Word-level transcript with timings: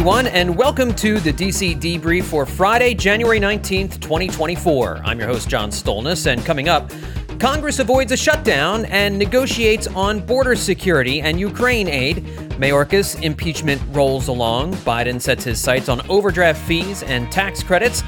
everyone, 0.00 0.28
and 0.28 0.56
welcome 0.56 0.94
to 0.94 1.20
the 1.20 1.30
DC 1.30 1.78
Debrief 1.78 2.24
for 2.24 2.46
Friday, 2.46 2.94
January 2.94 3.38
19th, 3.38 4.00
2024. 4.00 5.02
I'm 5.04 5.18
your 5.18 5.28
host, 5.28 5.46
John 5.46 5.68
Stolnis, 5.68 6.26
and 6.26 6.42
coming 6.42 6.70
up, 6.70 6.90
Congress 7.38 7.80
avoids 7.80 8.10
a 8.10 8.16
shutdown 8.16 8.86
and 8.86 9.18
negotiates 9.18 9.86
on 9.88 10.20
border 10.20 10.56
security 10.56 11.20
and 11.20 11.38
Ukraine 11.38 11.86
aid. 11.86 12.24
Mayorkas 12.58 13.22
impeachment 13.22 13.82
rolls 13.90 14.28
along. 14.28 14.72
Biden 14.76 15.20
sets 15.20 15.44
his 15.44 15.60
sights 15.60 15.90
on 15.90 16.00
overdraft 16.08 16.66
fees 16.66 17.02
and 17.02 17.30
tax 17.30 17.62
credits. 17.62 18.02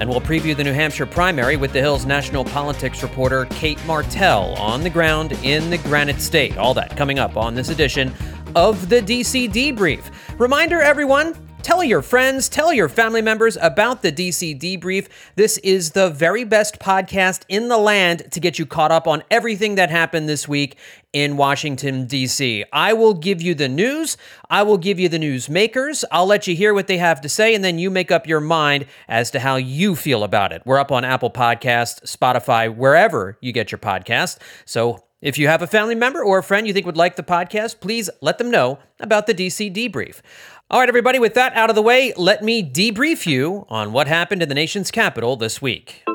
And 0.00 0.10
we'll 0.10 0.20
preview 0.20 0.54
the 0.54 0.64
New 0.64 0.74
Hampshire 0.74 1.06
primary 1.06 1.56
with 1.56 1.72
the 1.72 1.80
Hill's 1.80 2.04
national 2.04 2.44
politics 2.44 3.02
reporter 3.02 3.46
Cate 3.46 3.82
Martell 3.86 4.54
on 4.58 4.82
the 4.82 4.90
ground 4.90 5.32
in 5.42 5.70
the 5.70 5.78
Granite 5.78 6.20
State. 6.20 6.58
All 6.58 6.74
that 6.74 6.94
coming 6.94 7.18
up 7.18 7.38
on 7.38 7.54
this 7.54 7.70
edition 7.70 8.12
of 8.54 8.88
the 8.88 9.00
DC 9.00 9.50
Debrief. 9.50 10.10
Reminder, 10.38 10.80
everyone. 10.80 11.34
Tell 11.62 11.82
your 11.82 12.00
friends, 12.00 12.48
tell 12.48 12.72
your 12.72 12.88
family 12.88 13.20
members 13.20 13.58
about 13.60 14.02
the 14.02 14.12
DC 14.12 14.56
Debrief. 14.56 15.08
This 15.34 15.58
is 15.58 15.90
the 15.90 16.10
very 16.10 16.44
best 16.44 16.78
podcast 16.78 17.42
in 17.48 17.66
the 17.66 17.76
land 17.76 18.30
to 18.30 18.38
get 18.38 18.56
you 18.56 18.64
caught 18.64 18.92
up 18.92 19.08
on 19.08 19.24
everything 19.32 19.74
that 19.74 19.90
happened 19.90 20.28
this 20.28 20.46
week 20.46 20.78
in 21.12 21.36
Washington, 21.36 22.06
D.C. 22.06 22.64
I 22.72 22.92
will 22.92 23.14
give 23.14 23.42
you 23.42 23.56
the 23.56 23.68
news. 23.68 24.16
I 24.48 24.62
will 24.62 24.78
give 24.78 25.00
you 25.00 25.08
the 25.08 25.18
news 25.18 25.48
makers. 25.48 26.04
I'll 26.12 26.26
let 26.26 26.46
you 26.46 26.54
hear 26.54 26.72
what 26.72 26.86
they 26.86 26.98
have 26.98 27.20
to 27.22 27.28
say, 27.28 27.52
and 27.52 27.64
then 27.64 27.80
you 27.80 27.90
make 27.90 28.12
up 28.12 28.28
your 28.28 28.40
mind 28.40 28.86
as 29.08 29.32
to 29.32 29.40
how 29.40 29.56
you 29.56 29.96
feel 29.96 30.22
about 30.22 30.52
it. 30.52 30.62
We're 30.64 30.78
up 30.78 30.92
on 30.92 31.04
Apple 31.04 31.32
Podcast, 31.32 32.04
Spotify, 32.04 32.72
wherever 32.72 33.36
you 33.40 33.50
get 33.50 33.72
your 33.72 33.80
podcast. 33.80 34.38
So 34.66 35.02
if 35.20 35.38
you 35.38 35.48
have 35.48 35.62
a 35.62 35.66
family 35.66 35.94
member 35.94 36.22
or 36.22 36.38
a 36.38 36.42
friend 36.42 36.66
you 36.66 36.72
think 36.72 36.86
would 36.86 36.96
like 36.96 37.16
the 37.16 37.22
podcast, 37.22 37.80
please 37.80 38.08
let 38.20 38.38
them 38.38 38.50
know 38.50 38.78
about 39.00 39.26
the 39.26 39.34
DC 39.34 39.74
Debrief. 39.74 40.20
All 40.70 40.80
right, 40.80 40.88
everybody, 40.88 41.18
with 41.18 41.34
that 41.34 41.54
out 41.54 41.70
of 41.70 41.76
the 41.76 41.82
way, 41.82 42.12
let 42.16 42.42
me 42.42 42.62
debrief 42.62 43.26
you 43.26 43.66
on 43.68 43.92
what 43.92 44.06
happened 44.06 44.42
in 44.42 44.48
the 44.48 44.54
nation's 44.54 44.90
capital 44.90 45.36
this 45.36 45.62
week. 45.62 46.07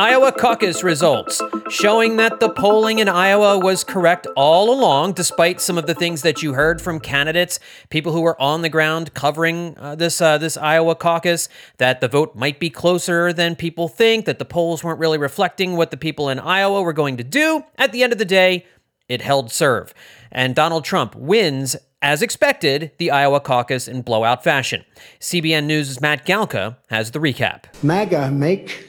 Iowa 0.00 0.30
caucus 0.30 0.84
results 0.84 1.42
showing 1.70 2.18
that 2.18 2.38
the 2.38 2.50
polling 2.50 3.00
in 3.00 3.08
Iowa 3.08 3.58
was 3.58 3.82
correct 3.82 4.28
all 4.36 4.72
along, 4.72 5.14
despite 5.14 5.60
some 5.60 5.76
of 5.76 5.88
the 5.88 5.94
things 5.94 6.22
that 6.22 6.40
you 6.40 6.54
heard 6.54 6.80
from 6.80 7.00
candidates, 7.00 7.58
people 7.90 8.12
who 8.12 8.20
were 8.20 8.40
on 8.40 8.62
the 8.62 8.68
ground 8.68 9.12
covering 9.14 9.76
uh, 9.76 9.96
this 9.96 10.20
uh, 10.20 10.38
this 10.38 10.56
Iowa 10.56 10.94
caucus, 10.94 11.48
that 11.78 12.00
the 12.00 12.06
vote 12.06 12.36
might 12.36 12.60
be 12.60 12.70
closer 12.70 13.32
than 13.32 13.56
people 13.56 13.88
think, 13.88 14.24
that 14.26 14.38
the 14.38 14.44
polls 14.44 14.84
weren't 14.84 15.00
really 15.00 15.18
reflecting 15.18 15.74
what 15.74 15.90
the 15.90 15.96
people 15.96 16.28
in 16.28 16.38
Iowa 16.38 16.80
were 16.80 16.92
going 16.92 17.16
to 17.16 17.24
do. 17.24 17.64
At 17.76 17.90
the 17.90 18.04
end 18.04 18.12
of 18.12 18.20
the 18.20 18.24
day, 18.24 18.66
it 19.08 19.22
held 19.22 19.50
serve, 19.50 19.92
and 20.30 20.54
Donald 20.54 20.84
Trump 20.84 21.16
wins 21.16 21.74
as 22.00 22.22
expected, 22.22 22.92
the 22.98 23.10
Iowa 23.10 23.40
caucus 23.40 23.88
in 23.88 24.02
blowout 24.02 24.44
fashion. 24.44 24.84
CBN 25.18 25.64
News' 25.64 26.00
Matt 26.00 26.24
Galka 26.24 26.76
has 26.90 27.10
the 27.10 27.18
recap. 27.18 27.64
MAGA, 27.82 28.30
make 28.30 28.87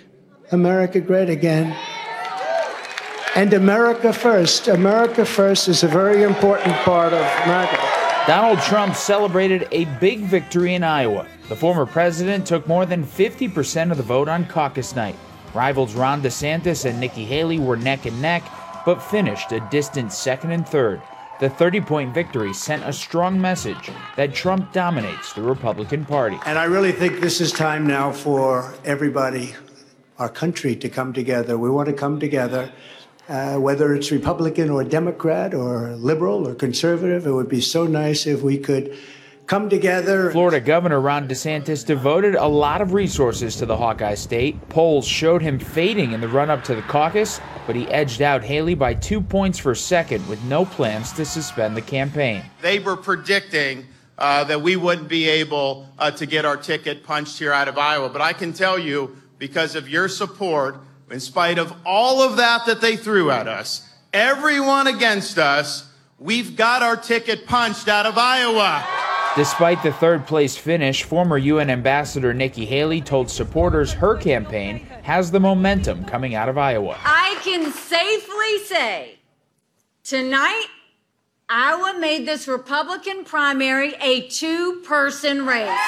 America 0.52 1.00
great 1.00 1.30
again. 1.30 1.75
And 3.36 3.53
America 3.53 4.11
first. 4.11 4.67
America 4.67 5.23
first 5.23 5.67
is 5.67 5.83
a 5.83 5.88
very 5.88 6.23
important 6.23 6.75
part 6.78 7.14
of 7.14 7.22
America. 7.45 7.78
Donald 8.25 8.59
Trump 8.59 8.95
celebrated 8.95 9.67
a 9.72 9.86
big 10.00 10.22
victory 10.22 10.73
in 10.73 10.83
Iowa. 10.83 11.28
The 11.47 11.56
former 11.56 11.86
president 11.86 12.47
took 12.47 12.67
more 12.67 12.86
than 12.86 13.03
50% 13.03 13.91
of 13.91 13.97
the 13.97 14.03
vote 14.03 14.28
on 14.28 14.45
caucus 14.45 14.95
night. 14.95 15.16
Rivals 15.53 15.94
Ron 15.94 16.22
DeSantis 16.22 16.86
and 16.86 17.00
Nikki 17.00 17.25
Haley 17.25 17.59
were 17.59 17.78
neck 17.78 18.06
and 18.06 18.19
neck, 18.22 18.44
but 18.86 19.02
finished 19.02 19.52
a 19.52 19.67
distant 19.72 20.11
second 20.11 20.52
and 20.52 20.67
third. 20.67 21.02
The 21.39 21.50
30 21.50 21.81
point 21.81 22.13
victory 22.13 22.53
sent 22.53 22.84
a 22.84 22.91
strong 22.91 23.40
message 23.40 23.90
that 24.16 24.34
Trump 24.34 24.74
dominates 24.74 25.34
the 25.34 25.41
Republican 25.41 26.06
Party. 26.06 26.38
And 26.45 26.57
I 26.59 26.66
really 26.66 26.91
think 26.91 27.22
this 27.22 27.40
is 27.40 27.51
time 27.51 27.88
now 27.88 28.12
for 28.12 28.74
everybody 28.84 29.56
our 30.19 30.30
country 30.30 30.75
to 30.75 30.90
come 30.90 31.13
together. 31.13 31.57
We 31.57 31.69
want 31.69 31.88
to 31.88 31.94
come 31.94 32.19
together, 32.19 32.72
uh, 33.30 33.56
whether 33.56 33.96
it's 33.96 34.12
Republican 34.12 34.69
or 34.69 34.84
Democrat 34.84 35.53
or 35.53 35.96
liberal 35.96 36.47
or 36.47 36.53
conservative. 36.53 37.25
It 37.25 37.31
would 37.31 37.50
be 37.50 37.62
so 37.62 37.88
nice 37.88 38.28
if 38.28 38.41
we 38.41 38.57
could 38.57 38.97
come 39.47 39.69
together. 39.69 40.30
Florida 40.31 40.59
Governor 40.59 41.00
Ron 41.00 41.28
DeSantis 41.28 41.85
devoted 41.85 42.35
a 42.35 42.46
lot 42.46 42.81
of 42.81 42.94
resources 42.94 43.56
to 43.56 43.66
the 43.66 43.75
Hawkeye 43.75 44.13
state. 44.13 44.69
Polls 44.69 45.07
showed 45.07 45.41
him 45.41 45.57
fading 45.57 46.12
in 46.12 46.22
the 46.22 46.28
run 46.28 46.50
up 46.50 46.63
to 46.66 46.75
the 46.75 46.84
caucus, 46.84 47.40
but 47.66 47.75
he 47.75 47.88
edged 47.88 48.22
out 48.22 48.44
Haley 48.44 48.75
by 48.75 48.94
two 48.94 49.22
points 49.22 49.57
for 49.57 49.74
second 49.74 50.28
with 50.28 50.44
no 50.44 50.66
plans 50.66 51.13
to 51.13 51.25
suspend 51.25 51.78
the 51.78 51.81
campaign. 51.81 52.44
They 52.62 52.80
were 52.80 52.97
predicting. 52.97 53.88
Uh, 54.22 54.44
that 54.44 54.62
we 54.62 54.75
wouldn't 54.75 55.07
be 55.07 55.30
able 55.30 55.88
uh, 55.97 56.12
to 56.12 56.25
get 56.25 56.44
our 56.44 56.57
ticket 56.57 57.06
punched 57.06 57.40
here 57.40 57.53
out 57.53 57.69
of 57.69 57.78
Iowa. 57.78 58.09
But 58.09 58.22
I 58.22 58.34
can 58.34 58.51
tell 58.51 58.78
you, 58.78 59.16
because 59.39 59.75
of 59.75 59.89
your 59.89 60.07
support, 60.07 60.75
in 61.09 61.19
spite 61.19 61.57
of 61.57 61.73
all 61.85 62.22
of 62.22 62.38
that 62.38 62.66
that 62.67 62.81
they 62.81 62.95
threw 62.95 63.31
at 63.31 63.47
us, 63.47 63.89
everyone 64.13 64.85
against 64.85 65.39
us, 65.39 65.89
we've 66.19 66.55
got 66.55 66.83
our 66.83 66.97
ticket 66.97 67.47
punched 67.47 67.88
out 67.88 68.05
of 68.05 68.17
Iowa. 68.17 68.85
Despite 69.35 69.81
the 69.81 69.94
third 69.94 70.27
place 70.27 70.57
finish, 70.57 71.03
former 71.03 71.38
UN 71.38 71.69
Ambassador 71.69 72.33
Nikki 72.33 72.66
Haley 72.66 73.00
told 73.00 73.29
supporters 73.29 73.94
her 73.94 74.17
campaign 74.17 74.79
has 75.03 75.31
the 75.31 75.39
momentum 75.39 76.03
coming 76.03 76.35
out 76.35 76.50
of 76.50 76.57
Iowa. 76.57 76.97
I 77.03 77.39
can 77.44 77.71
safely 77.71 78.66
say 78.66 79.19
tonight, 80.03 80.67
Iowa 81.47 81.97
made 81.97 82.27
this 82.27 82.47
Republican 82.47 83.23
primary 83.23 83.94
a 84.01 84.27
two 84.27 84.81
person 84.85 85.45
race. 85.45 85.79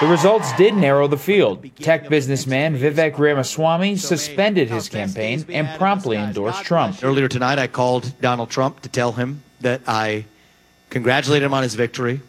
The 0.00 0.06
results 0.06 0.52
did 0.52 0.74
narrow 0.74 1.08
the 1.08 1.16
field. 1.16 1.68
Tech 1.80 2.08
businessman 2.08 2.78
Vivek 2.78 3.18
Ramaswamy 3.18 3.96
suspended 3.96 4.70
his 4.70 4.88
campaign 4.88 5.44
and 5.48 5.76
promptly 5.76 6.16
endorsed 6.16 6.62
Trump. 6.64 7.02
Earlier 7.02 7.26
tonight, 7.26 7.58
I 7.58 7.66
called 7.66 8.12
Donald 8.20 8.48
Trump 8.48 8.80
to 8.82 8.88
tell 8.88 9.10
him 9.10 9.42
that 9.60 9.80
I 9.88 10.26
congratulated 10.90 11.46
him 11.46 11.52
on 11.52 11.64
his 11.64 11.74
victory. 11.74 12.20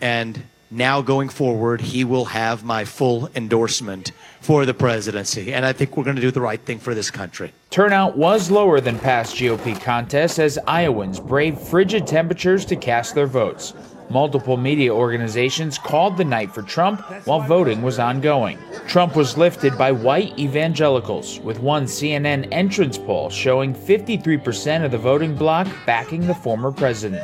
And 0.00 0.42
now 0.68 1.00
going 1.00 1.28
forward, 1.28 1.80
he 1.80 2.02
will 2.02 2.24
have 2.24 2.64
my 2.64 2.84
full 2.84 3.30
endorsement 3.36 4.10
for 4.40 4.66
the 4.66 4.74
presidency. 4.74 5.54
And 5.54 5.64
I 5.64 5.72
think 5.72 5.96
we're 5.96 6.04
going 6.04 6.16
to 6.16 6.22
do 6.22 6.32
the 6.32 6.40
right 6.40 6.60
thing 6.60 6.80
for 6.80 6.92
this 6.92 7.10
country. 7.10 7.52
Turnout 7.70 8.16
was 8.16 8.50
lower 8.50 8.80
than 8.80 8.98
past 8.98 9.36
GOP 9.36 9.80
contests 9.80 10.40
as 10.40 10.58
Iowans 10.66 11.20
braved 11.20 11.60
frigid 11.60 12.08
temperatures 12.08 12.64
to 12.64 12.74
cast 12.74 13.14
their 13.14 13.28
votes. 13.28 13.74
Multiple 14.10 14.56
media 14.56 14.92
organizations 14.92 15.78
called 15.78 16.16
the 16.16 16.24
night 16.24 16.52
for 16.52 16.62
Trump 16.62 17.00
while 17.26 17.38
voting 17.38 17.80
was 17.80 18.00
ongoing. 18.00 18.58
Trump 18.88 19.14
was 19.14 19.38
lifted 19.38 19.78
by 19.78 19.92
white 19.92 20.36
evangelicals, 20.36 21.38
with 21.38 21.60
one 21.60 21.84
CNN 21.84 22.48
entrance 22.50 22.98
poll 22.98 23.30
showing 23.30 23.72
53% 23.72 24.84
of 24.84 24.90
the 24.90 24.98
voting 24.98 25.36
bloc 25.36 25.68
backing 25.86 26.26
the 26.26 26.34
former 26.34 26.72
president. 26.72 27.22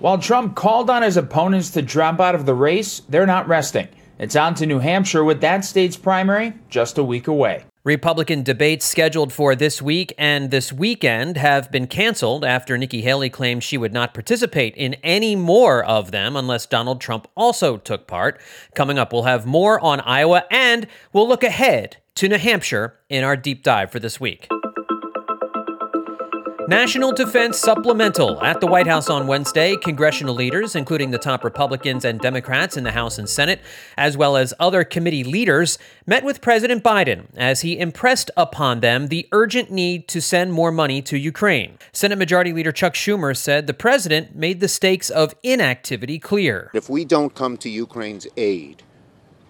While 0.00 0.18
Trump 0.18 0.56
called 0.56 0.90
on 0.90 1.02
his 1.02 1.16
opponents 1.16 1.70
to 1.70 1.82
drop 1.82 2.18
out 2.18 2.34
of 2.34 2.46
the 2.46 2.54
race, 2.54 3.02
they're 3.08 3.24
not 3.24 3.46
resting. 3.46 3.86
It's 4.18 4.34
on 4.34 4.56
to 4.56 4.66
New 4.66 4.80
Hampshire 4.80 5.22
with 5.22 5.40
that 5.42 5.64
state's 5.64 5.96
primary 5.96 6.52
just 6.68 6.98
a 6.98 7.04
week 7.04 7.28
away. 7.28 7.64
Republican 7.88 8.42
debates 8.42 8.84
scheduled 8.84 9.32
for 9.32 9.56
this 9.56 9.80
week 9.80 10.12
and 10.18 10.50
this 10.50 10.70
weekend 10.70 11.38
have 11.38 11.72
been 11.72 11.86
canceled 11.86 12.44
after 12.44 12.76
Nikki 12.76 13.00
Haley 13.00 13.30
claimed 13.30 13.64
she 13.64 13.78
would 13.78 13.94
not 13.94 14.12
participate 14.12 14.76
in 14.76 14.92
any 15.02 15.34
more 15.34 15.82
of 15.82 16.10
them 16.10 16.36
unless 16.36 16.66
Donald 16.66 17.00
Trump 17.00 17.26
also 17.34 17.78
took 17.78 18.06
part. 18.06 18.38
Coming 18.74 18.98
up, 18.98 19.10
we'll 19.10 19.22
have 19.22 19.46
more 19.46 19.80
on 19.80 20.00
Iowa 20.00 20.44
and 20.50 20.86
we'll 21.14 21.26
look 21.26 21.42
ahead 21.42 21.96
to 22.16 22.28
New 22.28 22.36
Hampshire 22.36 22.98
in 23.08 23.24
our 23.24 23.38
deep 23.38 23.62
dive 23.62 23.90
for 23.90 23.98
this 23.98 24.20
week. 24.20 24.48
National 26.68 27.12
Defense 27.12 27.58
Supplemental 27.58 28.42
at 28.42 28.60
the 28.60 28.66
White 28.66 28.86
House 28.86 29.08
on 29.08 29.26
Wednesday. 29.26 29.74
Congressional 29.74 30.34
leaders, 30.34 30.76
including 30.76 31.12
the 31.12 31.18
top 31.18 31.42
Republicans 31.42 32.04
and 32.04 32.20
Democrats 32.20 32.76
in 32.76 32.84
the 32.84 32.92
House 32.92 33.16
and 33.16 33.26
Senate, 33.26 33.62
as 33.96 34.18
well 34.18 34.36
as 34.36 34.52
other 34.60 34.84
committee 34.84 35.24
leaders, 35.24 35.78
met 36.04 36.24
with 36.24 36.42
President 36.42 36.84
Biden 36.84 37.24
as 37.38 37.62
he 37.62 37.78
impressed 37.78 38.30
upon 38.36 38.80
them 38.80 39.06
the 39.06 39.26
urgent 39.32 39.70
need 39.70 40.08
to 40.08 40.20
send 40.20 40.52
more 40.52 40.70
money 40.70 41.00
to 41.00 41.16
Ukraine. 41.16 41.78
Senate 41.90 42.18
Majority 42.18 42.52
Leader 42.52 42.70
Chuck 42.70 42.92
Schumer 42.92 43.34
said 43.34 43.66
the 43.66 43.72
president 43.72 44.36
made 44.36 44.60
the 44.60 44.68
stakes 44.68 45.08
of 45.08 45.34
inactivity 45.42 46.18
clear. 46.18 46.70
If 46.74 46.90
we 46.90 47.06
don't 47.06 47.34
come 47.34 47.56
to 47.56 47.70
Ukraine's 47.70 48.26
aid, 48.36 48.82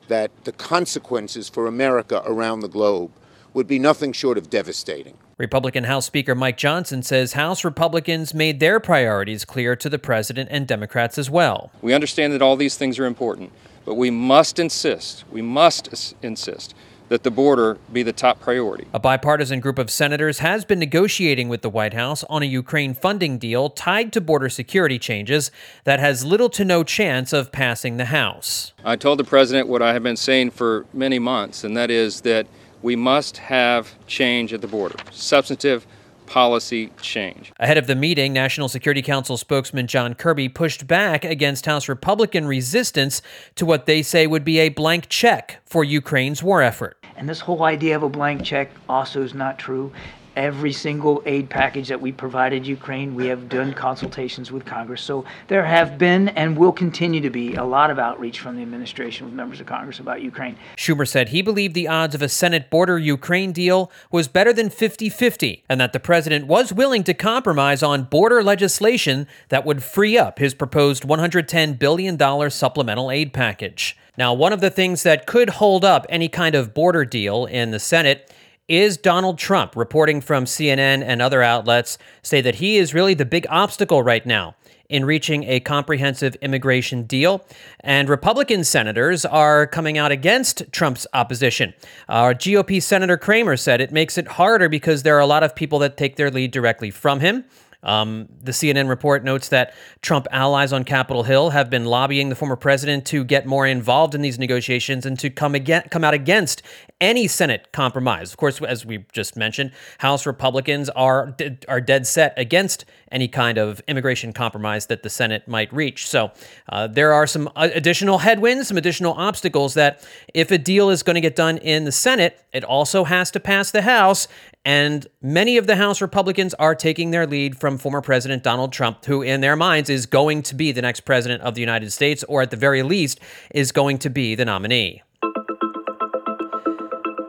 that 0.07 0.31
the 0.45 0.53
consequences 0.53 1.49
for 1.49 1.67
America 1.67 2.23
around 2.25 2.61
the 2.61 2.69
globe 2.69 3.11
would 3.55 3.67
be 3.67 3.81
nothing 3.81 4.13
short 4.13 4.39
of 4.39 4.49
devastating. 4.49 5.19
Republican 5.39 5.85
House 5.85 6.05
Speaker 6.05 6.35
Mike 6.35 6.57
Johnson 6.57 7.01
says 7.01 7.35
House 7.35 7.65
Republicans 7.65 8.35
made 8.35 8.59
their 8.59 8.81
priorities 8.81 9.45
clear 9.45 9.77
to 9.77 9.89
the 9.89 9.99
president 9.99 10.49
and 10.51 10.67
Democrats 10.67 11.17
as 11.17 11.31
well. 11.31 11.71
We 11.81 11.95
understand 11.95 12.33
that 12.33 12.43
all 12.43 12.57
these 12.57 12.77
things 12.77 12.99
are 12.99 13.07
important, 13.07 13.53
but 13.85 13.95
we 13.95 14.11
must 14.11 14.59
insist, 14.59 15.25
we 15.31 15.41
must 15.41 16.17
insist 16.23 16.75
that 17.09 17.23
the 17.23 17.31
border 17.31 17.79
be 17.93 18.03
the 18.03 18.13
top 18.13 18.41
priority. 18.41 18.87
A 18.93 18.99
bipartisan 18.99 19.61
group 19.61 19.79
of 19.79 19.91
senators 19.91 20.41
has 20.41 20.65
been 20.65 20.81
negotiating 20.81 21.49
with 21.49 21.63
the 21.63 21.71
White 21.71 21.95
House 21.95 22.25
on 22.25 22.43
a 22.43 22.47
Ukraine 22.47 22.93
funding 22.93 23.39
deal 23.39 23.71
tied 23.71 24.13
to 24.15 24.21
border 24.21 24.49
security 24.49 24.99
changes 24.99 25.53
that 25.85 26.01
has 26.01 26.25
little 26.25 26.51
to 26.51 26.65
no 26.65 26.83
chance 26.83 27.33
of 27.33 27.53
passing 27.53 27.97
the 27.97 28.07
House. 28.07 28.73
I 28.85 28.97
told 28.97 29.21
the 29.21 29.25
president 29.25 29.69
what 29.69 29.83
I 29.83 29.93
have 29.93 30.03
been 30.03 30.17
saying 30.17 30.51
for 30.51 30.85
many 30.93 31.21
months, 31.21 31.63
and 31.63 31.77
that 31.77 31.91
is 31.91 32.23
that 32.23 32.47
we 32.83 32.97
must 32.97 33.39
have 33.39 33.95
change 34.07 34.53
at 34.53 34.61
the 34.61 34.69
border, 34.69 34.97
substantive 35.11 35.87
policy 36.27 36.93
change. 37.01 37.53
Ahead 37.59 37.79
of 37.79 37.87
the 37.87 37.95
meeting, 37.95 38.33
National 38.33 38.69
Security 38.69 39.03
Council 39.03 39.37
spokesman 39.37 39.87
John 39.87 40.15
Kirby 40.15 40.49
pushed 40.49 40.87
back 40.87 41.25
against 41.25 41.67
House 41.67 41.89
Republican 41.89 42.47
resistance 42.47 43.23
to 43.57 43.65
what 43.65 43.87
they 43.87 44.03
say 44.03 44.27
would 44.27 44.45
be 44.45 44.59
a 44.59 44.69
blank 44.69 45.09
check 45.09 45.61
for 45.65 45.83
Ukraine's 45.83 46.43
war 46.43 46.63
effort. 46.63 46.99
And 47.17 47.29
this 47.29 47.41
whole 47.41 47.65
idea 47.65 47.97
of 47.97 48.03
a 48.03 48.09
blank 48.09 48.45
check 48.45 48.71
also 48.89 49.23
is 49.23 49.35
not 49.35 49.59
true 49.59 49.93
every 50.39 50.73
single 50.73 51.21
aid 51.27 51.51
package 51.51 51.89
that 51.89 52.01
we 52.01 52.13
provided 52.13 52.65
Ukraine, 52.65 53.17
we 53.17 53.27
have 53.27 53.49
done 53.49 53.75
consultations 53.75 54.53
with 54.53 54.65
Congress. 54.65 55.03
So 55.03 55.25
there 55.49 55.65
have 55.65 55.99
been 55.99 56.29
and 56.29 56.57
will 56.57 56.73
continue 56.73 57.21
to 57.21 57.29
be 57.29 57.57
a 57.57 57.65
lot 57.65 57.91
of 57.91 57.99
outreach 57.99 58.39
from 58.39 58.55
the 58.55 58.63
administration 58.63 59.27
with 59.27 59.35
members 59.35 59.61
of 59.61 59.67
Congress 59.67 59.99
about 59.99 60.23
Ukraine. 60.23 60.57
Schumer 60.77 61.07
said 61.07 61.31
he 61.31 61.43
believed 61.43 61.75
the 61.75 61.89
odds 61.89 62.15
of 62.15 62.23
a 62.23 62.29
Senate 62.29 62.71
border 62.71 62.99
Ukraine 62.99 63.51
deal 63.51 63.91
was 64.13 64.29
better 64.29 64.53
than 64.53 64.71
50 64.71 65.09
50, 65.09 65.65
and 65.69 65.81
that 65.81 65.93
the 65.93 66.01
president 66.01 66.47
was 66.47 66.73
willing 66.73 67.03
to 67.05 67.15
compromise 67.15 67.83
on 67.83 68.05
border 68.05 68.43
legislation 68.43 69.27
that 69.49 69.67
would 69.67 69.83
free 69.83 70.17
up 70.17 70.39
his 70.39 70.55
proposed 70.55 71.03
$110 71.03 71.79
billion 71.79 72.51
supplemental 72.51 73.11
aid 73.11 73.33
package. 73.33 73.97
Now, 74.17 74.35
one 74.35 74.53
of 74.53 74.61
the 74.61 74.71
things 74.71 75.05
that 75.05 75.27
could 75.27 75.49
hold 75.49 75.85
up 75.85 76.07
any 76.09 76.29
kind 76.29 76.55
of 76.55 76.75
border 76.75 77.05
deal 77.05 77.47
in 77.47 77.71
the 77.71 77.79
Senate 77.79 78.33
is 78.69 78.97
Donald 78.97 79.39
Trump. 79.39 79.75
Reporting 79.75 80.21
from 80.21 80.45
CNN 80.45 81.03
and 81.03 81.21
other 81.21 81.43
outlets 81.43 81.99
say 82.23 82.41
that 82.43 82.57
he 82.57 82.77
is 82.77 82.95
really 82.95 83.15
the 83.15 83.25
big 83.25 83.47
obstacle 83.51 84.03
right 84.03 84.25
now 84.25 84.55
in 84.89 85.05
reaching 85.05 85.45
a 85.45 85.61
comprehensive 85.61 86.35
immigration 86.37 87.03
deal. 87.03 87.45
And 87.81 88.09
Republican 88.09 88.65
senators 88.65 89.25
are 89.25 89.67
coming 89.67 89.99
out 89.99 90.13
against 90.13 90.71
Trump's 90.73 91.07
opposition. 91.13 91.75
Our 92.09 92.35
GOP 92.35 92.83
Senator 92.83 93.17
Cramer 93.17 93.57
said 93.57 93.81
it 93.81 93.93
makes 93.93 94.17
it 94.17 94.29
harder 94.29 94.69
because 94.69 95.03
there 95.03 95.17
are 95.17 95.21
a 95.21 95.27
lot 95.27 95.43
of 95.43 95.55
people 95.55 95.79
that 95.81 95.97
take 95.97 96.17
their 96.17 96.31
lead 96.31 96.51
directly 96.53 96.91
from 96.91 97.21
him. 97.21 97.45
Um, 97.83 98.29
the 98.43 98.53
CNN 98.53 98.89
report 98.89 99.23
notes 99.23 99.49
that 99.49 99.75
Trump 100.03 100.27
allies 100.33 100.73
on 100.73 100.85
Capitol 100.85 101.23
Hill 101.23 101.51
have 101.51 101.71
been 101.71 101.85
lobbying 101.85 102.29
the 102.29 102.35
former 102.35 102.57
president 102.57 103.07
to 103.07 103.25
get 103.25 103.47
more 103.47 103.67
involved 103.67 104.15
in 104.15 104.23
these 104.23 104.39
negotiations 104.39 105.07
and 105.07 105.19
to 105.19 105.31
come 105.31 105.55
again, 105.55 105.85
come 105.91 106.03
out 106.03 106.15
against 106.15 106.63
any 107.01 107.29
Senate 107.29 107.69
compromise. 107.73 108.33
Of 108.33 108.37
course, 108.37 108.61
as 108.61 108.85
we 108.85 109.05
just 109.13 109.37
mentioned, 109.37 109.71
House 109.99 110.27
Republicans 110.27 110.89
are 110.91 111.37
are 111.69 111.81
dead 111.81 112.07
set 112.07 112.35
against 112.37 112.85
any 113.13 113.29
kind 113.29 113.59
of 113.59 113.81
immigration 113.89 114.33
compromise 114.33 114.87
that 114.87 115.03
the 115.03 115.11
Senate 115.11 115.47
might 115.47 115.73
reach. 115.73 116.07
So 116.07 116.33
uh, 116.69 116.89
there 116.89 117.13
are 117.13 117.27
some 117.27 117.49
additional 117.57 118.19
headwinds, 118.19 118.69
some 118.69 118.77
additional 118.77 119.13
obstacles 119.15 119.75
that 119.75 120.07
if 120.35 120.51
a 120.51 120.59
deal 120.59 120.91
is 120.91 121.03
going 121.03 121.15
to 121.15 121.21
get 121.21 121.37
done 121.37 121.59
in 121.59 121.85
the 121.85 121.93
Senate, 121.93 122.43
it 122.53 122.65
also 122.65 123.05
has 123.05 123.31
to 123.33 123.41
pass 123.41 123.71
the 123.71 123.83
House. 123.83 124.29
And 124.65 125.07
many 125.23 125.57
of 125.57 125.67
the 125.67 125.77
House 125.77 126.03
Republicans 126.03 126.53
are 126.55 126.75
taking 126.75 127.11
their 127.11 127.27
lead 127.27 127.59
from 127.59 127.68
former 127.77 128.01
President 128.01 128.43
Donald 128.43 128.73
Trump, 128.73 129.05
who, 129.05 129.21
in 129.21 129.43
their 129.43 129.57
minds, 129.57 129.91
is 129.91 130.07
going 130.07 130.43
to 130.45 130.55
be 130.55 130.73
the 130.73 130.81
next 130.81 131.01
president 131.01 131.43
of 131.43 131.55
the 131.55 131.61
United 131.61 131.93
States, 131.93 132.25
or 132.25 132.41
at 132.41 132.51
the 132.51 132.57
very 132.57 132.83
least, 132.83 133.21
is 133.51 133.73
going 133.73 133.99
to 133.99 134.09
be 134.09 134.35
the 134.35 134.47
nominee. 134.47 135.03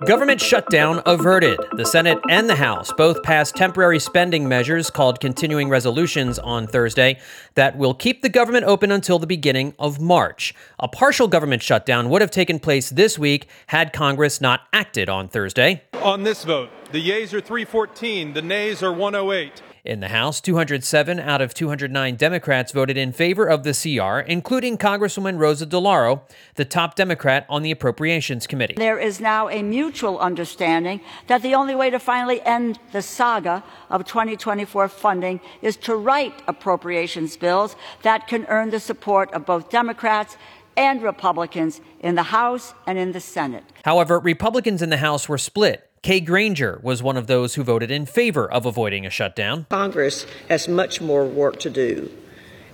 Government 0.05 0.39
shutdown 0.39 1.01
averted. 1.05 1.59
The 1.73 1.85
Senate 1.85 2.17
and 2.29 2.49
the 2.49 2.55
House 2.55 2.91
both 2.93 3.21
passed 3.21 3.55
temporary 3.55 3.99
spending 3.99 4.47
measures 4.47 4.89
called 4.89 5.19
continuing 5.19 5.67
resolutions 5.69 6.39
on 6.39 6.67
Thursday 6.67 7.19
that 7.55 7.77
will 7.77 7.93
keep 7.93 8.21
the 8.21 8.29
government 8.29 8.65
open 8.65 8.91
until 8.91 9.19
the 9.19 9.27
beginning 9.27 9.75
of 9.77 9.99
March. 9.99 10.55
A 10.79 10.87
partial 10.87 11.27
government 11.27 11.61
shutdown 11.61 12.09
would 12.09 12.21
have 12.21 12.31
taken 12.31 12.59
place 12.59 12.89
this 12.89 13.19
week 13.19 13.47
had 13.67 13.91
Congress 13.91 14.39
not 14.39 14.61
acted 14.71 15.09
on 15.09 15.27
Thursday. 15.27 15.83
On 16.01 16.23
this 16.23 16.45
vote, 16.45 16.69
the 16.91 16.99
yeas 16.99 17.33
are 17.33 17.41
314, 17.41 18.33
the 18.33 18.41
nays 18.41 18.81
are 18.81 18.93
108. 18.93 19.61
In 19.85 20.01
the 20.01 20.09
House, 20.09 20.41
207 20.41 21.19
out 21.19 21.41
of 21.41 21.53
209 21.53 22.15
Democrats 22.17 22.73
voted 22.73 22.97
in 22.97 23.13
favor 23.13 23.45
of 23.45 23.63
the 23.63 23.71
CR, 23.73 24.19
including 24.29 24.77
Congresswoman 24.77 25.37
Rosa 25.39 25.65
DeLauro, 25.65 26.21
the 26.55 26.65
top 26.65 26.95
Democrat 26.95 27.45
on 27.47 27.63
the 27.63 27.71
Appropriations 27.71 28.45
Committee. 28.45 28.73
There 28.75 28.99
is 28.99 29.21
now 29.21 29.47
a 29.47 29.63
mutual 29.63 30.19
understanding 30.19 30.99
that 31.27 31.41
the 31.41 31.55
only 31.55 31.75
way 31.75 31.89
to 31.89 31.99
finally 31.99 32.41
end 32.41 32.77
the 32.91 33.01
saga 33.01 33.63
of 33.89 34.03
2024 34.03 34.89
funding 34.89 35.39
is 35.61 35.77
to 35.77 35.95
write 35.95 36.33
appropriations 36.47 37.37
bills 37.37 37.77
that 38.01 38.27
can 38.27 38.45
earn 38.47 38.71
the 38.71 38.81
support 38.81 39.31
of 39.31 39.45
both 39.45 39.69
Democrats 39.69 40.35
and 40.75 41.01
Republicans 41.01 41.81
in 41.99 42.15
the 42.15 42.23
House 42.23 42.73
and 42.85 42.97
in 42.97 43.11
the 43.11 43.19
Senate. 43.19 43.63
However, 43.83 44.19
Republicans 44.19 44.81
in 44.81 44.89
the 44.89 44.97
House 44.97 45.27
were 45.27 45.37
split. 45.37 45.88
Kay 46.01 46.21
Granger 46.21 46.79
was 46.81 47.03
one 47.03 47.17
of 47.17 47.27
those 47.27 47.55
who 47.55 47.63
voted 47.63 47.91
in 47.91 48.05
favor 48.05 48.49
of 48.49 48.65
avoiding 48.65 49.05
a 49.05 49.09
shutdown. 49.09 49.65
Congress 49.69 50.25
has 50.47 50.67
much 50.67 51.01
more 51.01 51.25
work 51.25 51.59
to 51.59 51.69
do, 51.69 52.09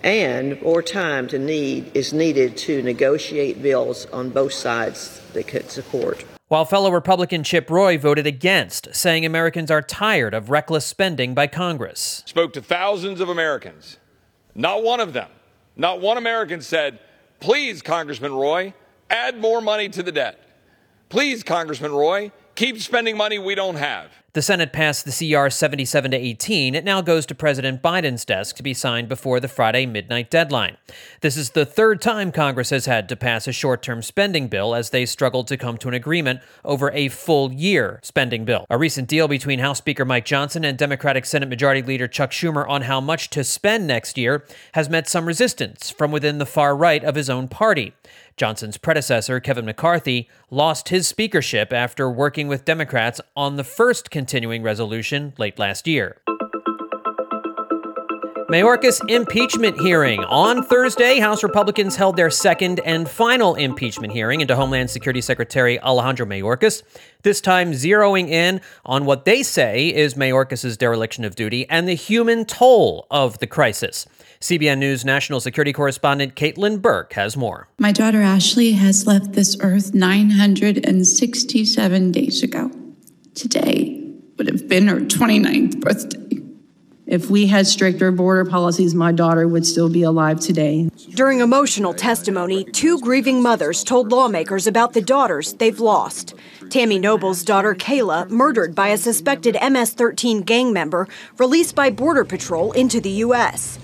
and 0.03 0.61
more 0.61 0.83
time 0.83 1.27
to 1.29 1.39
need 1.39 1.89
is 1.95 2.13
needed 2.13 2.55
to 2.57 2.83
negotiate 2.83 3.63
bills 3.63 4.05
on 4.07 4.29
both 4.29 4.53
sides 4.53 5.21
that 5.33 5.47
could 5.47 5.71
support. 5.71 6.23
While 6.49 6.65
fellow 6.65 6.91
Republican 6.91 7.43
Chip 7.43 7.71
Roy 7.71 7.97
voted 7.97 8.27
against, 8.27 8.93
saying 8.93 9.25
Americans 9.25 9.71
are 9.71 9.81
tired 9.81 10.35
of 10.35 10.51
reckless 10.51 10.85
spending 10.85 11.33
by 11.33 11.47
Congress. 11.47 12.21
Spoke 12.27 12.53
to 12.53 12.61
thousands 12.61 13.19
of 13.19 13.29
Americans. 13.29 13.97
Not 14.53 14.83
one 14.83 14.99
of 14.99 15.13
them, 15.13 15.29
not 15.75 15.99
one 15.99 16.17
American 16.17 16.61
said, 16.61 16.99
Please, 17.39 17.81
Congressman 17.81 18.33
Roy, 18.33 18.75
add 19.09 19.39
more 19.39 19.61
money 19.61 19.89
to 19.89 20.03
the 20.03 20.11
debt. 20.11 20.39
Please, 21.09 21.43
Congressman 21.43 21.91
Roy, 21.91 22.31
keep 22.55 22.79
spending 22.79 23.17
money 23.17 23.37
we 23.37 23.55
don't 23.55 23.75
have. 23.75 24.11
The 24.35 24.41
Senate 24.41 24.73
passed 24.73 25.05
the 25.05 25.33
CR 25.33 25.49
77 25.49 26.11
to 26.11 26.17
18. 26.17 26.75
It 26.75 26.83
now 26.83 26.99
goes 26.99 27.25
to 27.27 27.33
President 27.33 27.81
Biden's 27.81 28.25
desk 28.25 28.57
to 28.57 28.63
be 28.63 28.73
signed 28.73 29.07
before 29.07 29.39
the 29.39 29.47
Friday 29.47 29.85
midnight 29.85 30.29
deadline. 30.29 30.75
This 31.21 31.37
is 31.37 31.51
the 31.51 31.65
third 31.65 32.01
time 32.01 32.33
Congress 32.33 32.69
has 32.69 32.85
had 32.85 33.07
to 33.07 33.15
pass 33.15 33.47
a 33.47 33.53
short 33.53 33.81
term 33.81 34.01
spending 34.01 34.49
bill 34.49 34.75
as 34.75 34.89
they 34.89 35.05
struggled 35.05 35.47
to 35.47 35.55
come 35.55 35.77
to 35.77 35.87
an 35.87 35.93
agreement 35.93 36.41
over 36.65 36.91
a 36.91 37.07
full 37.07 37.53
year 37.53 38.01
spending 38.03 38.43
bill. 38.43 38.65
A 38.69 38.77
recent 38.77 39.07
deal 39.07 39.29
between 39.29 39.59
House 39.59 39.77
Speaker 39.77 40.03
Mike 40.03 40.25
Johnson 40.25 40.65
and 40.65 40.77
Democratic 40.77 41.23
Senate 41.25 41.47
Majority 41.47 41.81
Leader 41.81 42.09
Chuck 42.09 42.31
Schumer 42.31 42.67
on 42.67 42.81
how 42.81 42.99
much 42.99 43.29
to 43.29 43.43
spend 43.45 43.87
next 43.87 44.17
year 44.17 44.43
has 44.73 44.89
met 44.89 45.07
some 45.07 45.27
resistance 45.27 45.89
from 45.89 46.11
within 46.11 46.39
the 46.39 46.45
far 46.45 46.75
right 46.75 47.05
of 47.05 47.15
his 47.15 47.29
own 47.29 47.47
party. 47.47 47.93
Johnson's 48.37 48.77
predecessor, 48.77 49.39
Kevin 49.39 49.65
McCarthy, 49.65 50.29
lost 50.49 50.89
his 50.89 51.07
speakership 51.07 51.71
after 51.71 52.09
working 52.09 52.47
with 52.47 52.65
Democrats 52.65 53.21
on 53.35 53.55
the 53.55 53.63
first 53.63 54.11
continuing 54.11 54.61
resolution 54.61 55.33
late 55.37 55.57
last 55.57 55.87
year. 55.87 56.17
Mayorkas 58.49 59.01
impeachment 59.09 59.79
hearing. 59.79 60.19
On 60.25 60.61
Thursday, 60.61 61.19
House 61.19 61.43
Republicans 61.43 61.95
held 61.95 62.15
their 62.15 62.29
second 62.29 62.79
and 62.81 63.09
final 63.09 63.55
impeachment 63.55 64.13
hearing 64.13 64.39
into 64.39 64.55
Homeland 64.55 64.91
Security 64.91 65.19
Secretary 65.19 65.79
Alejandro 65.79 66.27
Mayorkas, 66.27 66.83
this 67.23 67.41
time 67.41 67.71
zeroing 67.71 68.29
in 68.29 68.61
on 68.85 69.05
what 69.05 69.25
they 69.25 69.41
say 69.41 69.87
is 69.87 70.13
Mayorkas' 70.13 70.77
dereliction 70.77 71.25
of 71.25 71.35
duty 71.35 71.67
and 71.69 71.87
the 71.87 71.95
human 71.95 72.45
toll 72.45 73.07
of 73.09 73.39
the 73.39 73.47
crisis. 73.47 74.05
CBN 74.41 74.79
News 74.79 75.05
national 75.05 75.39
security 75.39 75.73
correspondent 75.73 76.35
Caitlin 76.35 76.81
Burke 76.81 77.13
has 77.13 77.37
more. 77.37 77.69
My 77.79 77.91
daughter 77.91 78.21
Ashley 78.21 78.73
has 78.73 79.07
left 79.07 79.33
this 79.33 79.57
earth 79.61 79.93
967 79.93 82.11
days 82.11 82.43
ago. 82.43 82.71
Today 83.33 84.01
would 84.37 84.47
have 84.47 84.67
been 84.67 84.87
her 84.87 84.99
29th 84.99 85.79
birthday. 85.79 86.19
If 87.07 87.29
we 87.29 87.45
had 87.45 87.67
stricter 87.67 88.11
border 88.11 88.49
policies, 88.49 88.95
my 88.95 89.11
daughter 89.11 89.47
would 89.47 89.65
still 89.65 89.89
be 89.89 90.01
alive 90.01 90.39
today. 90.39 90.89
During 91.11 91.39
emotional 91.39 91.93
testimony, 91.93 92.63
two 92.63 92.99
grieving 92.99 93.43
mothers 93.43 93.83
told 93.83 94.11
lawmakers 94.11 94.65
about 94.65 94.93
the 94.93 95.01
daughters 95.01 95.53
they've 95.53 95.79
lost. 95.79 96.33
Tammy 96.71 96.97
Nobles' 96.97 97.43
daughter, 97.43 97.75
Kayla, 97.75 98.27
murdered 98.31 98.73
by 98.73 98.87
a 98.87 98.97
suspected 98.97 99.55
MS 99.61 99.93
13 99.93 100.41
gang 100.41 100.73
member 100.73 101.07
released 101.37 101.75
by 101.75 101.91
Border 101.91 102.25
Patrol 102.25 102.71
into 102.71 102.99
the 102.99 103.11
U.S. 103.11 103.77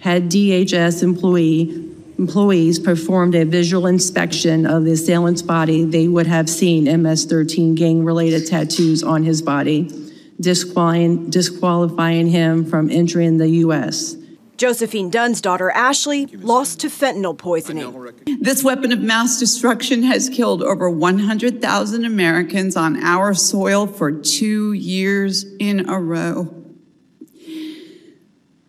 Had 0.00 0.30
DHS 0.30 1.02
employee 1.02 1.86
employees 2.18 2.78
performed 2.78 3.34
a 3.34 3.44
visual 3.44 3.86
inspection 3.86 4.66
of 4.66 4.84
the 4.84 4.92
assailant's 4.92 5.40
body, 5.40 5.84
they 5.84 6.06
would 6.06 6.26
have 6.26 6.50
seen 6.50 6.84
MS 7.02 7.24
13 7.24 7.74
gang 7.74 8.04
related 8.04 8.46
tattoos 8.46 9.02
on 9.02 9.24
his 9.24 9.40
body 9.40 9.90
disqualifying, 10.38 11.30
disqualifying 11.30 12.26
him 12.28 12.64
from 12.64 12.90
entering 12.90 13.38
the 13.38 13.48
U.S. 13.48 14.16
Josephine 14.58 15.08
Dunn's 15.08 15.40
daughter 15.40 15.70
Ashley 15.70 16.26
lost 16.26 16.80
to 16.80 16.88
fentanyl 16.88 17.36
poisoning. 17.36 18.12
This 18.40 18.62
weapon 18.62 18.92
of 18.92 19.00
mass 19.00 19.38
destruction 19.38 20.02
has 20.02 20.28
killed 20.28 20.62
over 20.62 20.90
100,000 20.90 22.04
Americans 22.04 22.76
on 22.76 23.02
our 23.02 23.32
soil 23.32 23.86
for 23.86 24.12
two 24.12 24.72
years 24.72 25.46
in 25.58 25.88
a 25.88 25.98
row. 25.98 26.59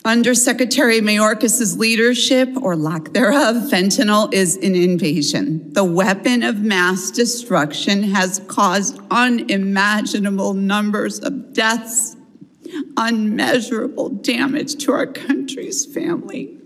Under 0.03 0.34
Secretary 0.34 1.00
Mayorkas' 1.00 1.77
leadership, 1.77 2.50
or 2.60 2.75
lack 2.75 3.13
thereof, 3.13 3.55
fentanyl 3.70 4.34
is 4.34 4.55
an 4.58 4.74
invasion. 4.74 5.72
The 5.74 5.84
weapon 5.84 6.41
of 6.41 6.60
mass 6.60 7.12
destruction 7.12 8.01
has 8.03 8.41
caused 8.48 9.00
unimaginable 9.12 10.55
numbers 10.55 11.20
of 11.20 11.53
deaths, 11.53 12.15
unmeasurable 12.98 14.10
damage 14.10 14.84
to 14.86 14.91
our 14.91 15.05
country's 15.05 15.86
family, 15.86 16.58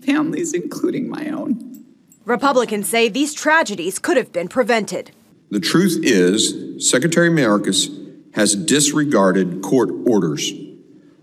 families, 0.00 0.52
including 0.52 1.10
my 1.10 1.30
own. 1.30 1.84
Republicans 2.24 2.88
say 2.88 3.08
these 3.08 3.34
tragedies 3.34 3.98
could 3.98 4.16
have 4.16 4.32
been 4.32 4.46
prevented. 4.46 5.10
The 5.50 5.58
truth 5.58 5.98
is, 6.04 6.88
Secretary 6.88 7.28
Mayorkas 7.28 7.88
has 8.34 8.54
disregarded 8.54 9.62
court 9.62 9.90
orders 10.06 10.52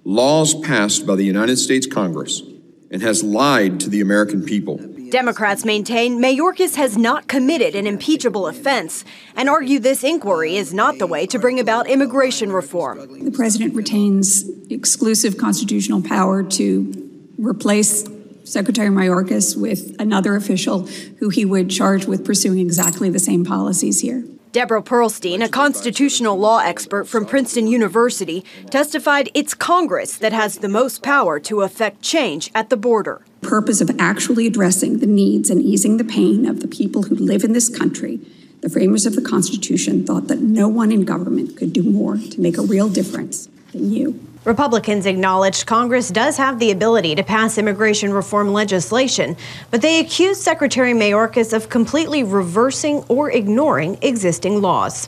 laws 0.05 0.53
passed 0.53 1.07
by 1.07 1.15
the 1.15 1.25
United 1.25 1.57
States 1.57 1.87
Congress 1.87 2.43
and 2.91 3.01
has 3.01 3.23
lied 3.23 3.79
to 3.79 3.89
the 3.89 4.01
American 4.01 4.45
people. 4.45 4.77
Democrats 5.09 5.65
maintain 5.65 6.19
Mayorkas 6.19 6.75
has 6.75 6.95
not 6.95 7.27
committed 7.27 7.75
an 7.75 7.87
impeachable 7.87 8.47
offense 8.47 9.03
and 9.35 9.49
argue 9.49 9.79
this 9.79 10.03
inquiry 10.03 10.57
is 10.57 10.73
not 10.73 10.99
the 10.99 11.07
way 11.07 11.25
to 11.25 11.39
bring 11.39 11.59
about 11.59 11.89
immigration 11.89 12.51
reform. 12.51 13.25
The 13.25 13.31
president 13.31 13.73
retains 13.73 14.47
exclusive 14.69 15.37
constitutional 15.37 16.01
power 16.01 16.43
to 16.43 17.31
replace 17.37 18.07
Secretary 18.43 18.89
Mayorkas 18.89 19.59
with 19.59 19.95
another 19.99 20.35
official 20.35 20.85
who 21.19 21.29
he 21.29 21.45
would 21.45 21.69
charge 21.71 22.05
with 22.05 22.23
pursuing 22.23 22.59
exactly 22.59 23.09
the 23.09 23.19
same 23.19 23.43
policies 23.43 24.01
here. 24.01 24.23
Deborah 24.55 24.81
Pearlstein, 24.81 25.43
a 25.43 25.49
constitutional 25.49 26.37
law 26.37 26.59
expert 26.59 27.09
from 27.09 27.25
Princeton 27.25 27.67
University, 27.67 28.45
testified 28.69 29.29
it's 29.33 29.53
Congress 29.53 30.15
that 30.15 30.31
has 30.31 30.59
the 30.59 30.69
most 30.69 31.03
power 31.03 31.41
to 31.41 31.63
affect 31.63 32.01
change 32.01 32.51
at 32.55 32.69
the 32.69 32.77
border. 32.77 33.25
Purpose 33.41 33.81
of 33.81 33.91
actually 33.99 34.47
addressing 34.47 34.99
the 34.99 35.07
needs 35.07 35.49
and 35.49 35.61
easing 35.61 35.97
the 35.97 36.05
pain 36.05 36.45
of 36.45 36.61
the 36.61 36.69
people 36.69 37.03
who 37.03 37.15
live 37.15 37.43
in 37.43 37.51
this 37.51 37.67
country, 37.67 38.21
the 38.61 38.69
framers 38.69 39.05
of 39.05 39.17
the 39.17 39.21
Constitution 39.21 40.05
thought 40.05 40.29
that 40.29 40.39
no 40.39 40.69
one 40.69 40.89
in 40.89 41.03
government 41.03 41.57
could 41.57 41.73
do 41.73 41.83
more 41.83 42.15
to 42.15 42.39
make 42.39 42.57
a 42.57 42.61
real 42.61 42.87
difference 42.87 43.49
than 43.73 43.91
you. 43.91 44.17
Republicans 44.45 45.07
acknowledged 45.07 45.65
Congress 45.65 46.09
does 46.09 46.37
have 46.37 46.59
the 46.59 46.69
ability 46.69 47.15
to 47.15 47.23
pass 47.23 47.57
immigration 47.57 48.13
reform 48.13 48.53
legislation, 48.53 49.35
but 49.71 49.81
they 49.81 49.99
accused 49.99 50.41
Secretary 50.41 50.93
Mayorkas 50.93 51.51
of 51.51 51.69
completely 51.69 52.23
reversing 52.23 53.03
or 53.09 53.31
ignoring 53.31 53.97
existing 54.03 54.61
laws. 54.61 55.07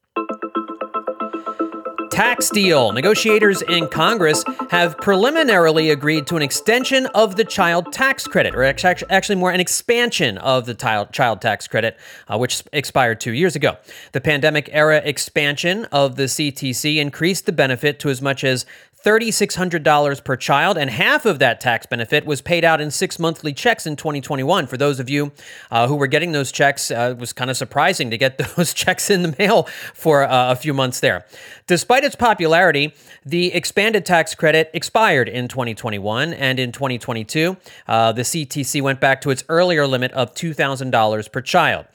Tax 2.18 2.50
deal. 2.50 2.94
Negotiators 2.94 3.62
in 3.62 3.88
Congress 3.90 4.44
have 4.72 4.98
preliminarily 4.98 5.92
agreed 5.92 6.26
to 6.26 6.36
an 6.36 6.42
extension 6.42 7.06
of 7.14 7.36
the 7.36 7.46
child 7.46 7.94
tax 7.94 8.26
credit, 8.26 8.56
or 8.56 8.64
actually 8.64 9.36
more 9.36 9.52
an 9.52 9.60
expansion 9.60 10.40
of 10.40 10.66
the 10.66 10.74
child 10.74 11.42
tax 11.42 11.68
credit, 11.68 11.96
uh, 12.28 12.36
which 12.36 12.64
expired 12.74 13.22
two 13.22 13.34
years 13.34 13.56
ago. 13.56 13.78
The 14.14 14.22
pandemic 14.22 14.68
era 14.74 14.98
expansion 14.98 15.86
of 15.92 16.16
the 16.16 16.24
CTC 16.24 16.98
increased 16.98 17.46
the 17.46 17.52
benefit 17.52 18.00
to 18.00 18.10
as 18.10 18.20
much 18.20 18.44
as 18.44 18.66
$3,600 19.08 20.22
per 20.26 20.36
child, 20.36 20.78
and 20.78 20.90
half 20.90 21.26
of 21.26 21.40
that 21.40 21.62
tax 21.62 21.86
benefit 21.86 22.26
was 22.26 22.42
paid 22.42 22.66
out 22.66 22.82
in 22.82 22.92
six 22.92 23.18
monthly 23.18 23.54
checks 23.54 23.88
in 23.88 23.96
2021. 23.96 24.68
For 24.68 24.76
those 24.76 25.00
of 25.00 25.10
you 25.10 25.32
uh, 25.72 25.88
who 25.88 25.96
were 25.96 26.08
getting 26.08 26.34
those 26.34 26.52
checks, 26.52 26.92
uh, 26.92 27.14
it 27.16 27.18
was 27.18 27.32
kind 27.32 27.50
of 27.50 27.56
surprising 27.56 28.10
to 28.10 28.18
get 28.18 28.38
those 28.58 28.74
checks 28.74 29.10
in 29.10 29.22
the 29.22 29.34
mail 29.40 29.64
for 29.94 30.24
uh, 30.24 30.52
a 30.52 30.58
few 30.58 30.74
months 30.74 31.00
there. 31.00 31.26
Despite 31.68 32.04
its 32.04 32.18
popularity, 32.18 32.94
the 33.26 33.54
expanded 33.54 34.06
tax 34.06 34.36
credit 34.36 34.70
expired 34.74 35.30
in 35.30 35.48
2021, 35.48 36.34
and 36.34 36.60
in 36.60 36.74
2022, 36.74 37.56
uh, 37.88 38.12
the 38.12 38.24
CTC 38.24 38.82
went 38.82 39.00
back 39.00 39.22
to 39.22 39.30
its 39.30 39.46
earlier 39.48 39.88
limit 39.88 40.12
of 40.12 40.34
$2,000 40.36 41.32
per 41.32 41.40
child. 41.40 41.86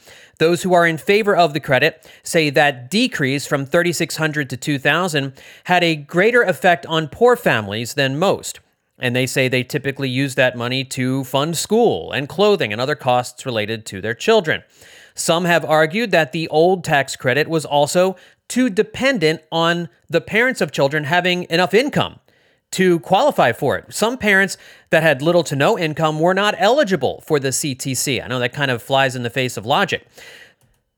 Those 0.42 0.64
who 0.64 0.74
are 0.74 0.88
in 0.88 0.98
favor 0.98 1.36
of 1.36 1.52
the 1.52 1.60
credit 1.60 2.04
say 2.24 2.50
that 2.50 2.90
decrease 2.90 3.46
from 3.46 3.64
3600 3.64 4.50
to 4.50 4.56
2000 4.56 5.34
had 5.62 5.84
a 5.84 5.94
greater 5.94 6.42
effect 6.42 6.84
on 6.86 7.06
poor 7.06 7.36
families 7.36 7.94
than 7.94 8.18
most. 8.18 8.58
And 8.98 9.14
they 9.14 9.24
say 9.24 9.46
they 9.46 9.62
typically 9.62 10.08
use 10.08 10.34
that 10.34 10.56
money 10.56 10.82
to 10.82 11.22
fund 11.22 11.56
school 11.56 12.10
and 12.10 12.28
clothing 12.28 12.72
and 12.72 12.80
other 12.80 12.96
costs 12.96 13.46
related 13.46 13.86
to 13.86 14.00
their 14.00 14.14
children. 14.14 14.64
Some 15.14 15.44
have 15.44 15.64
argued 15.64 16.10
that 16.10 16.32
the 16.32 16.48
old 16.48 16.82
tax 16.82 17.14
credit 17.14 17.46
was 17.46 17.64
also 17.64 18.16
too 18.48 18.68
dependent 18.68 19.42
on 19.52 19.88
the 20.10 20.20
parents 20.20 20.60
of 20.60 20.72
children 20.72 21.04
having 21.04 21.46
enough 21.50 21.72
income 21.72 22.18
to 22.72 23.00
qualify 23.00 23.52
for 23.52 23.76
it. 23.76 23.92
Some 23.92 24.18
parents 24.18 24.56
that 24.90 25.02
had 25.02 25.22
little 25.22 25.44
to 25.44 25.56
no 25.56 25.78
income 25.78 26.18
were 26.18 26.34
not 26.34 26.54
eligible 26.58 27.22
for 27.22 27.38
the 27.38 27.48
CTC. 27.48 28.22
I 28.22 28.26
know 28.26 28.38
that 28.38 28.52
kind 28.52 28.70
of 28.70 28.82
flies 28.82 29.16
in 29.16 29.22
the 29.22 29.30
face 29.30 29.56
of 29.56 29.64
logic. 29.64 30.06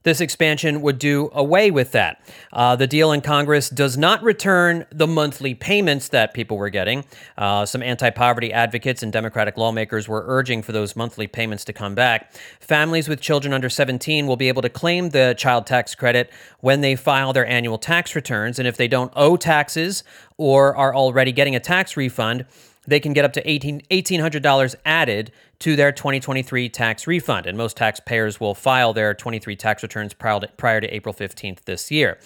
This 0.05 0.21
expansion 0.21 0.83
would 0.83 0.99
do 0.99 1.31
away 1.33 1.71
with 1.71 1.93
that. 1.93 2.21
Uh, 2.53 2.77
the 2.77 2.87
deal 2.87 3.11
in 3.11 3.23
Congress 3.23 3.71
does 3.71 3.97
not 3.97 4.23
return 4.23 4.85
the 4.91 5.07
monthly 5.07 5.55
payments 5.55 6.09
that 6.09 6.35
people 6.35 6.59
were 6.59 6.69
getting. 6.69 7.05
Uh, 7.39 7.65
some 7.65 7.83
anti 7.83 8.11
poverty 8.11 8.53
advocates 8.53 9.03
and 9.03 9.11
Democratic 9.11 9.57
lawmakers 9.57 10.07
were 10.07 10.23
urging 10.27 10.63
for 10.63 10.73
those 10.73 10.95
monthly 10.95 11.27
payments 11.27 11.65
to 11.65 11.73
come 11.73 11.95
back. 11.95 12.33
Families 12.61 13.09
with 13.09 13.21
children 13.21 13.55
under 13.55 13.71
17 13.71 14.27
will 14.27 14.37
be 14.37 14.49
able 14.49 14.61
to 14.61 14.69
claim 14.69 15.09
the 15.09 15.35
child 15.39 15.67
tax 15.67 15.95
credit 15.95 16.31
when 16.61 16.83
they 16.83 16.97
file 16.97 17.33
their 17.33 17.47
annual 17.47 17.79
tax 17.79 18.15
returns. 18.15 18.59
And 18.59 18.69
if 18.69 18.77
they 18.77 18.89
don't 18.89 19.13
owe 19.17 19.37
taxes 19.37 20.05
or 20.37 20.77
are 20.77 20.95
already 20.95 21.33
getting 21.33 21.57
a 21.57 21.61
tax 21.61 21.97
refund, 21.97 22.45
they 22.87 23.01
can 23.01 23.13
get 23.13 23.25
up 23.25 23.33
to 23.35 23.43
$1,800 23.43 24.75
added 24.85 25.33
to 25.61 25.77
their 25.77 25.93
2023 25.93 26.69
tax 26.69 27.07
refund. 27.07 27.47
And 27.47 27.57
most 27.57 27.77
taxpayers 27.77 28.41
will 28.41 28.55
file 28.55 28.93
their 28.93 29.15
23 29.15 29.57
tax 29.57 29.83
returns 29.83 30.13
prior 30.15 30.81
to 30.81 30.95
April 30.95 31.15
15th 31.15 31.65
this 31.65 31.91
year. 31.91 32.19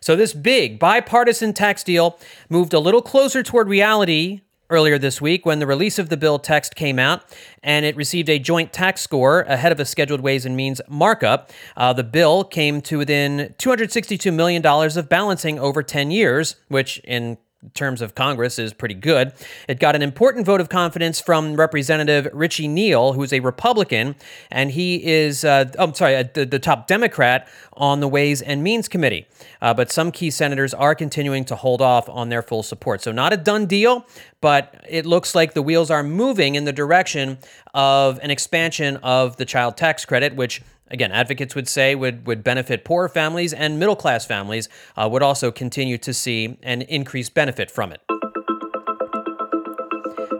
So, 0.00 0.14
this 0.14 0.32
big 0.32 0.78
bipartisan 0.78 1.52
tax 1.52 1.82
deal 1.82 2.18
moved 2.48 2.72
a 2.72 2.78
little 2.78 3.02
closer 3.02 3.42
toward 3.42 3.68
reality 3.68 4.42
earlier 4.70 4.98
this 4.98 5.20
week 5.20 5.46
when 5.46 5.58
the 5.58 5.66
release 5.66 5.98
of 5.98 6.08
the 6.08 6.16
bill 6.16 6.38
text 6.38 6.74
came 6.74 6.98
out 6.98 7.22
and 7.62 7.84
it 7.84 7.94
received 7.96 8.28
a 8.28 8.38
joint 8.38 8.72
tax 8.72 9.00
score 9.00 9.42
ahead 9.42 9.72
of 9.72 9.78
a 9.78 9.84
scheduled 9.84 10.20
Ways 10.20 10.44
and 10.44 10.56
Means 10.56 10.80
markup. 10.88 11.50
Uh, 11.76 11.92
the 11.92 12.04
bill 12.04 12.44
came 12.44 12.80
to 12.82 12.98
within 12.98 13.54
$262 13.58 14.32
million 14.32 14.64
of 14.64 15.08
balancing 15.08 15.58
over 15.58 15.82
10 15.82 16.10
years, 16.10 16.56
which 16.68 16.98
in 17.04 17.38
terms 17.74 18.00
of 18.00 18.14
Congress 18.14 18.58
is 18.58 18.72
pretty 18.72 18.94
good. 18.94 19.32
It 19.68 19.80
got 19.80 19.96
an 19.96 20.02
important 20.02 20.46
vote 20.46 20.60
of 20.60 20.68
confidence 20.68 21.20
from 21.20 21.56
Representative 21.56 22.28
Richie 22.32 22.68
Neal, 22.68 23.14
who's 23.14 23.32
a 23.32 23.40
Republican, 23.40 24.14
and 24.50 24.70
he 24.70 25.04
is, 25.04 25.44
uh, 25.44 25.70
oh, 25.78 25.84
I'm 25.84 25.94
sorry, 25.94 26.16
uh, 26.16 26.24
the, 26.32 26.44
the, 26.44 26.58
top 26.58 26.86
Democrat 26.86 27.48
on 27.74 28.00
the 28.00 28.08
Ways 28.08 28.42
and 28.42 28.62
Means 28.62 28.88
Committee. 28.88 29.26
Uh, 29.60 29.74
but 29.74 29.90
some 29.90 30.12
key 30.12 30.30
senators 30.30 30.74
are 30.74 30.94
continuing 30.94 31.44
to 31.46 31.56
hold 31.56 31.80
off 31.80 32.08
on 32.08 32.28
their 32.28 32.42
full 32.42 32.62
support. 32.62 33.02
So, 33.02 33.12
not 33.12 33.32
a 33.32 33.36
done 33.36 33.66
deal, 33.66 34.06
but 34.40 34.84
it 34.88 35.06
looks 35.06 35.34
like 35.34 35.54
the 35.54 35.62
wheels 35.62 35.90
are 35.90 36.02
moving 36.02 36.54
in 36.54 36.64
the 36.64 36.72
direction 36.72 37.38
of 37.74 38.18
an 38.22 38.30
expansion 38.30 38.96
of 38.98 39.36
the 39.36 39.44
child 39.44 39.76
tax 39.76 40.04
credit, 40.04 40.34
which 40.36 40.62
again, 40.90 41.12
advocates 41.12 41.54
would 41.54 41.68
say 41.68 41.94
would, 41.94 42.26
would 42.26 42.44
benefit 42.44 42.84
poorer 42.84 43.08
families 43.08 43.52
and 43.52 43.78
middle 43.78 43.96
class 43.96 44.24
families 44.24 44.68
uh, 44.96 45.08
would 45.10 45.22
also 45.22 45.50
continue 45.50 45.98
to 45.98 46.12
see 46.12 46.58
an 46.62 46.82
increased 46.82 47.34
benefit 47.34 47.70
from 47.70 47.92
it. 47.92 48.00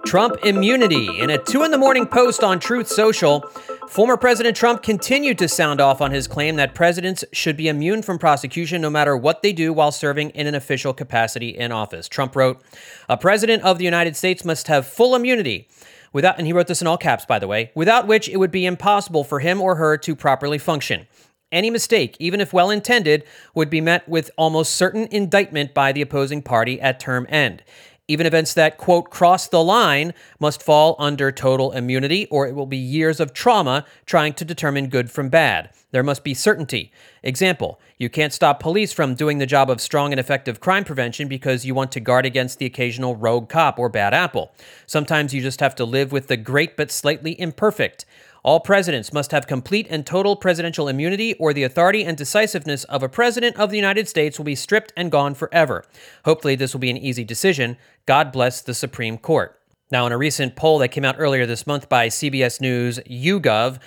Trump 0.06 0.36
immunity. 0.44 1.18
In 1.18 1.30
a 1.30 1.38
two 1.38 1.64
in 1.64 1.72
the 1.72 1.78
morning 1.78 2.06
post 2.06 2.44
on 2.44 2.60
Truth 2.60 2.86
Social, 2.86 3.40
former 3.88 4.16
President 4.16 4.56
Trump 4.56 4.80
continued 4.80 5.36
to 5.38 5.48
sound 5.48 5.80
off 5.80 6.00
on 6.00 6.12
his 6.12 6.28
claim 6.28 6.54
that 6.56 6.76
presidents 6.76 7.24
should 7.32 7.56
be 7.56 7.66
immune 7.66 8.02
from 8.02 8.16
prosecution 8.16 8.80
no 8.80 8.88
matter 8.88 9.16
what 9.16 9.42
they 9.42 9.52
do 9.52 9.72
while 9.72 9.90
serving 9.90 10.30
in 10.30 10.46
an 10.46 10.54
official 10.54 10.94
capacity 10.94 11.48
in 11.48 11.72
office. 11.72 12.08
Trump 12.08 12.36
wrote, 12.36 12.62
A 13.08 13.16
president 13.16 13.64
of 13.64 13.78
the 13.78 13.84
United 13.84 14.14
States 14.14 14.44
must 14.44 14.68
have 14.68 14.86
full 14.86 15.16
immunity 15.16 15.68
without, 16.12 16.38
and 16.38 16.46
he 16.46 16.52
wrote 16.52 16.66
this 16.66 16.80
in 16.80 16.86
all 16.86 16.98
caps, 16.98 17.25
by 17.25 17.38
the 17.38 17.48
way, 17.48 17.70
without 17.75 18.06
which 18.06 18.28
it 18.28 18.38
would 18.38 18.50
be 18.50 18.66
impossible 18.66 19.25
for 19.25 19.40
him 19.40 19.60
or 19.60 19.76
her 19.76 19.96
to 19.98 20.14
properly 20.16 20.58
function. 20.58 21.06
Any 21.52 21.70
mistake, 21.70 22.16
even 22.18 22.40
if 22.40 22.52
well 22.52 22.70
intended, 22.70 23.25
would 23.54 23.70
be 23.70 23.80
met 23.80 24.08
with 24.08 24.30
almost 24.36 24.75
certain 24.75 25.08
indictment 25.10 25.75
by 25.75 25.92
the 25.92 26.02
opposing 26.02 26.42
party 26.42 26.80
at 26.80 26.98
term 26.98 27.26
end. 27.28 27.62
Even 28.08 28.26
events 28.26 28.54
that, 28.54 28.78
quote, 28.78 29.10
cross 29.10 29.48
the 29.48 29.62
line 29.62 30.14
must 30.38 30.62
fall 30.62 30.94
under 30.98 31.32
total 31.32 31.72
immunity, 31.72 32.26
or 32.26 32.46
it 32.46 32.54
will 32.54 32.66
be 32.66 32.76
years 32.76 33.18
of 33.18 33.32
trauma 33.32 33.84
trying 34.06 34.32
to 34.34 34.44
determine 34.44 34.88
good 34.88 35.10
from 35.10 35.28
bad. 35.28 35.70
There 35.96 36.02
must 36.02 36.24
be 36.24 36.34
certainty. 36.34 36.92
Example, 37.22 37.80
you 37.96 38.10
can't 38.10 38.34
stop 38.34 38.60
police 38.60 38.92
from 38.92 39.14
doing 39.14 39.38
the 39.38 39.46
job 39.46 39.70
of 39.70 39.80
strong 39.80 40.12
and 40.12 40.20
effective 40.20 40.60
crime 40.60 40.84
prevention 40.84 41.26
because 41.26 41.64
you 41.64 41.74
want 41.74 41.90
to 41.92 42.00
guard 42.00 42.26
against 42.26 42.58
the 42.58 42.66
occasional 42.66 43.16
rogue 43.16 43.48
cop 43.48 43.78
or 43.78 43.88
bad 43.88 44.12
apple. 44.12 44.52
Sometimes 44.84 45.32
you 45.32 45.40
just 45.40 45.60
have 45.60 45.74
to 45.76 45.86
live 45.86 46.12
with 46.12 46.26
the 46.26 46.36
great 46.36 46.76
but 46.76 46.90
slightly 46.90 47.40
imperfect. 47.40 48.04
All 48.44 48.60
presidents 48.60 49.10
must 49.10 49.30
have 49.30 49.46
complete 49.46 49.86
and 49.88 50.04
total 50.04 50.36
presidential 50.36 50.86
immunity, 50.86 51.32
or 51.38 51.54
the 51.54 51.62
authority 51.62 52.04
and 52.04 52.14
decisiveness 52.14 52.84
of 52.84 53.02
a 53.02 53.08
president 53.08 53.56
of 53.56 53.70
the 53.70 53.76
United 53.76 54.06
States 54.06 54.36
will 54.36 54.44
be 54.44 54.54
stripped 54.54 54.92
and 54.98 55.10
gone 55.10 55.32
forever. 55.32 55.82
Hopefully, 56.26 56.56
this 56.56 56.74
will 56.74 56.80
be 56.80 56.90
an 56.90 56.98
easy 56.98 57.24
decision. 57.24 57.78
God 58.04 58.32
bless 58.32 58.60
the 58.60 58.74
Supreme 58.74 59.16
Court. 59.16 59.58
Now, 59.92 60.04
in 60.04 60.10
a 60.10 60.18
recent 60.18 60.56
poll 60.56 60.80
that 60.80 60.88
came 60.88 61.04
out 61.04 61.14
earlier 61.16 61.46
this 61.46 61.64
month 61.64 61.88
by 61.88 62.08
CBS 62.08 62.60
News 62.60 62.98
YouGov, 63.08 63.78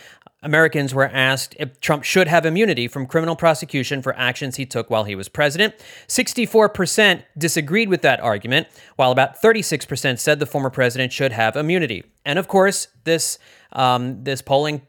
Americans 0.42 0.94
were 0.94 1.10
asked 1.10 1.56
if 1.60 1.80
Trump 1.82 2.04
should 2.04 2.28
have 2.28 2.46
immunity 2.46 2.88
from 2.88 3.06
criminal 3.06 3.36
prosecution 3.36 4.02
for 4.02 4.16
actions 4.16 4.56
he 4.56 4.66
took 4.66 4.90
while 4.90 5.04
he 5.04 5.16
was 5.16 5.28
president. 5.28 5.74
64% 6.08 7.24
disagreed 7.38 7.90
with 7.90 8.02
that 8.04 8.20
argument, 8.22 8.68
while 8.96 9.12
about 9.12 9.42
36% 9.42 10.18
said 10.18 10.40
the 10.40 10.46
former 10.46 10.70
president 10.70 11.12
should 11.12 11.34
have 11.34 11.56
immunity. 11.56 12.04
And 12.26 12.40
of 12.40 12.48
course, 12.48 12.88
this 13.04 13.40
um, 13.72 14.24
this 14.24 14.42
polling, 14.42 14.82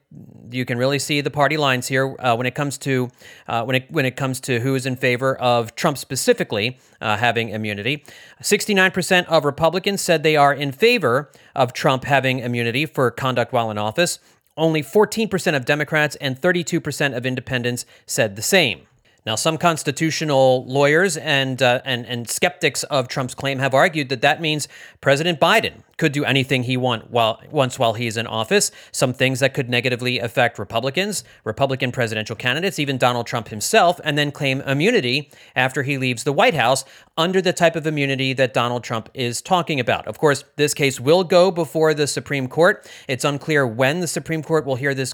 you 0.51 0.65
can 0.65 0.79
really 0.79 0.99
see 0.99 1.21
the 1.21 1.31
party 1.31 1.59
lines 1.59 1.87
here 1.87 2.17
uh, 2.19 2.35
when 2.35 2.47
it 2.47 2.55
comes 2.55 2.79
to 2.79 3.11
uh, 3.47 3.63
when 3.65 3.77
it 3.77 3.91
when 3.91 4.07
it 4.07 4.17
comes 4.17 4.41
to 4.41 4.61
who 4.61 4.75
is 4.75 4.87
in 4.87 4.97
favor 4.97 5.37
of 5.37 5.75
Trump 5.75 5.99
specifically 5.99 6.79
uh, 7.01 7.17
having 7.17 7.51
immunity. 7.51 8.05
Sixty 8.41 8.73
nine 8.73 8.91
percent 8.91 9.29
of 9.29 9.45
Republicans 9.45 10.01
said 10.01 10.23
they 10.23 10.37
are 10.37 10.55
in 10.55 10.73
favor 10.73 11.31
of 11.55 11.73
Trump 11.73 12.05
having 12.05 12.39
immunity 12.39 12.87
for 12.87 13.11
conduct 13.11 13.53
while 13.53 13.71
in 13.71 13.79
office. 13.79 14.19
Only 14.61 14.83
14% 14.83 15.57
of 15.57 15.65
Democrats 15.65 16.17
and 16.17 16.39
32% 16.39 17.17
of 17.17 17.25
independents 17.25 17.87
said 18.05 18.37
the 18.37 18.43
same. 18.43 18.83
Now, 19.25 19.35
some 19.35 19.57
constitutional 19.57 20.67
lawyers 20.67 21.17
and, 21.17 21.63
uh, 21.63 21.81
and, 21.87 22.05
and 22.05 22.29
skeptics 22.29 22.83
of 22.85 23.09
Trump's 23.09 23.35
claim 23.35 23.59
have 23.59 23.73
argued 23.73 24.11
that 24.11 24.21
that 24.21 24.43
means 24.43 24.69
President 25.01 25.41
Biden 25.41 25.83
could 26.01 26.13
do 26.13 26.25
anything 26.25 26.63
he 26.63 26.79
want 26.79 27.11
while, 27.11 27.41
wants 27.51 27.79
while 27.79 27.93
he's 27.93 28.17
in 28.17 28.27
office, 28.27 28.73
some 28.91 29.13
things 29.13 29.39
that 29.41 29.53
could 29.53 29.69
negatively 29.69 30.19
affect 30.19 30.59
Republicans, 30.59 31.23
Republican 31.45 31.93
presidential 31.93 32.35
candidates, 32.35 32.79
even 32.79 32.97
Donald 32.97 33.27
Trump 33.27 33.49
himself, 33.49 34.01
and 34.03 34.17
then 34.17 34.33
claim 34.33 34.63
immunity 34.63 35.31
after 35.55 35.83
he 35.83 35.99
leaves 35.99 36.25
the 36.25 36.33
White 36.33 36.55
House 36.55 36.87
under 37.19 37.43
the 37.43 37.53
type 37.53 37.77
of 37.77 37.87
immunity 37.87 38.33
that 38.33 38.55
Donald 38.55 38.83
Trump 38.83 39.11
is 39.13 39.43
talking 39.43 39.79
about. 39.79 40.07
Of 40.07 40.17
course, 40.17 40.43
this 40.57 40.73
case 40.73 40.99
will 40.99 41.23
go 41.23 41.51
before 41.51 41.93
the 41.93 42.07
Supreme 42.07 42.49
Court. 42.49 42.91
It's 43.07 43.25
unclear 43.25 43.67
when 43.67 44.01
the 44.01 44.07
Supreme 44.07 44.43
Court 44.43 44.65
will 44.65 44.77
hear 44.77 44.95
this 44.95 45.13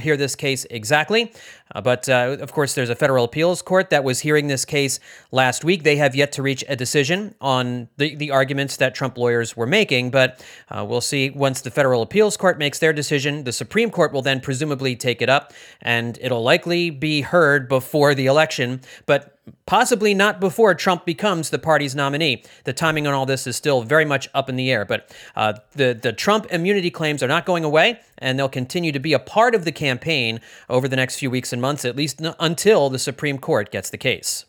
hear 0.00 0.18
this 0.18 0.36
case 0.36 0.66
exactly, 0.70 1.32
uh, 1.74 1.80
but 1.80 2.06
uh, 2.06 2.36
of 2.40 2.52
course, 2.52 2.74
there's 2.74 2.90
a 2.90 2.94
federal 2.94 3.24
appeals 3.24 3.62
court 3.62 3.88
that 3.88 4.04
was 4.04 4.20
hearing 4.20 4.48
this 4.48 4.66
case 4.66 5.00
last 5.30 5.64
week. 5.64 5.84
They 5.84 5.96
have 5.96 6.14
yet 6.14 6.32
to 6.32 6.42
reach 6.42 6.62
a 6.68 6.76
decision 6.76 7.34
on 7.40 7.88
the, 7.96 8.14
the 8.14 8.30
arguments 8.30 8.76
that 8.76 8.94
Trump 8.94 9.16
lawyers 9.16 9.56
were 9.56 9.70
making, 9.80 10.10
but 10.10 10.17
uh, 10.70 10.84
we'll 10.88 11.00
see 11.00 11.30
once 11.30 11.60
the 11.60 11.70
federal 11.70 12.02
appeals 12.02 12.36
court 12.36 12.58
makes 12.58 12.78
their 12.78 12.92
decision. 12.92 13.44
The 13.44 13.52
Supreme 13.52 13.90
Court 13.90 14.12
will 14.12 14.22
then 14.22 14.40
presumably 14.40 14.96
take 14.96 15.22
it 15.22 15.28
up, 15.28 15.52
and 15.80 16.18
it'll 16.20 16.42
likely 16.42 16.90
be 16.90 17.22
heard 17.22 17.68
before 17.68 18.14
the 18.14 18.26
election. 18.26 18.80
But 19.06 19.38
possibly 19.66 20.14
not 20.14 20.40
before 20.40 20.74
Trump 20.74 21.04
becomes 21.04 21.50
the 21.50 21.58
party's 21.58 21.94
nominee. 21.94 22.42
The 22.64 22.72
timing 22.72 23.06
on 23.06 23.14
all 23.14 23.26
this 23.26 23.46
is 23.46 23.56
still 23.56 23.82
very 23.82 24.04
much 24.04 24.28
up 24.34 24.48
in 24.48 24.56
the 24.56 24.70
air, 24.70 24.84
but 24.84 25.14
uh, 25.36 25.54
the, 25.72 25.98
the 26.00 26.12
Trump 26.12 26.46
immunity 26.50 26.90
claims 26.90 27.22
are 27.22 27.28
not 27.28 27.46
going 27.46 27.64
away, 27.64 28.00
and 28.18 28.38
they'll 28.38 28.48
continue 28.48 28.92
to 28.92 28.98
be 28.98 29.12
a 29.12 29.18
part 29.18 29.54
of 29.54 29.64
the 29.64 29.72
campaign 29.72 30.40
over 30.68 30.88
the 30.88 30.96
next 30.96 31.16
few 31.16 31.30
weeks 31.30 31.52
and 31.52 31.62
months, 31.62 31.84
at 31.84 31.96
least 31.96 32.20
n- 32.20 32.34
until 32.40 32.90
the 32.90 32.98
Supreme 32.98 33.38
Court 33.38 33.70
gets 33.70 33.90
the 33.90 33.98
case. 33.98 34.44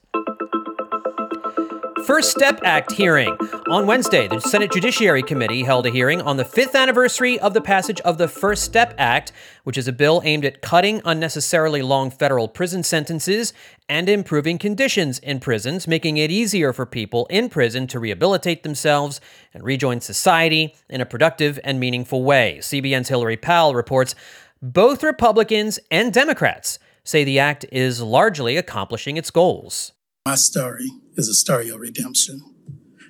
First 2.06 2.32
Step 2.32 2.60
Act 2.64 2.92
hearing. 2.92 3.36
On 3.70 3.86
Wednesday, 3.86 4.28
the 4.28 4.40
Senate 4.40 4.72
Judiciary 4.72 5.24
Committee 5.24 5.64
held 5.64 5.86
a 5.86 5.90
hearing 5.90 6.22
on 6.22 6.38
the 6.38 6.46
fifth 6.46 6.76
anniversary 6.76 7.40
of 7.40 7.54
the 7.54 7.62
passage 7.62 8.00
of 8.02 8.18
the 8.18 8.28
First 8.28 8.64
Step 8.64 8.94
Act, 8.98 9.32
which 9.64 9.78
is 9.78 9.88
a 9.88 9.94
bill 9.94 10.22
aimed 10.24 10.46
at 10.46 10.62
cutting 10.62 11.02
unnecessarily 11.06 11.82
long 11.82 12.12
federal 12.12 12.48
prison 12.48 12.84
sentences 12.84 13.54
and 13.88 14.08
improving 14.08 14.58
conditions 14.58 15.20
in 15.20 15.40
prisons, 15.40 15.88
making 15.88 16.18
it 16.18 16.32
easier 16.32 16.74
for 16.74 16.86
people 16.86 17.26
in 17.28 17.50
prison 17.50 17.88
to 17.88 18.00
rehabilitate 18.00 18.64
themselves 18.64 19.20
and 19.54 19.64
rejoin 19.64 20.02
society 20.02 20.76
in 20.90 21.02
a 21.02 21.06
productive 21.06 21.60
and 21.64 21.80
meaningful 21.80 22.24
way. 22.24 22.58
CBN's 22.62 23.10
Hillary 23.10 23.38
Powell 23.38 23.76
reports 23.76 24.16
both 24.62 25.04
Republicans 25.04 25.80
and 25.90 26.14
Democrats 26.14 26.80
say 27.04 27.24
the 27.24 27.40
act 27.40 27.66
is 27.72 28.02
largely 28.02 28.58
accomplishing 28.58 29.18
its 29.18 29.32
goals. 29.32 29.94
My 30.26 30.36
story 30.36 30.90
is 31.20 31.28
a 31.28 31.34
story 31.34 31.70
of 31.70 31.82
redemption. 31.82 32.42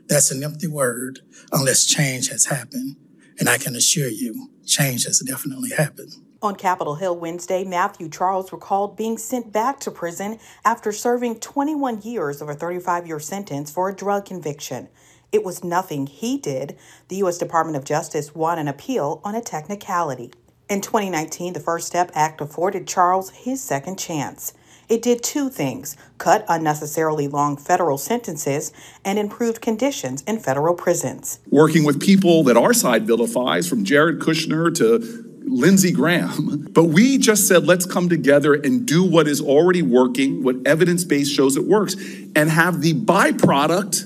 That's 0.07 0.31
an 0.31 0.43
empty 0.43 0.67
word 0.67 1.19
unless 1.51 1.85
change 1.85 2.29
has 2.29 2.45
happened. 2.45 2.95
And 3.39 3.47
I 3.47 3.59
can 3.59 3.75
assure 3.75 4.09
you, 4.09 4.49
change 4.65 5.05
has 5.05 5.19
definitely 5.19 5.69
happened. 5.69 6.15
On 6.41 6.55
Capitol 6.55 6.95
Hill 6.95 7.15
Wednesday, 7.17 7.63
Matthew 7.63 8.09
Charles 8.09 8.51
recalled 8.51 8.97
being 8.97 9.19
sent 9.19 9.51
back 9.51 9.79
to 9.81 9.91
prison 9.91 10.39
after 10.65 10.91
serving 10.91 11.39
21 11.39 12.01
years 12.01 12.41
of 12.41 12.49
a 12.49 12.55
35 12.55 13.05
year 13.05 13.19
sentence 13.19 13.69
for 13.71 13.89
a 13.89 13.95
drug 13.95 14.25
conviction. 14.25 14.89
It 15.31 15.43
was 15.43 15.63
nothing 15.63 16.07
he 16.07 16.39
did. 16.39 16.77
The 17.09 17.17
U.S. 17.17 17.37
Department 17.37 17.77
of 17.77 17.85
Justice 17.85 18.33
won 18.33 18.57
an 18.57 18.67
appeal 18.67 19.21
on 19.23 19.35
a 19.35 19.41
technicality. 19.41 20.31
In 20.67 20.81
2019, 20.81 21.53
the 21.53 21.59
First 21.59 21.85
Step 21.85 22.09
Act 22.15 22.41
afforded 22.41 22.87
Charles 22.87 23.29
his 23.29 23.61
second 23.61 23.99
chance. 23.99 24.53
It 24.89 25.03
did 25.03 25.21
two 25.21 25.49
things 25.49 25.95
cut 26.17 26.43
unnecessarily 26.49 27.27
long 27.27 27.57
federal 27.57 27.99
sentences 27.99 28.73
and 29.05 29.19
improved 29.19 29.61
conditions 29.61 30.23
in 30.23 30.39
federal 30.39 30.73
prisons. 30.73 31.39
Working 31.51 31.83
with 31.83 32.01
people 32.01 32.43
that 32.45 32.57
our 32.57 32.73
side 32.73 33.05
vilifies, 33.05 33.69
from 33.69 33.85
Jared 33.85 34.19
Kushner 34.19 34.73
to 34.77 35.25
Lindsey 35.45 35.91
Graham. 35.91 36.67
But 36.79 36.85
we 36.85 37.17
just 37.17 37.47
said, 37.47 37.65
let's 37.65 37.85
come 37.85 38.09
together 38.09 38.53
and 38.53 38.85
do 38.85 39.03
what 39.03 39.27
is 39.27 39.41
already 39.41 39.81
working, 39.81 40.43
what 40.43 40.55
evidence 40.65 41.03
base 41.03 41.29
shows 41.29 41.57
it 41.57 41.65
works, 41.65 41.95
and 42.35 42.49
have 42.49 42.81
the 42.81 42.93
byproduct 42.93 44.05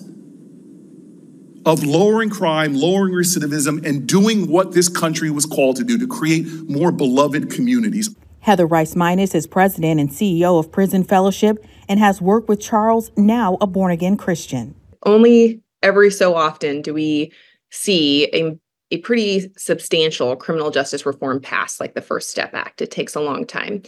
of 1.65 1.83
lowering 1.83 2.29
crime, 2.29 2.73
lowering 2.73 3.13
recidivism, 3.13 3.85
and 3.85 4.07
doing 4.07 4.49
what 4.49 4.71
this 4.73 4.89
country 4.89 5.29
was 5.29 5.45
called 5.45 5.75
to 5.75 5.83
do 5.83 5.97
to 5.97 6.07
create 6.07 6.47
more 6.67 6.91
beloved 6.91 7.51
communities. 7.51 8.15
Heather 8.43 8.67
Rice 8.67 8.93
Minus 8.93 9.33
is 9.33 9.47
president 9.47 10.01
and 10.01 10.09
CEO 10.09 10.59
of 10.59 10.69
Prison 10.69 11.05
Fellowship 11.05 11.65
and 11.87 11.97
has 11.97 12.21
worked 12.21 12.49
with 12.49 12.59
Charles, 12.59 13.09
now 13.15 13.57
a 13.61 13.67
born 13.67 13.89
again 13.89 14.17
Christian. 14.17 14.75
Only 15.05 15.61
every 15.81 16.11
so 16.11 16.35
often 16.35 16.81
do 16.81 16.93
we 16.93 17.31
see 17.71 18.27
a, 18.33 18.59
a 18.91 18.97
pretty 18.97 19.49
substantial 19.55 20.35
criminal 20.35 20.71
justice 20.71 21.05
reform 21.05 21.39
pass 21.39 21.79
like 21.79 21.93
the 21.93 22.01
First 22.01 22.31
Step 22.31 22.53
Act. 22.53 22.81
It 22.81 22.91
takes 22.91 23.15
a 23.15 23.21
long 23.21 23.45
time. 23.45 23.81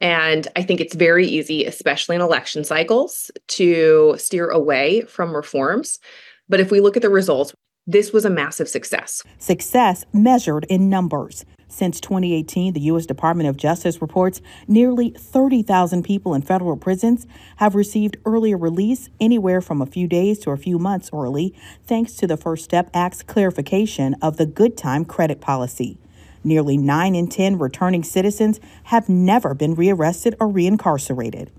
And 0.00 0.48
I 0.56 0.64
think 0.64 0.80
it's 0.80 0.96
very 0.96 1.28
easy, 1.28 1.64
especially 1.64 2.16
in 2.16 2.22
election 2.22 2.64
cycles, 2.64 3.30
to 3.46 4.16
steer 4.18 4.48
away 4.48 5.02
from 5.02 5.36
reforms. 5.36 6.00
But 6.48 6.58
if 6.58 6.72
we 6.72 6.80
look 6.80 6.96
at 6.96 7.02
the 7.02 7.10
results, 7.10 7.54
this 7.86 8.12
was 8.12 8.24
a 8.24 8.30
massive 8.30 8.68
success. 8.68 9.22
Success 9.38 10.04
measured 10.12 10.66
in 10.68 10.88
numbers. 10.90 11.44
Since 11.70 12.00
2018, 12.00 12.72
the 12.72 12.80
U.S. 12.80 13.06
Department 13.06 13.48
of 13.48 13.56
Justice 13.56 14.02
reports 14.02 14.42
nearly 14.66 15.10
30,000 15.10 16.02
people 16.02 16.34
in 16.34 16.42
federal 16.42 16.76
prisons 16.76 17.28
have 17.56 17.76
received 17.76 18.16
earlier 18.26 18.58
release, 18.58 19.08
anywhere 19.20 19.60
from 19.60 19.80
a 19.80 19.86
few 19.86 20.08
days 20.08 20.40
to 20.40 20.50
a 20.50 20.56
few 20.56 20.80
months 20.80 21.10
early, 21.12 21.54
thanks 21.86 22.14
to 22.14 22.26
the 22.26 22.36
First 22.36 22.64
Step 22.64 22.90
Act's 22.92 23.22
clarification 23.22 24.16
of 24.20 24.36
the 24.36 24.46
good 24.46 24.76
time 24.76 25.04
credit 25.04 25.40
policy. 25.40 25.98
Nearly 26.42 26.76
9 26.76 27.14
in 27.14 27.28
10 27.28 27.58
returning 27.58 28.02
citizens 28.02 28.58
have 28.84 29.08
never 29.08 29.54
been 29.54 29.76
rearrested 29.76 30.34
or 30.40 30.48
reincarcerated. 30.48 31.50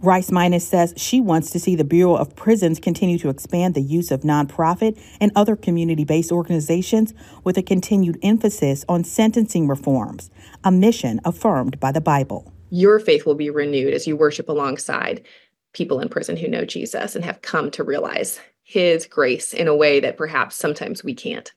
Rice 0.00 0.30
Minus 0.30 0.66
says 0.66 0.94
she 0.96 1.20
wants 1.20 1.50
to 1.50 1.58
see 1.58 1.74
the 1.74 1.82
Bureau 1.82 2.14
of 2.14 2.36
Prisons 2.36 2.78
continue 2.78 3.18
to 3.18 3.30
expand 3.30 3.74
the 3.74 3.82
use 3.82 4.12
of 4.12 4.20
nonprofit 4.20 4.96
and 5.20 5.32
other 5.34 5.56
community 5.56 6.04
based 6.04 6.30
organizations 6.30 7.12
with 7.42 7.58
a 7.58 7.62
continued 7.62 8.16
emphasis 8.22 8.84
on 8.88 9.02
sentencing 9.02 9.66
reforms, 9.66 10.30
a 10.62 10.70
mission 10.70 11.20
affirmed 11.24 11.80
by 11.80 11.90
the 11.90 12.00
Bible. 12.00 12.52
Your 12.70 13.00
faith 13.00 13.26
will 13.26 13.34
be 13.34 13.50
renewed 13.50 13.92
as 13.92 14.06
you 14.06 14.16
worship 14.16 14.48
alongside 14.48 15.24
people 15.72 15.98
in 15.98 16.08
prison 16.08 16.36
who 16.36 16.46
know 16.46 16.64
Jesus 16.64 17.16
and 17.16 17.24
have 17.24 17.42
come 17.42 17.68
to 17.72 17.82
realize 17.82 18.38
his 18.62 19.04
grace 19.04 19.52
in 19.52 19.66
a 19.66 19.74
way 19.74 19.98
that 19.98 20.16
perhaps 20.16 20.54
sometimes 20.54 21.02
we 21.02 21.14
can't. 21.14 21.52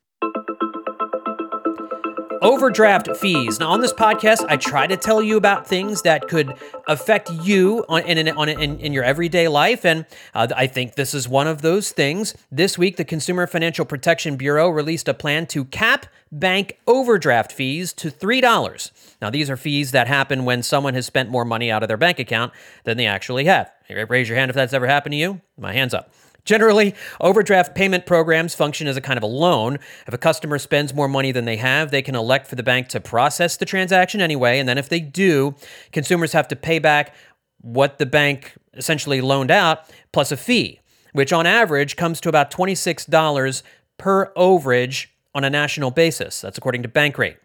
Overdraft 2.41 3.15
fees. 3.17 3.59
Now, 3.59 3.69
on 3.69 3.81
this 3.81 3.93
podcast, 3.93 4.45
I 4.49 4.57
try 4.57 4.87
to 4.87 4.97
tell 4.97 5.21
you 5.21 5.37
about 5.37 5.67
things 5.67 6.01
that 6.01 6.27
could 6.27 6.53
affect 6.87 7.31
you 7.31 7.85
on 7.87 8.03
in 8.03 8.29
on 8.29 8.49
in, 8.49 8.79
in 8.79 8.93
your 8.93 9.03
everyday 9.03 9.47
life, 9.47 9.85
and 9.85 10.05
uh, 10.33 10.47
I 10.55 10.67
think 10.67 10.95
this 10.95 11.13
is 11.13 11.27
one 11.27 11.47
of 11.47 11.61
those 11.61 11.91
things. 11.91 12.33
This 12.51 12.77
week, 12.77 12.97
the 12.97 13.05
Consumer 13.05 13.47
Financial 13.47 13.85
Protection 13.85 14.35
Bureau 14.35 14.69
released 14.69 15.07
a 15.07 15.13
plan 15.13 15.45
to 15.47 15.65
cap 15.65 16.07
bank 16.31 16.79
overdraft 16.87 17.51
fees 17.51 17.93
to 17.93 18.09
three 18.09 18.41
dollars. 18.41 18.91
Now, 19.21 19.29
these 19.29 19.49
are 19.49 19.57
fees 19.57 19.91
that 19.91 20.07
happen 20.07 20.45
when 20.45 20.63
someone 20.63 20.93
has 20.95 21.05
spent 21.05 21.29
more 21.29 21.45
money 21.45 21.71
out 21.71 21.83
of 21.83 21.87
their 21.87 21.97
bank 21.97 22.19
account 22.19 22.53
than 22.83 22.97
they 22.97 23.05
actually 23.05 23.45
have. 23.45 23.71
Raise 23.89 24.29
your 24.29 24.37
hand 24.37 24.49
if 24.49 24.55
that's 24.55 24.73
ever 24.73 24.87
happened 24.87 25.13
to 25.13 25.17
you. 25.17 25.41
My 25.57 25.73
hand's 25.73 25.93
up. 25.93 26.11
Generally, 26.45 26.95
overdraft 27.19 27.75
payment 27.75 28.05
programs 28.05 28.55
function 28.55 28.87
as 28.87 28.97
a 28.97 29.01
kind 29.01 29.17
of 29.17 29.23
a 29.23 29.27
loan. 29.27 29.75
If 30.07 30.13
a 30.13 30.17
customer 30.17 30.57
spends 30.57 30.93
more 30.93 31.07
money 31.07 31.31
than 31.31 31.45
they 31.45 31.57
have, 31.57 31.91
they 31.91 32.01
can 32.01 32.15
elect 32.15 32.47
for 32.47 32.55
the 32.55 32.63
bank 32.63 32.87
to 32.89 32.99
process 32.99 33.57
the 33.57 33.65
transaction 33.65 34.21
anyway. 34.21 34.59
And 34.59 34.67
then 34.67 34.77
if 34.77 34.89
they 34.89 34.99
do, 34.99 35.55
consumers 35.91 36.33
have 36.33 36.47
to 36.49 36.55
pay 36.55 36.79
back 36.79 37.13
what 37.61 37.99
the 37.99 38.05
bank 38.05 38.53
essentially 38.73 39.21
loaned 39.21 39.51
out 39.51 39.83
plus 40.11 40.31
a 40.31 40.37
fee, 40.37 40.79
which 41.13 41.31
on 41.31 41.45
average 41.45 41.95
comes 41.95 42.19
to 42.21 42.29
about 42.29 42.51
$26 42.51 43.63
per 43.97 44.33
overage 44.33 45.07
on 45.35 45.43
a 45.43 45.49
national 45.49 45.91
basis. 45.91 46.41
That's 46.41 46.57
according 46.57 46.83
to 46.83 46.89
Bankrate. 46.89 47.37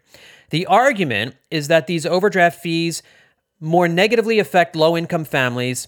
The 0.49 0.65
argument 0.65 1.35
is 1.51 1.67
that 1.67 1.87
these 1.87 2.05
overdraft 2.05 2.59
fees 2.59 3.03
more 3.59 3.87
negatively 3.87 4.39
affect 4.39 4.75
low 4.75 4.95
income 4.95 5.25
families 5.25 5.87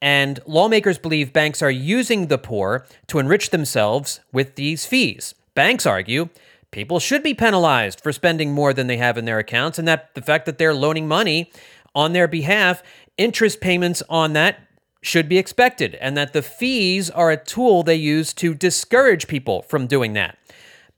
and 0.00 0.40
lawmakers 0.46 0.98
believe 0.98 1.32
banks 1.32 1.62
are 1.62 1.70
using 1.70 2.26
the 2.26 2.38
poor 2.38 2.86
to 3.08 3.18
enrich 3.18 3.50
themselves 3.50 4.20
with 4.32 4.54
these 4.54 4.86
fees. 4.86 5.34
Banks 5.54 5.86
argue 5.86 6.28
people 6.70 7.00
should 7.00 7.22
be 7.22 7.34
penalized 7.34 8.00
for 8.00 8.12
spending 8.12 8.52
more 8.52 8.72
than 8.72 8.86
they 8.86 8.98
have 8.98 9.18
in 9.18 9.24
their 9.24 9.38
accounts, 9.38 9.78
and 9.78 9.88
that 9.88 10.14
the 10.14 10.22
fact 10.22 10.46
that 10.46 10.58
they're 10.58 10.74
loaning 10.74 11.08
money 11.08 11.50
on 11.94 12.12
their 12.12 12.28
behalf, 12.28 12.82
interest 13.16 13.60
payments 13.60 14.02
on 14.08 14.34
that 14.34 14.60
should 15.00 15.28
be 15.28 15.38
expected, 15.38 15.94
and 15.96 16.16
that 16.16 16.32
the 16.32 16.42
fees 16.42 17.08
are 17.10 17.30
a 17.30 17.36
tool 17.36 17.82
they 17.82 17.94
use 17.94 18.32
to 18.34 18.54
discourage 18.54 19.28
people 19.28 19.62
from 19.62 19.86
doing 19.86 20.12
that. 20.12 20.36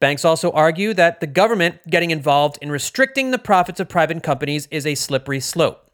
Banks 0.01 0.25
also 0.25 0.51
argue 0.53 0.95
that 0.95 1.21
the 1.21 1.27
government 1.27 1.79
getting 1.89 2.11
involved 2.11 2.59
in 2.63 2.71
restricting 2.71 3.31
the 3.31 3.39
profits 3.39 3.81
of 3.81 3.89
private 3.89 4.23
companies 4.23 4.67
is 4.71 4.87
a 4.87 4.95
slippery 4.95 5.41
slope. 5.41 5.90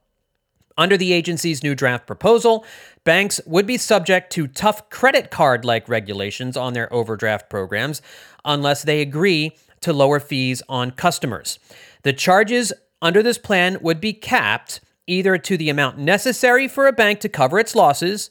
Under 0.79 0.97
the 0.97 1.12
agency's 1.12 1.62
new 1.62 1.75
draft 1.75 2.07
proposal, 2.07 2.65
banks 3.05 3.41
would 3.47 3.67
be 3.67 3.79
subject 3.79 4.31
to 4.33 4.47
tough 4.47 4.91
credit 4.91 5.31
card 5.31 5.65
like 5.65 5.89
regulations 5.89 6.57
on 6.57 6.75
their 6.75 6.93
overdraft 6.93 7.49
programs 7.49 8.03
unless 8.45 8.83
they 8.83 9.01
agree 9.01 9.57
to 9.81 9.93
lower 9.93 10.21
fees 10.21 10.62
on 10.69 10.91
customers. 10.91 11.59
The 12.03 12.12
charges 12.12 12.73
under 13.01 13.23
this 13.23 13.39
plan 13.39 13.79
would 13.81 14.01
be 14.01 14.12
capped 14.12 14.81
either 15.07 15.39
to 15.39 15.57
the 15.57 15.71
amount 15.71 15.99
necessary 15.99 16.69
for 16.69 16.87
a 16.87 16.93
bank 16.93 17.21
to 17.21 17.29
cover 17.29 17.59
its 17.59 17.75
losses 17.75 18.31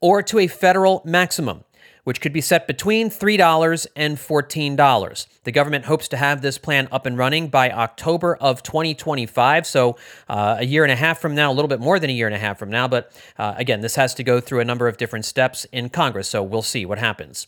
or 0.00 0.22
to 0.22 0.38
a 0.38 0.46
federal 0.46 1.02
maximum 1.04 1.64
which 2.04 2.20
could 2.20 2.32
be 2.32 2.40
set 2.40 2.66
between 2.66 3.10
$3 3.10 3.86
and 3.96 4.16
$14. 4.16 5.26
The 5.44 5.52
government 5.52 5.86
hopes 5.86 6.08
to 6.08 6.16
have 6.16 6.42
this 6.42 6.58
plan 6.58 6.88
up 6.92 7.06
and 7.06 7.18
running 7.18 7.48
by 7.48 7.70
October 7.70 8.36
of 8.36 8.62
2025, 8.62 9.66
so 9.66 9.96
uh, 10.28 10.56
a 10.60 10.64
year 10.64 10.84
and 10.84 10.92
a 10.92 10.96
half 10.96 11.18
from 11.18 11.34
now, 11.34 11.50
a 11.50 11.54
little 11.54 11.68
bit 11.68 11.80
more 11.80 11.98
than 11.98 12.10
a 12.10 12.12
year 12.12 12.26
and 12.26 12.36
a 12.36 12.38
half 12.38 12.58
from 12.58 12.70
now. 12.70 12.86
But 12.86 13.12
uh, 13.38 13.54
again, 13.56 13.80
this 13.80 13.96
has 13.96 14.14
to 14.14 14.24
go 14.24 14.40
through 14.40 14.60
a 14.60 14.64
number 14.64 14.88
of 14.88 14.96
different 14.96 15.24
steps 15.24 15.66
in 15.72 15.88
Congress, 15.88 16.28
so 16.28 16.42
we'll 16.42 16.62
see 16.62 16.86
what 16.86 16.98
happens. 16.98 17.46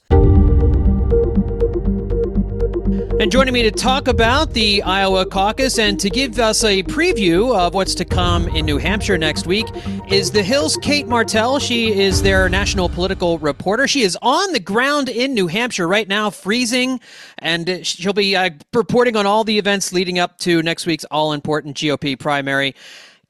And 3.18 3.32
joining 3.32 3.54
me 3.54 3.62
to 3.62 3.70
talk 3.70 4.08
about 4.08 4.52
the 4.52 4.82
Iowa 4.82 5.24
caucus 5.24 5.78
and 5.78 5.98
to 6.00 6.10
give 6.10 6.38
us 6.38 6.62
a 6.64 6.82
preview 6.82 7.56
of 7.56 7.72
what's 7.72 7.94
to 7.94 8.04
come 8.04 8.46
in 8.48 8.66
New 8.66 8.76
Hampshire 8.76 9.16
next 9.16 9.46
week 9.46 9.64
is 10.08 10.30
the 10.30 10.42
Hill's 10.42 10.76
Cate 10.76 11.08
Martell. 11.08 11.58
She 11.58 11.98
is 11.98 12.20
their 12.20 12.46
national 12.50 12.90
political 12.90 13.38
reporter. 13.38 13.88
She 13.88 14.02
is 14.02 14.18
on 14.20 14.52
the 14.52 14.60
ground 14.60 15.08
in 15.08 15.32
New 15.32 15.46
Hampshire 15.46 15.88
right 15.88 16.06
now, 16.06 16.28
freezing, 16.28 17.00
and 17.38 17.86
she'll 17.86 18.12
be 18.12 18.36
uh, 18.36 18.50
reporting 18.74 19.16
on 19.16 19.24
all 19.24 19.44
the 19.44 19.56
events 19.56 19.94
leading 19.94 20.18
up 20.18 20.36
to 20.40 20.62
next 20.62 20.84
week's 20.84 21.04
all 21.06 21.32
important 21.32 21.74
GOP 21.78 22.18
primary. 22.18 22.74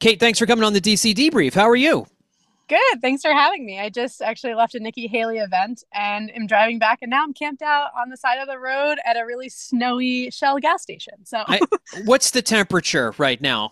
Cate, 0.01 0.19
thanks 0.19 0.37
for 0.37 0.45
coming 0.45 0.65
on 0.65 0.73
the 0.73 0.81
DC 0.81 1.15
Debrief. 1.15 1.53
How 1.53 1.69
are 1.69 1.77
you? 1.77 2.07
Good. 2.67 3.01
Thanks 3.01 3.21
for 3.21 3.31
having 3.31 3.65
me. 3.65 3.79
I 3.79 3.89
just 3.89 4.21
actually 4.21 4.53
left 4.53 4.75
a 4.75 4.79
Nikki 4.79 5.07
Haley 5.07 5.37
event 5.37 5.83
and 5.93 6.29
am 6.35 6.47
driving 6.47 6.79
back, 6.79 6.99
and 7.01 7.09
now 7.09 7.23
I'm 7.23 7.33
camped 7.33 7.61
out 7.61 7.91
on 7.97 8.09
the 8.09 8.17
side 8.17 8.39
of 8.39 8.47
the 8.47 8.59
road 8.59 8.97
at 9.05 9.17
a 9.17 9.25
really 9.25 9.47
snowy 9.47 10.29
Shell 10.31 10.59
gas 10.59 10.81
station. 10.81 11.25
So, 11.25 11.43
I, 11.47 11.61
what's 12.05 12.31
the 12.31 12.41
temperature 12.41 13.13
right 13.17 13.39
now? 13.39 13.71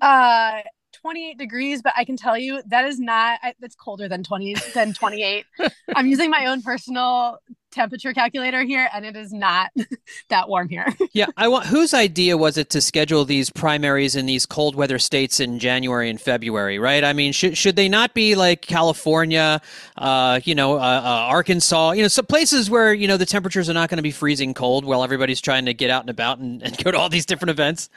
Uh, 0.00 0.60
28 0.92 1.38
degrees, 1.38 1.82
but 1.82 1.92
I 1.96 2.04
can 2.04 2.16
tell 2.16 2.38
you 2.38 2.62
that 2.66 2.84
is 2.84 3.00
not. 3.00 3.40
That's 3.60 3.74
colder 3.74 4.08
than 4.08 4.22
20 4.22 4.54
than 4.74 4.94
28. 4.94 5.44
I'm 5.96 6.06
using 6.06 6.30
my 6.30 6.46
own 6.46 6.62
personal 6.62 7.38
temperature 7.74 8.12
calculator 8.12 8.62
here 8.62 8.88
and 8.94 9.04
it 9.04 9.16
is 9.16 9.32
not 9.32 9.70
that 10.28 10.48
warm 10.48 10.68
here. 10.68 10.86
yeah, 11.12 11.26
I 11.36 11.48
want 11.48 11.66
whose 11.66 11.92
idea 11.92 12.36
was 12.36 12.56
it 12.56 12.70
to 12.70 12.80
schedule 12.80 13.24
these 13.24 13.50
primaries 13.50 14.16
in 14.16 14.26
these 14.26 14.46
cold 14.46 14.74
weather 14.74 14.98
states 14.98 15.40
in 15.40 15.58
January 15.58 16.08
and 16.08 16.20
February, 16.20 16.78
right? 16.78 17.04
I 17.04 17.12
mean, 17.12 17.32
should 17.32 17.58
should 17.58 17.76
they 17.76 17.88
not 17.88 18.14
be 18.14 18.34
like 18.34 18.62
California, 18.62 19.60
uh, 19.98 20.40
you 20.44 20.54
know, 20.54 20.74
uh, 20.74 21.02
uh, 21.04 21.26
Arkansas, 21.28 21.92
you 21.92 22.02
know, 22.02 22.08
some 22.08 22.26
places 22.26 22.70
where, 22.70 22.94
you 22.94 23.08
know, 23.08 23.16
the 23.16 23.26
temperatures 23.26 23.68
are 23.68 23.74
not 23.74 23.90
going 23.90 23.98
to 23.98 24.02
be 24.02 24.12
freezing 24.12 24.54
cold 24.54 24.84
while 24.84 25.02
everybody's 25.02 25.40
trying 25.40 25.66
to 25.66 25.74
get 25.74 25.90
out 25.90 26.02
and 26.02 26.10
about 26.10 26.38
and, 26.38 26.62
and 26.62 26.76
go 26.84 26.90
to 26.90 26.98
all 26.98 27.08
these 27.08 27.26
different 27.26 27.50
events? 27.50 27.90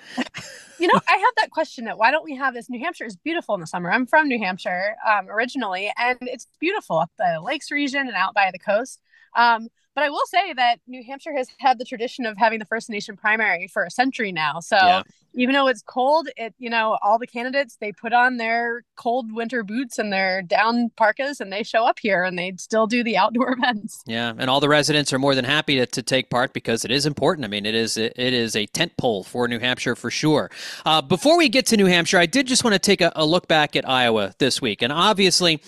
you 0.80 0.88
know, 0.88 1.00
I 1.08 1.18
have 1.18 1.34
that 1.38 1.52
question 1.52 1.86
that 1.86 1.98
why 1.98 2.12
don't 2.12 2.24
we 2.24 2.36
have 2.36 2.54
this? 2.54 2.70
New 2.70 2.80
Hampshire 2.80 3.06
is 3.06 3.16
beautiful 3.16 3.56
in 3.56 3.62
the 3.62 3.68
summer. 3.68 3.92
I'm 3.92 4.06
from 4.06 4.28
New 4.28 4.40
Hampshire 4.40 4.96
um, 5.08 5.30
originally, 5.30 5.92
and 5.98 6.18
it's 6.22 6.48
beautiful 6.60 7.00
up 7.00 7.12
the 7.18 7.40
lakes 7.44 7.72
region 7.72 8.02
and 8.02 8.16
out 8.16 8.34
by 8.34 8.50
the 8.52 8.60
coast. 8.60 9.02
Um, 9.38 9.70
but 9.98 10.04
I 10.04 10.12
will 10.12 10.28
say 10.28 10.54
that 10.54 10.80
New 10.86 11.04
Hampshire 11.04 11.36
has 11.36 11.50
had 11.58 11.80
the 11.80 11.84
tradition 11.84 12.28
of 12.28 12.38
having 12.38 12.60
the 12.60 12.66
First 12.66 12.88
Nation 12.88 13.18
primary 13.18 13.68
for 13.68 13.84
a 13.84 13.90
century 13.90 14.32
now. 14.32 14.60
So 14.60 14.76
yeah. 14.76 15.02
even 15.34 15.56
though 15.56 15.68
it's 15.68 15.82
cold, 15.82 16.30
it 16.38 16.54
you 16.60 16.70
know 16.70 17.00
all 17.02 17.18
the 17.18 17.26
candidates 17.26 17.78
they 17.82 17.92
put 17.92 18.14
on 18.14 18.38
their 18.38 18.84
cold 18.96 19.34
winter 19.34 19.64
boots 19.64 19.98
and 19.98 20.14
their 20.14 20.44
down 20.44 20.92
parkas 20.98 21.42
and 21.42 21.52
they 21.52 21.64
show 21.64 21.84
up 21.84 21.98
here 21.98 22.24
and 22.24 22.38
they 22.38 22.54
still 22.60 22.86
do 22.86 23.04
the 23.04 23.18
outdoor 23.18 23.54
events. 23.58 24.04
Yeah, 24.06 24.34
and 24.38 24.52
all 24.52 24.60
the 24.60 24.70
residents 24.70 25.12
are 25.14 25.18
more 25.18 25.34
than 25.34 25.46
happy 25.46 25.78
to, 25.78 25.88
to 25.88 26.04
take 26.04 26.30
part 26.30 26.54
because 26.54 26.86
it 26.86 26.92
is 26.92 27.08
important. 27.08 27.46
I 27.46 27.48
mean, 27.48 27.66
it 27.66 27.74
is 27.74 27.98
it 27.98 28.14
is 28.16 28.56
a 28.56 28.68
tent 28.68 28.96
pole 28.98 29.24
for 29.24 29.48
New 29.48 29.58
Hampshire 29.58 29.96
for 29.96 30.12
sure. 30.12 30.52
Uh, 30.86 31.02
before 31.02 31.40
we 31.40 31.50
get 31.50 31.66
to 31.66 31.76
New 31.76 31.88
Hampshire, 31.88 32.20
I 32.20 32.28
did 32.28 32.46
just 32.46 32.64
want 32.64 32.76
to 32.76 32.80
take 32.80 33.02
a, 33.02 33.12
a 33.16 33.26
look 33.26 33.48
back 33.48 33.76
at 33.76 33.90
Iowa 33.90 34.36
this 34.38 34.62
week, 34.62 34.84
and 34.84 34.94
obviously 34.94 35.60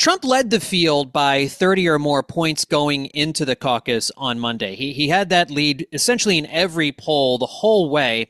Trump 0.00 0.24
led 0.24 0.48
the 0.48 0.60
field 0.60 1.12
by 1.12 1.46
30 1.46 1.86
or 1.86 1.98
more 1.98 2.22
points 2.22 2.64
going 2.64 3.04
into 3.08 3.44
the 3.44 3.54
caucus 3.54 4.10
on 4.16 4.40
Monday. 4.40 4.74
He, 4.74 4.94
he 4.94 5.08
had 5.08 5.28
that 5.28 5.50
lead 5.50 5.86
essentially 5.92 6.38
in 6.38 6.46
every 6.46 6.90
poll 6.90 7.36
the 7.36 7.44
whole 7.44 7.90
way. 7.90 8.28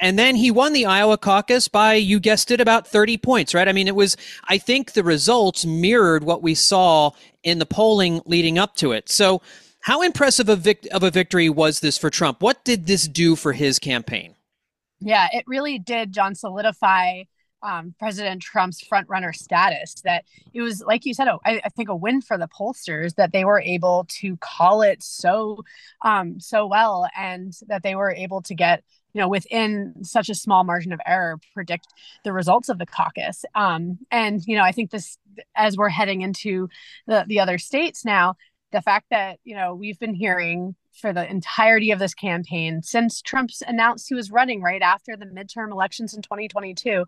And 0.00 0.18
then 0.18 0.34
he 0.34 0.50
won 0.50 0.72
the 0.72 0.86
Iowa 0.86 1.16
caucus 1.16 1.68
by, 1.68 1.94
you 1.94 2.18
guessed 2.18 2.50
it, 2.50 2.60
about 2.60 2.88
30 2.88 3.16
points, 3.18 3.54
right? 3.54 3.68
I 3.68 3.72
mean, 3.72 3.86
it 3.86 3.94
was, 3.94 4.16
I 4.48 4.58
think 4.58 4.94
the 4.94 5.04
results 5.04 5.64
mirrored 5.64 6.24
what 6.24 6.42
we 6.42 6.56
saw 6.56 7.12
in 7.44 7.60
the 7.60 7.66
polling 7.66 8.20
leading 8.26 8.58
up 8.58 8.74
to 8.78 8.90
it. 8.90 9.08
So, 9.08 9.40
how 9.82 10.02
impressive 10.02 10.48
a 10.48 10.56
vic- 10.56 10.88
of 10.90 11.04
a 11.04 11.12
victory 11.12 11.48
was 11.48 11.78
this 11.78 11.96
for 11.96 12.10
Trump? 12.10 12.42
What 12.42 12.64
did 12.64 12.88
this 12.88 13.06
do 13.06 13.36
for 13.36 13.52
his 13.52 13.78
campaign? 13.78 14.34
Yeah, 14.98 15.28
it 15.32 15.44
really 15.46 15.78
did, 15.78 16.10
John, 16.10 16.34
solidify 16.34 17.22
um, 17.64 17.94
President 17.98 18.42
Trump's 18.42 18.82
frontrunner 18.84 19.34
status. 19.34 19.94
That 20.04 20.24
it 20.52 20.60
was, 20.60 20.82
like 20.86 21.04
you 21.04 21.14
said, 21.14 21.28
oh, 21.28 21.40
I, 21.44 21.60
I, 21.64 21.68
think 21.70 21.88
a 21.88 21.96
win 21.96 22.20
for 22.20 22.38
the 22.38 22.46
pollsters 22.48 23.14
that 23.16 23.32
they 23.32 23.44
were 23.44 23.60
able 23.60 24.06
to 24.20 24.36
call 24.36 24.82
it 24.82 25.02
so 25.02 25.64
um, 26.02 26.38
so 26.38 26.66
well, 26.66 27.08
and 27.16 27.52
that 27.68 27.82
they 27.82 27.94
were 27.94 28.12
able 28.12 28.42
to 28.42 28.54
get 28.54 28.84
you 29.14 29.20
know 29.20 29.28
within 29.28 29.94
such 30.04 30.28
a 30.28 30.34
small 30.34 30.62
margin 30.62 30.92
of 30.92 31.00
error 31.06 31.38
predict 31.54 31.86
the 32.22 32.32
results 32.32 32.68
of 32.68 32.78
the 32.78 32.86
caucus. 32.86 33.44
Um, 33.54 33.98
and 34.10 34.42
you 34.46 34.56
know, 34.56 34.62
I 34.62 34.72
think 34.72 34.90
this 34.90 35.18
as 35.56 35.76
we're 35.76 35.88
heading 35.88 36.20
into 36.20 36.68
the 37.06 37.24
the 37.26 37.40
other 37.40 37.58
states 37.58 38.04
now, 38.04 38.36
the 38.72 38.82
fact 38.82 39.06
that 39.10 39.38
you 39.44 39.56
know 39.56 39.74
we've 39.74 39.98
been 39.98 40.14
hearing 40.14 40.76
for 41.00 41.12
the 41.12 41.28
entirety 41.28 41.90
of 41.90 41.98
this 41.98 42.14
campaign 42.14 42.80
since 42.82 43.20
Trump's 43.20 43.62
announced 43.66 44.08
he 44.08 44.14
was 44.14 44.30
running 44.30 44.62
right 44.62 44.82
after 44.82 45.16
the 45.16 45.26
midterm 45.26 45.72
elections 45.72 46.14
in 46.14 46.22
2022 46.22 47.04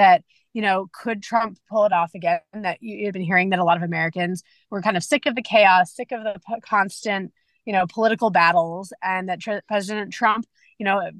that 0.00 0.24
you 0.52 0.62
know 0.62 0.88
could 0.92 1.22
Trump 1.22 1.58
pull 1.68 1.84
it 1.84 1.92
off 1.92 2.12
again? 2.14 2.40
That 2.54 2.82
you 2.82 3.04
had 3.04 3.12
been 3.12 3.22
hearing 3.22 3.50
that 3.50 3.58
a 3.58 3.64
lot 3.64 3.76
of 3.76 3.82
Americans 3.82 4.42
were 4.70 4.82
kind 4.82 4.96
of 4.96 5.04
sick 5.04 5.26
of 5.26 5.34
the 5.34 5.42
chaos 5.42 5.94
sick 5.94 6.10
of 6.10 6.24
the 6.24 6.40
constant 6.62 7.32
you 7.66 7.72
know 7.72 7.86
political 7.86 8.30
battles 8.30 8.92
and 9.02 9.28
that 9.28 9.40
tr- 9.40 9.64
President 9.68 10.12
Trump 10.12 10.46
you 10.78 10.86
know 10.86 11.10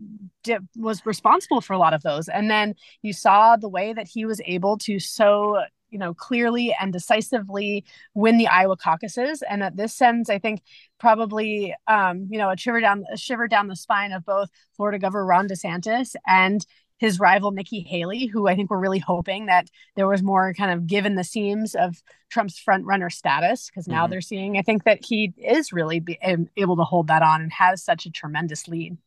was 0.76 1.04
responsible 1.04 1.60
for 1.60 1.74
a 1.74 1.78
lot 1.78 1.94
of 1.94 2.02
those. 2.02 2.28
And 2.28 2.50
then 2.50 2.74
you 3.02 3.12
saw 3.12 3.56
the 3.56 3.68
way 3.68 3.92
that 3.92 4.08
he 4.08 4.24
was 4.24 4.40
able 4.46 4.78
to 4.78 4.98
so 4.98 5.58
you 5.90 5.98
know, 5.98 6.14
clearly 6.14 6.74
and 6.80 6.92
decisively 6.92 7.84
win 8.14 8.38
the 8.38 8.48
Iowa 8.48 8.76
caucuses, 8.76 9.42
and 9.42 9.60
that 9.62 9.76
this 9.76 9.94
sends, 9.94 10.30
I 10.30 10.38
think, 10.38 10.62
probably, 10.98 11.74
um, 11.86 12.28
you 12.30 12.38
know, 12.38 12.50
a 12.50 12.56
shiver 12.56 12.80
down 12.80 13.04
a 13.12 13.16
shiver 13.16 13.48
down 13.48 13.66
the 13.66 13.76
spine 13.76 14.12
of 14.12 14.24
both 14.24 14.48
Florida 14.76 14.98
Governor 14.98 15.26
Ron 15.26 15.48
DeSantis 15.48 16.14
and 16.26 16.64
his 17.00 17.18
rival 17.18 17.50
Nikki 17.50 17.80
Haley, 17.80 18.26
who 18.26 18.46
I 18.46 18.54
think 18.54 18.70
we're 18.70 18.78
really 18.78 18.98
hoping 18.98 19.46
that 19.46 19.68
there 19.96 20.06
was 20.06 20.22
more 20.22 20.52
kind 20.52 20.70
of 20.70 20.86
given 20.86 21.14
the 21.14 21.24
seams 21.24 21.74
of 21.74 22.02
Trump's 22.28 22.58
front 22.58 22.84
runner 22.84 23.08
status, 23.08 23.68
because 23.68 23.88
now 23.88 24.04
mm-hmm. 24.04 24.10
they're 24.10 24.20
seeing, 24.20 24.58
I 24.58 24.62
think 24.62 24.84
that 24.84 25.04
he 25.04 25.32
is 25.38 25.72
really 25.72 25.98
be, 25.98 26.18
able 26.56 26.76
to 26.76 26.84
hold 26.84 27.08
that 27.08 27.22
on 27.22 27.40
and 27.40 27.52
has 27.52 27.82
such 27.82 28.04
a 28.04 28.10
tremendous 28.10 28.68
lead. 28.68 28.98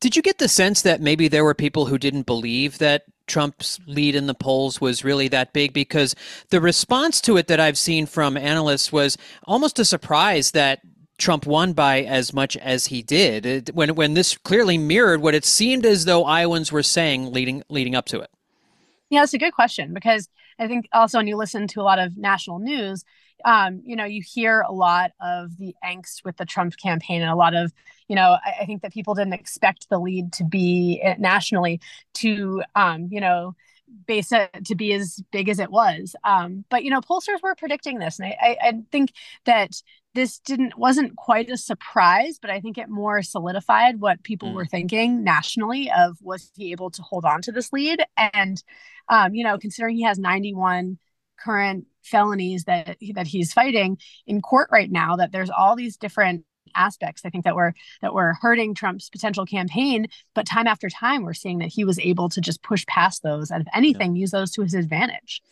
Did 0.00 0.16
you 0.16 0.22
get 0.22 0.38
the 0.38 0.48
sense 0.48 0.82
that 0.82 1.00
maybe 1.00 1.28
there 1.28 1.44
were 1.44 1.54
people 1.54 1.86
who 1.86 1.98
didn't 1.98 2.26
believe 2.26 2.78
that 2.78 3.04
Trump's 3.26 3.78
lead 3.86 4.14
in 4.14 4.26
the 4.26 4.34
polls 4.34 4.80
was 4.80 5.04
really 5.04 5.28
that 5.28 5.52
big? 5.52 5.72
Because 5.72 6.16
the 6.50 6.60
response 6.60 7.20
to 7.22 7.36
it 7.36 7.46
that 7.46 7.60
I've 7.60 7.78
seen 7.78 8.06
from 8.06 8.36
analysts 8.36 8.90
was 8.90 9.16
almost 9.44 9.78
a 9.78 9.84
surprise 9.84 10.50
that 10.52 10.80
Trump 11.18 11.46
won 11.46 11.72
by 11.72 12.02
as 12.02 12.32
much 12.32 12.56
as 12.56 12.86
he 12.86 13.02
did. 13.02 13.46
It, 13.46 13.74
when 13.74 13.94
when 13.94 14.14
this 14.14 14.36
clearly 14.36 14.78
mirrored 14.78 15.22
what 15.22 15.34
it 15.34 15.44
seemed 15.44 15.86
as 15.86 16.04
though 16.04 16.24
Iowans 16.24 16.70
were 16.72 16.82
saying 16.82 17.32
leading 17.32 17.62
leading 17.68 17.94
up 17.94 18.06
to 18.06 18.20
it. 18.20 18.30
Yeah, 19.08 19.22
it's 19.22 19.34
a 19.34 19.38
good 19.38 19.54
question 19.54 19.94
because 19.94 20.28
I 20.58 20.66
think 20.66 20.88
also 20.92 21.18
when 21.18 21.26
you 21.26 21.36
listen 21.36 21.68
to 21.68 21.80
a 21.80 21.82
lot 21.82 21.98
of 21.98 22.16
national 22.16 22.58
news, 22.58 23.04
um, 23.44 23.82
you 23.84 23.96
know, 23.96 24.04
you 24.04 24.22
hear 24.22 24.62
a 24.62 24.72
lot 24.72 25.12
of 25.20 25.56
the 25.58 25.74
angst 25.84 26.24
with 26.24 26.36
the 26.36 26.44
Trump 26.44 26.76
campaign 26.76 27.22
and 27.22 27.30
a 27.30 27.36
lot 27.36 27.54
of, 27.54 27.72
you 28.08 28.16
know, 28.16 28.36
I, 28.44 28.62
I 28.62 28.66
think 28.66 28.82
that 28.82 28.92
people 28.92 29.14
didn't 29.14 29.34
expect 29.34 29.88
the 29.88 29.98
lead 29.98 30.32
to 30.34 30.44
be 30.44 31.00
eh, 31.02 31.14
nationally 31.18 31.80
to, 32.14 32.62
um, 32.74 33.08
you 33.10 33.20
know, 33.20 33.54
base 34.06 34.32
it 34.32 34.64
to 34.64 34.74
be 34.74 34.92
as 34.92 35.22
big 35.30 35.48
as 35.48 35.58
it 35.58 35.70
was. 35.70 36.16
Um, 36.24 36.64
but 36.70 36.84
you 36.84 36.90
know, 36.90 37.00
pollsters 37.00 37.42
were 37.42 37.54
predicting 37.54 37.98
this, 37.98 38.18
and 38.18 38.28
I, 38.28 38.36
I, 38.40 38.68
I 38.68 38.72
think 38.90 39.12
that 39.44 39.82
this 40.16 40.38
didn't 40.38 40.76
wasn't 40.76 41.14
quite 41.14 41.50
a 41.50 41.56
surprise, 41.56 42.38
but 42.40 42.50
I 42.50 42.60
think 42.60 42.78
it 42.78 42.88
more 42.88 43.22
solidified 43.22 44.00
what 44.00 44.24
people 44.24 44.48
mm. 44.48 44.54
were 44.54 44.66
thinking 44.66 45.22
nationally 45.22 45.90
of 45.96 46.16
was 46.22 46.50
he 46.56 46.72
able 46.72 46.90
to 46.90 47.02
hold 47.02 47.24
on 47.24 47.42
to 47.42 47.52
this 47.52 47.72
lead? 47.72 48.02
And 48.16 48.60
um, 49.08 49.34
you 49.34 49.44
know, 49.44 49.58
considering 49.58 49.96
he 49.96 50.02
has 50.02 50.18
91 50.18 50.98
current 51.38 51.84
felonies 52.02 52.64
that 52.64 52.96
that 53.14 53.26
he's 53.26 53.52
fighting 53.52 53.98
in 54.26 54.40
court 54.40 54.70
right 54.72 54.90
now, 54.90 55.16
that 55.16 55.32
there's 55.32 55.50
all 55.50 55.76
these 55.76 55.96
different 55.96 56.44
aspects 56.74 57.22
I 57.24 57.30
think 57.30 57.44
that 57.44 57.54
were 57.54 57.74
that 58.02 58.14
were 58.14 58.36
hurting 58.40 58.74
Trump's 58.74 59.10
potential 59.10 59.46
campaign. 59.46 60.06
But 60.34 60.46
time 60.46 60.66
after 60.66 60.88
time, 60.88 61.22
we're 61.22 61.34
seeing 61.34 61.58
that 61.58 61.68
he 61.68 61.84
was 61.84 61.98
able 61.98 62.28
to 62.30 62.40
just 62.40 62.62
push 62.62 62.86
past 62.86 63.22
those, 63.22 63.50
and 63.50 63.62
if 63.62 63.68
anything, 63.74 64.16
yeah. 64.16 64.20
use 64.20 64.30
those 64.30 64.50
to 64.52 64.62
his 64.62 64.74
advantage. 64.74 65.42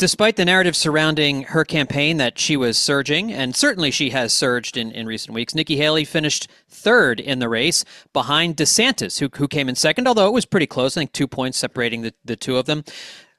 Despite 0.00 0.36
the 0.36 0.46
narrative 0.46 0.74
surrounding 0.76 1.42
her 1.42 1.62
campaign 1.62 2.16
that 2.16 2.38
she 2.38 2.56
was 2.56 2.78
surging, 2.78 3.30
and 3.34 3.54
certainly 3.54 3.90
she 3.90 4.08
has 4.08 4.32
surged 4.32 4.78
in, 4.78 4.92
in 4.92 5.04
recent 5.04 5.34
weeks, 5.34 5.54
Nikki 5.54 5.76
Haley 5.76 6.06
finished 6.06 6.48
third 6.70 7.20
in 7.20 7.38
the 7.38 7.50
race 7.50 7.84
behind 8.14 8.56
DeSantis, 8.56 9.20
who, 9.20 9.28
who 9.36 9.46
came 9.46 9.68
in 9.68 9.74
second, 9.74 10.08
although 10.08 10.26
it 10.26 10.32
was 10.32 10.46
pretty 10.46 10.66
close. 10.66 10.96
I 10.96 11.02
think 11.02 11.12
two 11.12 11.28
points 11.28 11.58
separating 11.58 12.00
the, 12.00 12.14
the 12.24 12.34
two 12.34 12.56
of 12.56 12.64
them. 12.64 12.82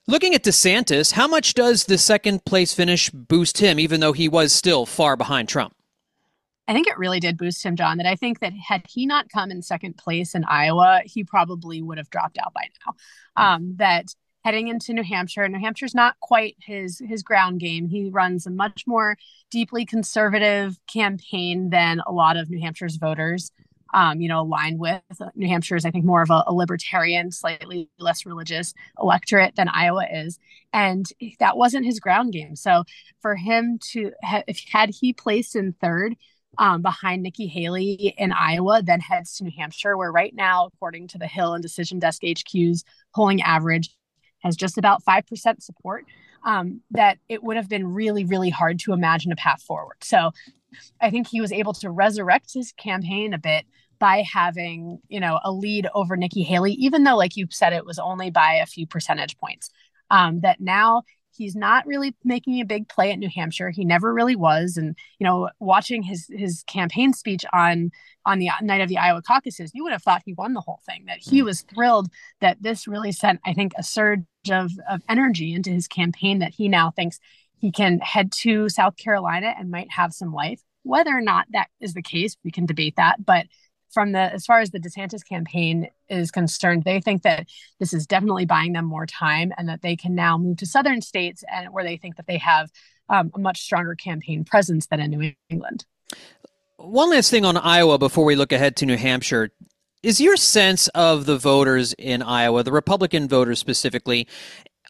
Looking 0.06 0.36
at 0.36 0.44
DeSantis, 0.44 1.14
how 1.14 1.28
much 1.28 1.56
does 1.56 1.86
the 1.86 1.98
second 1.98 2.46
place 2.46 2.76
finish 2.76 3.10
boost 3.10 3.58
him, 3.58 3.80
even 3.80 4.00
though 4.00 4.14
he 4.14 4.30
was 4.30 4.54
still 4.54 4.86
far 4.86 5.18
behind 5.18 5.50
Trump? 5.50 5.74
I 6.68 6.74
think 6.74 6.86
it 6.86 7.00
really 7.00 7.20
did 7.20 7.40
boost 7.40 7.66
him, 7.66 7.76
John. 7.76 7.98
That 7.98 8.06
I 8.06 8.16
think 8.16 8.40
that 8.42 8.54
had 8.54 8.86
he 8.88 9.08
not 9.08 9.30
come 9.30 9.50
in 9.50 9.64
second 9.64 9.98
place 9.98 10.36
in 10.36 10.44
Iowa, 10.44 11.02
he 11.06 11.24
probably 11.24 11.82
would 11.82 11.98
have 11.98 12.12
dropped 12.12 12.38
out 12.38 12.54
by 12.54 12.68
now. 12.86 12.94
Hmm. 13.36 13.44
Um, 13.44 13.76
that 13.78 14.14
heading 14.44 14.68
into 14.68 14.94
New 14.94 15.04
Hampshire. 15.04 15.48
New 15.48 15.60
Hampshire's 15.60 15.96
not 15.96 16.20
quite 16.20 16.56
his 16.60 17.02
his 17.08 17.24
ground 17.24 17.60
game. 17.60 17.88
He 17.88 18.10
runs 18.10 18.46
a 18.46 18.52
much 18.52 18.86
more 18.88 19.18
deeply 19.50 19.86
conservative 19.86 20.80
campaign 20.92 21.70
than 21.70 22.02
a 22.06 22.12
lot 22.12 22.38
of 22.38 22.50
New 22.50 22.60
Hampshire's 22.60 22.96
voters, 22.96 23.52
um, 23.94 24.22
you 24.22 24.28
know, 24.28 24.42
align 24.42 24.78
with. 24.78 25.02
New 25.36 25.48
Hampshire 25.48 25.76
is, 25.76 25.86
I 25.86 25.92
think, 25.92 26.06
more 26.06 26.22
of 26.22 26.30
a, 26.30 26.44
a, 26.48 26.54
libertarian, 26.54 27.32
slightly 27.32 27.90
less 28.00 28.26
religious 28.26 28.74
electorate 29.00 29.56
than 29.56 29.68
Iowa 29.68 30.06
is, 30.12 30.40
and 30.74 31.06
that 31.40 31.58
wasn't 31.58 31.86
his 31.86 32.00
ground 32.00 32.34
game. 32.34 32.56
So 32.56 32.84
for 33.22 33.36
him 33.36 33.80
to, 33.92 34.12
ha- 34.24 34.44
if 34.48 34.64
had 34.72 34.90
he 34.90 35.14
placed 35.14 35.56
in 35.56 35.74
third. 35.74 36.16
Um, 36.58 36.82
behind 36.82 37.24
Nikki 37.24 37.48
Haley 37.48 38.14
in 38.18 38.34
Iowa, 38.34 38.82
then 38.84 39.00
heads 39.00 39.38
to 39.38 39.46
New 39.46 39.54
Hampshire, 39.58 39.96
where 39.96 40.12
right 40.12 40.36
now, 40.36 40.66
according 40.66 41.08
to 41.08 41.18
the 41.18 41.26
Hill 41.26 41.54
and 41.54 41.64
Decision 41.64 41.98
Desk 41.98 42.22
HQ's 42.22 42.84
polling 43.16 43.42
average, 43.42 43.90
has 44.42 44.56
just 44.56 44.78
about 44.78 45.04
5% 45.04 45.62
support, 45.62 46.06
um, 46.44 46.82
that 46.92 47.18
it 47.30 47.44
would 47.44 47.58
have 47.58 47.70
been 47.70 47.94
really, 47.94 48.26
really 48.26 48.50
hard 48.50 48.80
to 48.80 48.94
imagine 48.94 49.32
a 49.32 49.36
path 49.36 49.62
forward. 49.62 49.98
So 50.02 50.32
I 51.00 51.10
think 51.10 51.28
he 51.28 51.42
was 51.42 51.52
able 51.52 51.74
to 51.74 51.90
resurrect 51.90 52.54
his 52.54 52.72
campaign 52.72 53.34
a 53.34 53.40
bit 53.40 53.66
by 54.00 54.24
having, 54.32 55.00
you 55.10 55.20
know, 55.20 55.40
a 55.44 55.52
lead 55.52 55.88
over 55.94 56.18
Nikki 56.18 56.42
Haley, 56.44 56.74
even 56.74 57.04
though, 57.04 57.18
like 57.18 57.38
you 57.38 57.48
said, 57.52 57.74
it 57.74 57.86
was 57.86 58.00
only 58.00 58.32
by 58.32 58.56
a 58.56 58.66
few 58.66 58.88
percentage 58.88 59.38
points. 59.38 59.70
Um, 60.10 60.42
that 60.42 60.60
now 60.60 61.04
he's 61.36 61.56
not 61.56 61.86
really 61.86 62.16
making 62.24 62.60
a 62.60 62.66
big 62.66 62.88
play 62.90 63.12
at 63.12 63.20
New 63.20 63.30
Hampshire. 63.34 63.70
He 63.70 63.86
never 63.86 64.14
really 64.14 64.36
was. 64.36 64.78
And 64.78 64.96
you 65.20 65.26
know, 65.26 65.50
watching 65.60 66.04
his 66.04 66.28
his 66.30 66.64
campaign 66.68 67.14
speech 67.14 67.46
on 67.54 67.92
on 68.26 68.40
the 68.40 68.50
night 68.62 68.82
of 68.82 68.90
the 68.90 68.98
Iowa 68.98 69.22
caucuses, 69.22 69.72
you 69.74 69.84
would 69.84 69.94
have 69.94 70.04
thought 70.04 70.24
he 70.26 70.34
won 70.34 70.54
the 70.54 70.62
whole 70.62 70.82
thing. 70.86 71.06
That 71.08 71.20
he 71.20 71.40
hmm. 71.40 71.46
was 71.46 71.62
thrilled 71.62 72.10
that 72.40 72.62
this 72.62 72.88
really 72.88 73.12
sent, 73.12 73.40
I 73.46 73.54
think, 73.54 73.74
a 73.78 73.84
surge 73.84 74.26
of 74.50 74.72
of 74.90 75.02
energy 75.10 75.54
into 75.54 75.72
his 75.72 75.88
campaign. 75.88 76.40
That 76.40 76.54
he 76.54 76.68
now 76.68 76.92
thinks 76.92 77.20
he 77.58 77.72
can 77.72 78.00
head 78.00 78.32
to 78.32 78.70
South 78.70 78.98
Carolina 78.98 79.54
and 79.58 79.72
might 79.72 79.92
have 79.92 80.14
some 80.14 80.34
life. 80.34 80.62
Whether 80.84 81.16
or 81.16 81.22
not 81.22 81.46
that 81.54 81.68
is 81.80 81.94
the 81.94 82.02
case, 82.02 82.36
we 82.44 82.52
can 82.52 82.66
debate 82.66 82.96
that. 82.98 83.24
But 83.24 83.46
from 83.92 84.12
the 84.12 84.20
as 84.34 84.46
far 84.46 84.60
as 84.60 84.72
the 84.72 84.80
DeSantis 84.80 85.26
campaign 85.28 85.90
is 86.10 86.32
concerned, 86.32 86.84
they 86.84 87.00
think 87.00 87.24
that 87.24 87.48
this 87.80 87.94
is 87.94 88.08
definitely 88.08 88.46
buying 88.46 88.74
them 88.74 88.86
more 88.86 89.06
time 89.06 89.52
and 89.58 89.68
that 89.70 89.82
they 89.82 89.96
can 89.96 90.16
now 90.16 90.38
move 90.38 90.58
to 90.58 90.66
southern 90.66 91.02
states 91.02 91.44
and 91.52 91.74
where 91.74 91.84
they 91.84 91.98
think 91.98 92.16
that 92.16 92.28
they 92.28 92.38
have 92.38 92.72
um, 93.10 93.32
a 93.36 93.40
much 93.40 93.62
stronger 93.62 93.96
campaign 93.96 94.44
presence 94.44 94.88
than 94.88 95.00
in 95.00 95.12
New 95.12 95.34
England. 95.50 95.86
One 96.78 97.12
last 97.12 97.30
thing 97.30 97.46
on 97.46 97.58
Iowa 97.58 97.98
before 97.98 98.26
we 98.26 98.36
look 98.36 98.52
ahead 98.52 98.76
to 98.78 98.86
New 98.86 98.98
Hampshire. 98.98 99.52
Is 100.02 100.20
your 100.20 100.36
sense 100.36 100.88
of 100.90 101.28
the 101.28 101.38
voters 101.38 101.94
in 101.94 102.24
Iowa, 102.24 102.64
the 102.64 102.72
Republican 102.72 103.28
voters 103.28 103.60
specifically, 103.60 104.28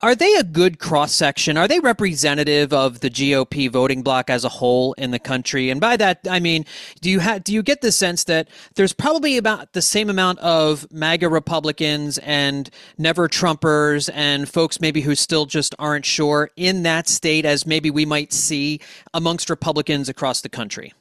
are 0.01 0.15
they 0.15 0.33
a 0.35 0.43
good 0.43 0.79
cross 0.79 1.11
section? 1.11 1.57
Are 1.57 1.67
they 1.67 1.79
representative 1.79 2.73
of 2.73 3.01
the 3.01 3.09
GOP 3.09 3.69
voting 3.69 4.01
bloc 4.01 4.29
as 4.29 4.43
a 4.43 4.49
whole 4.49 4.93
in 4.93 5.11
the 5.11 5.19
country? 5.19 5.69
And 5.69 5.79
by 5.79 5.95
that, 5.97 6.19
I 6.29 6.39
mean, 6.39 6.65
do 7.01 7.09
you 7.09 7.19
have 7.19 7.43
do 7.43 7.53
you 7.53 7.61
get 7.61 7.81
the 7.81 7.91
sense 7.91 8.23
that 8.23 8.47
there's 8.75 8.93
probably 8.93 9.37
about 9.37 9.73
the 9.73 9.81
same 9.81 10.09
amount 10.09 10.39
of 10.39 10.91
MAGA 10.91 11.29
Republicans 11.29 12.17
and 12.19 12.69
never 12.97 13.27
Trumpers 13.27 14.09
and 14.13 14.49
folks 14.49 14.81
maybe 14.81 15.01
who 15.01 15.13
still 15.13 15.45
just 15.45 15.75
aren't 15.77 16.05
sure 16.05 16.49
in 16.55 16.83
that 16.83 17.07
state 17.07 17.45
as 17.45 17.67
maybe 17.67 17.91
we 17.91 18.05
might 18.05 18.33
see 18.33 18.79
amongst 19.13 19.49
Republicans 19.49 20.09
across 20.09 20.41
the 20.41 20.49
country? 20.49 20.93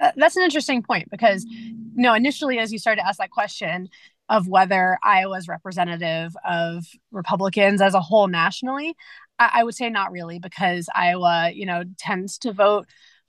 Uh, 0.00 0.12
that's 0.16 0.36
an 0.36 0.42
interesting 0.42 0.82
point 0.82 1.10
because, 1.10 1.44
you 1.44 1.74
know, 1.96 2.14
initially 2.14 2.58
as 2.58 2.72
you 2.72 2.78
started 2.78 3.00
to 3.00 3.06
ask 3.06 3.18
that 3.18 3.30
question, 3.30 3.88
of 4.28 4.48
whether 4.48 4.98
Iowa's 5.02 5.48
representative 5.48 6.36
of 6.46 6.84
Republicans 7.12 7.80
as 7.80 7.94
a 7.94 8.00
whole 8.00 8.28
nationally, 8.28 8.94
I, 9.38 9.50
I 9.54 9.64
would 9.64 9.74
say 9.74 9.90
not 9.90 10.12
really, 10.12 10.38
because 10.38 10.88
Iowa, 10.94 11.50
you 11.52 11.66
know, 11.66 11.84
tends 11.98 12.38
to 12.38 12.52
vote 12.52 12.86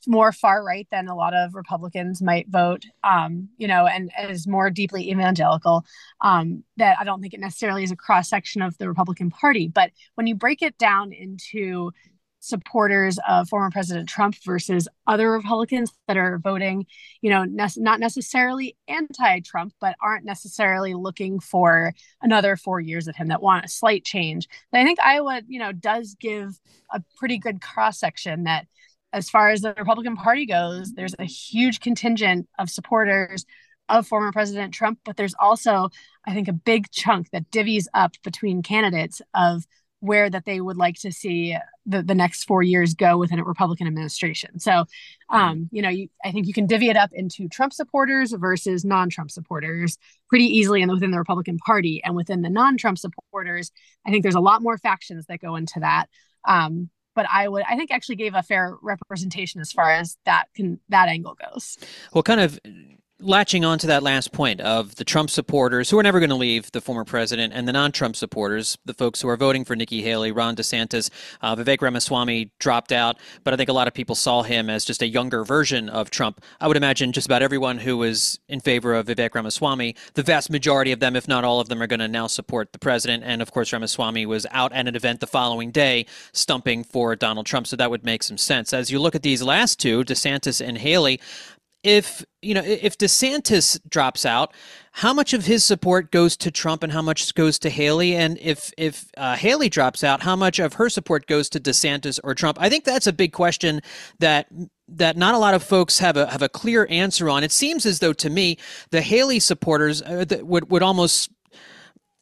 more 0.07 0.31
far 0.31 0.63
right 0.63 0.87
than 0.91 1.07
a 1.07 1.15
lot 1.15 1.33
of 1.33 1.55
Republicans 1.55 2.21
might 2.21 2.47
vote, 2.47 2.83
um, 3.03 3.49
you 3.57 3.67
know, 3.67 3.85
and, 3.85 4.11
is 4.29 4.47
more 4.47 4.69
deeply 4.69 5.11
evangelical. 5.11 5.83
Um, 6.21 6.63
that 6.77 6.97
I 6.99 7.03
don't 7.03 7.21
think 7.21 7.33
it 7.33 7.39
necessarily 7.39 7.83
is 7.83 7.91
a 7.91 7.97
cross 7.97 8.29
section 8.29 8.61
of 8.61 8.77
the 8.77 8.87
Republican 8.87 9.29
Party. 9.29 9.67
But 9.67 9.91
when 10.15 10.27
you 10.27 10.35
break 10.35 10.61
it 10.61 10.77
down 10.77 11.11
into 11.11 11.91
supporters 12.39 13.19
of 13.27 13.49
former 13.49 13.69
President 13.69 14.07
Trump 14.07 14.35
versus 14.45 14.87
other 15.05 15.31
Republicans 15.31 15.91
that 16.07 16.17
are 16.17 16.39
voting, 16.39 16.85
you 17.21 17.29
know, 17.29 17.43
ne- 17.43 17.67
not 17.77 17.99
necessarily 17.99 18.77
anti-Trump, 18.87 19.73
but 19.81 19.95
aren't 20.01 20.25
necessarily 20.25 20.93
looking 20.93 21.39
for 21.39 21.93
another 22.21 22.55
four 22.55 22.79
years 22.79 23.07
of 23.07 23.15
him 23.15 23.27
that 23.27 23.41
want 23.41 23.65
a 23.65 23.69
slight 23.69 24.05
change. 24.05 24.47
I 24.73 24.83
think 24.83 24.99
Iowa, 24.99 25.41
you 25.47 25.59
know, 25.59 25.71
does 25.71 26.15
give 26.19 26.59
a 26.91 27.01
pretty 27.17 27.37
good 27.37 27.61
cross 27.61 27.99
section 27.99 28.43
that 28.43 28.67
as 29.11 29.29
far 29.29 29.49
as 29.49 29.61
the 29.61 29.73
Republican 29.77 30.15
Party 30.15 30.45
goes, 30.45 30.93
there's 30.93 31.15
a 31.19 31.25
huge 31.25 31.79
contingent 31.79 32.47
of 32.57 32.69
supporters 32.69 33.45
of 33.89 34.07
former 34.07 34.31
President 34.31 34.73
Trump, 34.73 34.99
but 35.03 35.17
there's 35.17 35.33
also, 35.39 35.89
I 36.25 36.33
think, 36.33 36.47
a 36.47 36.53
big 36.53 36.91
chunk 36.91 37.31
that 37.31 37.49
divvies 37.49 37.85
up 37.93 38.13
between 38.23 38.61
candidates 38.61 39.21
of 39.33 39.65
where 40.01 40.29
that 40.29 40.45
they 40.45 40.61
would 40.61 40.77
like 40.77 40.95
to 40.95 41.11
see 41.11 41.57
the, 41.85 42.01
the 42.01 42.15
next 42.15 42.45
four 42.45 42.63
years 42.63 42.93
go 42.93 43.17
within 43.17 43.39
a 43.39 43.43
Republican 43.43 43.87
administration. 43.87 44.59
So, 44.59 44.85
um, 45.29 45.69
you 45.71 45.81
know, 45.81 45.89
you, 45.89 46.07
I 46.23 46.31
think 46.31 46.47
you 46.47 46.53
can 46.53 46.67
divvy 46.67 46.89
it 46.89 46.95
up 46.95 47.09
into 47.13 47.49
Trump 47.49 47.73
supporters 47.73 48.31
versus 48.31 48.85
non-Trump 48.85 49.29
supporters 49.29 49.97
pretty 50.29 50.45
easily 50.45 50.81
and 50.81 50.91
within 50.91 51.11
the 51.11 51.17
Republican 51.17 51.57
Party. 51.57 52.01
And 52.03 52.15
within 52.15 52.41
the 52.41 52.49
non-Trump 52.49 52.97
supporters, 52.97 53.71
I 54.05 54.11
think 54.11 54.23
there's 54.23 54.35
a 54.35 54.39
lot 54.39 54.61
more 54.61 54.77
factions 54.77 55.25
that 55.25 55.41
go 55.41 55.55
into 55.55 55.81
that. 55.81 56.07
Um, 56.47 56.89
but 57.15 57.25
I 57.29 57.49
would, 57.49 57.63
I 57.69 57.75
think, 57.75 57.91
actually 57.91 58.15
gave 58.15 58.33
a 58.35 58.43
fair 58.43 58.77
representation 58.81 59.59
as 59.59 59.71
far 59.73 59.91
as 59.91 60.17
that 60.25 60.45
can 60.55 60.79
that 60.87 61.09
angle 61.09 61.35
goes. 61.35 61.77
Well, 62.13 62.23
kind 62.23 62.39
of 62.39 62.59
latching 63.21 63.65
on 63.65 63.77
to 63.77 63.87
that 63.87 64.01
last 64.01 64.31
point 64.31 64.61
of 64.61 64.95
the 64.95 65.03
Trump 65.03 65.29
supporters 65.29 65.89
who 65.89 65.99
are 65.99 66.03
never 66.03 66.19
going 66.19 66.29
to 66.29 66.35
leave 66.35 66.71
the 66.71 66.79
former 66.79 67.03
president 67.03 67.53
and 67.53 67.67
the 67.67 67.73
non-Trump 67.73 68.15
supporters, 68.15 68.77
the 68.85 68.93
folks 68.93 69.21
who 69.21 69.27
are 69.27 69.35
voting 69.35 69.65
for 69.65 69.75
Nikki 69.75 70.01
Haley, 70.01 70.31
Ron 70.31 70.55
DeSantis, 70.55 71.09
uh, 71.41 71.55
Vivek 71.55 71.81
Ramaswamy 71.81 72.51
dropped 72.59 72.91
out, 72.91 73.17
but 73.43 73.53
I 73.53 73.57
think 73.57 73.69
a 73.69 73.73
lot 73.73 73.87
of 73.87 73.93
people 73.93 74.15
saw 74.15 74.43
him 74.43 74.69
as 74.69 74.85
just 74.85 75.01
a 75.01 75.07
younger 75.07 75.43
version 75.43 75.89
of 75.89 76.09
Trump. 76.09 76.41
I 76.61 76.67
would 76.67 76.77
imagine 76.77 77.11
just 77.11 77.27
about 77.27 77.41
everyone 77.41 77.79
who 77.79 77.97
was 77.97 78.39
in 78.47 78.61
favor 78.61 78.93
of 78.93 79.07
Vivek 79.07 79.35
Ramaswamy, 79.35 79.95
the 80.13 80.23
vast 80.23 80.49
majority 80.49 80.93
of 80.93 81.01
them, 81.01 81.15
if 81.15 81.27
not 81.27 81.43
all 81.43 81.59
of 81.59 81.67
them, 81.67 81.81
are 81.81 81.87
going 81.87 81.99
to 81.99 82.07
now 82.07 82.27
support 82.27 82.71
the 82.71 82.79
president. 82.79 83.23
And 83.25 83.41
of 83.41 83.51
course, 83.51 83.73
Ramaswamy 83.73 84.25
was 84.27 84.47
out 84.51 84.71
at 84.71 84.87
an 84.87 84.95
event 84.95 85.19
the 85.19 85.27
following 85.27 85.71
day 85.71 86.05
stumping 86.31 86.85
for 86.85 87.15
Donald 87.17 87.45
Trump, 87.45 87.67
so 87.67 87.75
that 87.75 87.91
would 87.91 88.05
make 88.05 88.23
some 88.23 88.37
sense. 88.37 88.71
As 88.71 88.89
you 88.89 88.99
look 88.99 89.15
at 89.15 89.23
these 89.23 89.43
last 89.43 89.79
two, 89.79 90.03
DeSantis 90.05 90.65
and 90.65 90.77
Haley, 90.77 91.19
if 91.83 92.25
you 92.41 92.53
know 92.53 92.63
if 92.63 92.97
DeSantis 92.97 93.79
drops 93.89 94.25
out, 94.25 94.53
how 94.91 95.13
much 95.13 95.33
of 95.33 95.45
his 95.45 95.63
support 95.63 96.11
goes 96.11 96.35
to 96.37 96.51
Trump 96.51 96.83
and 96.83 96.91
how 96.91 97.01
much 97.01 97.33
goes 97.35 97.57
to 97.59 97.69
Haley? 97.69 98.15
And 98.15 98.37
if 98.39 98.73
if 98.77 99.09
uh, 99.17 99.35
Haley 99.35 99.69
drops 99.69 100.03
out, 100.03 100.23
how 100.23 100.35
much 100.35 100.59
of 100.59 100.73
her 100.73 100.89
support 100.89 101.27
goes 101.27 101.49
to 101.49 101.59
DeSantis 101.59 102.19
or 102.23 102.35
Trump? 102.35 102.57
I 102.59 102.69
think 102.69 102.83
that's 102.83 103.07
a 103.07 103.13
big 103.13 103.31
question 103.31 103.81
that 104.19 104.47
that 104.87 105.17
not 105.17 105.35
a 105.35 105.37
lot 105.37 105.53
of 105.53 105.63
folks 105.63 105.99
have 105.99 106.17
a 106.17 106.27
have 106.27 106.41
a 106.41 106.49
clear 106.49 106.87
answer 106.89 107.29
on. 107.29 107.43
It 107.43 107.51
seems 107.51 107.85
as 107.85 107.99
though 107.99 108.13
to 108.13 108.29
me 108.29 108.57
the 108.91 109.01
Haley 109.01 109.39
supporters 109.39 110.01
uh, 110.01 110.25
would 110.41 110.69
would 110.69 110.83
almost 110.83 111.29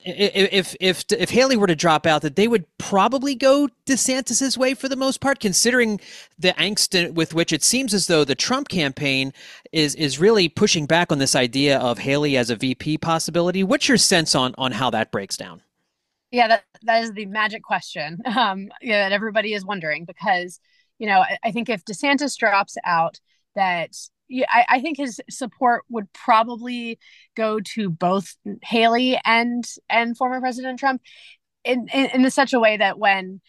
if 0.07 0.75
if 0.79 1.05
if 1.11 1.29
Haley 1.29 1.57
were 1.57 1.67
to 1.67 1.75
drop 1.75 2.05
out, 2.05 2.21
that 2.21 2.35
they 2.35 2.47
would 2.47 2.65
probably 2.77 3.35
go 3.35 3.67
DeSantis's 3.85 4.57
way 4.57 4.73
for 4.73 4.87
the 4.87 4.95
most 4.95 5.19
part, 5.19 5.39
considering 5.39 5.99
the 6.39 6.53
angst 6.53 7.13
with 7.13 7.33
which 7.33 7.51
it 7.51 7.63
seems 7.63 7.93
as 7.93 8.07
though 8.07 8.23
the 8.23 8.35
Trump 8.35 8.69
campaign 8.69 9.33
is 9.71 9.95
is 9.95 10.19
really 10.19 10.47
pushing 10.47 10.85
back 10.85 11.11
on 11.11 11.19
this 11.19 11.35
idea 11.35 11.77
of 11.79 11.99
Haley 11.99 12.37
as 12.37 12.49
a 12.49 12.55
VP 12.55 12.99
possibility. 12.99 13.63
What's 13.63 13.87
your 13.87 13.97
sense 13.97 14.33
on 14.35 14.55
on 14.57 14.71
how 14.71 14.89
that 14.91 15.11
breaks 15.11 15.35
down? 15.35 15.61
Yeah, 16.31 16.47
that 16.47 16.63
that 16.83 17.03
is 17.03 17.11
the 17.11 17.25
magic 17.25 17.63
question. 17.63 18.19
Um, 18.37 18.69
yeah, 18.81 19.09
that 19.09 19.13
everybody 19.13 19.53
is 19.53 19.65
wondering 19.65 20.05
because 20.05 20.59
you 20.99 21.07
know 21.07 21.19
I, 21.19 21.37
I 21.43 21.51
think 21.51 21.69
if 21.69 21.83
DeSantis 21.83 22.37
drops 22.37 22.77
out, 22.85 23.19
that 23.55 23.95
yeah, 24.29 24.45
I, 24.49 24.65
I, 24.69 24.81
think 24.81 24.97
his 24.97 25.21
support 25.29 25.83
would 25.89 26.11
probably 26.13 26.99
go 27.35 27.59
to 27.59 27.89
both 27.89 28.35
Haley 28.61 29.19
and 29.23 29.63
and 29.89 30.17
former 30.17 30.39
President 30.39 30.79
Trump 30.79 31.01
in, 31.63 31.87
in, 31.93 32.23
in 32.23 32.31
such 32.31 32.53
a 32.53 32.59
way 32.59 32.77
that 32.77 32.99
when 32.99 33.41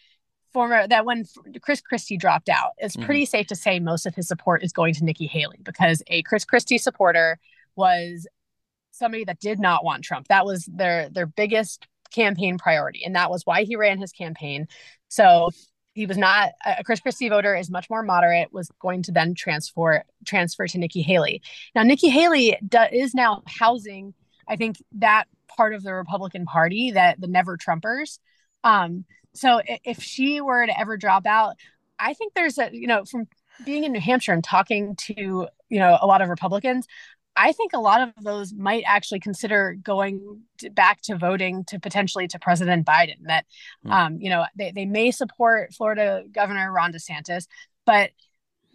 former 0.53 0.87
that 0.87 1.05
when 1.05 1.25
Chris 1.61 1.81
Christie 1.81 2.17
dropped 2.17 2.49
out, 2.49 2.71
it's 2.77 2.95
mm-hmm. 2.95 3.05
pretty 3.05 3.25
safe 3.25 3.47
to 3.47 3.55
say 3.55 3.79
most 3.79 4.05
of 4.05 4.15
his 4.15 4.27
support 4.27 4.63
is 4.63 4.73
going 4.73 4.93
to 4.95 5.05
Nikki 5.05 5.27
Haley 5.27 5.59
because 5.63 6.03
a 6.07 6.21
Chris 6.23 6.45
Christie 6.45 6.77
supporter 6.77 7.39
was 7.75 8.27
somebody 8.91 9.23
that 9.25 9.39
did 9.39 9.59
not 9.59 9.83
want 9.83 10.03
Trump. 10.03 10.27
That 10.27 10.45
was 10.45 10.65
their 10.65 11.09
their 11.09 11.27
biggest 11.27 11.87
campaign 12.11 12.57
priority, 12.57 13.03
and 13.05 13.15
that 13.15 13.29
was 13.29 13.45
why 13.45 13.63
he 13.63 13.75
ran 13.75 13.99
his 13.99 14.11
campaign. 14.11 14.67
So 15.07 15.49
he 15.93 16.05
was 16.05 16.17
not 16.17 16.51
a 16.65 16.83
Chris 16.83 16.99
Christie 16.99 17.29
voter 17.29 17.55
is 17.55 17.69
much 17.69 17.89
more 17.89 18.03
moderate 18.03 18.53
was 18.53 18.69
going 18.79 19.03
to 19.03 19.11
then 19.11 19.33
transfer 19.35 20.03
transfer 20.25 20.67
to 20.67 20.77
Nikki 20.77 21.01
Haley. 21.01 21.41
Now 21.75 21.83
Nikki 21.83 22.09
Haley 22.09 22.57
do, 22.67 22.79
is 22.91 23.13
now 23.13 23.43
housing 23.47 24.13
I 24.49 24.55
think 24.55 24.77
that 24.93 25.25
part 25.47 25.73
of 25.73 25.83
the 25.83 25.93
Republican 25.93 26.45
Party 26.45 26.91
that 26.91 27.21
the 27.21 27.27
never 27.27 27.57
Trumpers. 27.57 28.19
Um, 28.63 29.05
so 29.33 29.61
if 29.65 30.01
she 30.01 30.41
were 30.41 30.65
to 30.65 30.77
ever 30.77 30.97
drop 30.97 31.25
out, 31.25 31.55
I 31.99 32.13
think 32.13 32.33
there's 32.33 32.57
a 32.57 32.69
you 32.73 32.87
know 32.87 33.05
from 33.05 33.27
being 33.65 33.83
in 33.83 33.91
New 33.91 33.99
Hampshire 33.99 34.33
and 34.33 34.43
talking 34.43 34.95
to 34.95 35.47
you 35.69 35.79
know 35.79 35.97
a 36.01 36.07
lot 36.07 36.21
of 36.21 36.29
Republicans, 36.29 36.87
I 37.41 37.53
think 37.53 37.71
a 37.73 37.79
lot 37.79 38.01
of 38.01 38.09
those 38.21 38.53
might 38.53 38.83
actually 38.85 39.21
consider 39.21 39.77
going 39.81 40.41
to, 40.57 40.69
back 40.69 41.01
to 41.03 41.15
voting 41.15 41.63
to 41.65 41.79
potentially 41.79 42.27
to 42.27 42.37
President 42.37 42.85
Biden. 42.85 43.15
That, 43.27 43.45
mm. 43.85 43.91
um, 43.91 44.17
you 44.19 44.29
know, 44.29 44.45
they, 44.57 44.71
they 44.71 44.85
may 44.85 45.11
support 45.11 45.73
Florida 45.73 46.23
Governor 46.33 46.69
Ron 46.69 46.91
DeSantis, 46.91 47.47
but 47.85 48.11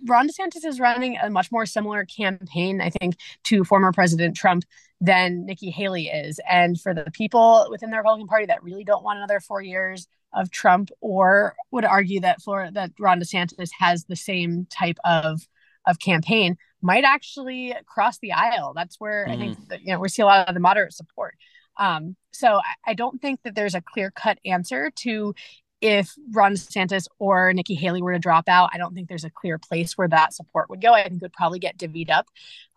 Ron 0.06 0.28
DeSantis 0.28 0.64
is 0.64 0.80
running 0.80 1.18
a 1.22 1.28
much 1.28 1.52
more 1.52 1.66
similar 1.66 2.06
campaign, 2.06 2.80
I 2.80 2.88
think, 2.88 3.16
to 3.44 3.64
former 3.64 3.92
President 3.92 4.34
Trump 4.34 4.64
than 4.98 5.44
Nikki 5.44 5.70
Haley 5.70 6.06
is. 6.06 6.40
And 6.48 6.80
for 6.80 6.94
the 6.94 7.10
people 7.12 7.66
within 7.70 7.90
the 7.90 7.98
Republican 7.98 8.28
Party 8.28 8.46
that 8.46 8.64
really 8.64 8.84
don't 8.84 9.04
want 9.04 9.18
another 9.18 9.40
four 9.40 9.60
years 9.60 10.08
of 10.32 10.50
Trump, 10.50 10.88
or 11.02 11.54
would 11.70 11.84
argue 11.84 12.20
that 12.20 12.40
Florida 12.40 12.72
that 12.72 12.92
Ron 12.98 13.20
DeSantis 13.20 13.68
has 13.78 14.04
the 14.04 14.16
same 14.16 14.66
type 14.70 14.98
of 15.04 15.46
of 15.86 15.98
campaign, 15.98 16.56
might 16.84 17.04
actually 17.04 17.74
cross 17.86 18.18
the 18.18 18.32
aisle. 18.32 18.74
That's 18.74 19.00
where 19.00 19.26
mm. 19.26 19.32
I 19.32 19.36
think 19.36 19.58
mm. 19.58 19.68
that, 19.68 19.80
you 19.80 19.92
know 19.92 19.98
we 19.98 20.08
see 20.08 20.22
a 20.22 20.26
lot 20.26 20.48
of 20.48 20.54
the 20.54 20.60
moderate 20.60 20.92
support. 20.92 21.34
Um, 21.76 22.14
so 22.30 22.58
I, 22.58 22.90
I 22.90 22.94
don't 22.94 23.20
think 23.20 23.40
that 23.42 23.54
there's 23.54 23.74
a 23.74 23.80
clear 23.80 24.10
cut 24.10 24.38
answer 24.44 24.92
to 24.96 25.34
if 25.80 26.14
Ron 26.32 26.54
DeSantis 26.54 27.06
or 27.18 27.52
Nikki 27.52 27.74
Haley 27.74 28.00
were 28.00 28.12
to 28.12 28.18
drop 28.18 28.48
out, 28.48 28.70
I 28.72 28.78
don't 28.78 28.94
think 28.94 29.08
there's 29.08 29.24
a 29.24 29.30
clear 29.30 29.58
place 29.58 29.98
where 29.98 30.08
that 30.08 30.32
support 30.32 30.70
would 30.70 30.80
go. 30.80 30.94
I 30.94 31.02
think 31.02 31.16
it 31.16 31.22
would 31.22 31.32
probably 31.32 31.58
get 31.58 31.76
divvied 31.76 32.10
up. 32.10 32.26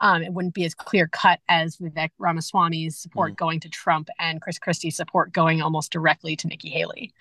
Um, 0.01 0.23
it 0.23 0.33
wouldn't 0.33 0.53
be 0.53 0.65
as 0.65 0.73
clear 0.73 1.07
cut 1.07 1.39
as 1.47 1.77
Vivek 1.77 2.09
Ramaswamy's 2.19 2.97
support 2.97 3.33
mm. 3.33 3.37
going 3.37 3.59
to 3.61 3.69
Trump 3.69 4.09
and 4.19 4.41
Chris 4.41 4.59
Christie's 4.59 4.97
support 4.97 5.31
going 5.31 5.61
almost 5.61 5.91
directly 5.91 6.35
to 6.35 6.47
Nikki 6.47 6.69
Haley. 6.69 7.13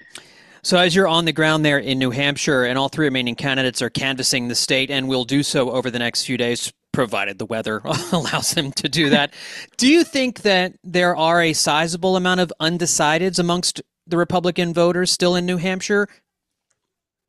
So, 0.66 0.78
as 0.78 0.96
you're 0.96 1.06
on 1.06 1.26
the 1.26 1.32
ground 1.32 1.64
there 1.64 1.78
in 1.78 2.00
New 2.00 2.10
Hampshire, 2.10 2.64
and 2.64 2.76
all 2.76 2.88
three 2.88 3.06
remaining 3.06 3.36
candidates 3.36 3.80
are 3.82 3.88
canvassing 3.88 4.48
the 4.48 4.56
state 4.56 4.90
and 4.90 5.06
will 5.06 5.22
do 5.22 5.44
so 5.44 5.70
over 5.70 5.92
the 5.92 6.00
next 6.00 6.24
few 6.24 6.36
days, 6.36 6.72
provided 6.90 7.38
the 7.38 7.46
weather 7.46 7.82
allows 8.12 8.50
them 8.50 8.72
to 8.72 8.88
do 8.88 9.10
that. 9.10 9.32
do 9.76 9.86
you 9.86 10.02
think 10.02 10.42
that 10.42 10.74
there 10.82 11.14
are 11.14 11.40
a 11.40 11.52
sizable 11.52 12.16
amount 12.16 12.40
of 12.40 12.52
undecideds 12.60 13.38
amongst 13.38 13.80
the 14.08 14.16
Republican 14.16 14.74
voters 14.74 15.12
still 15.12 15.36
in 15.36 15.46
New 15.46 15.58
Hampshire? 15.58 16.08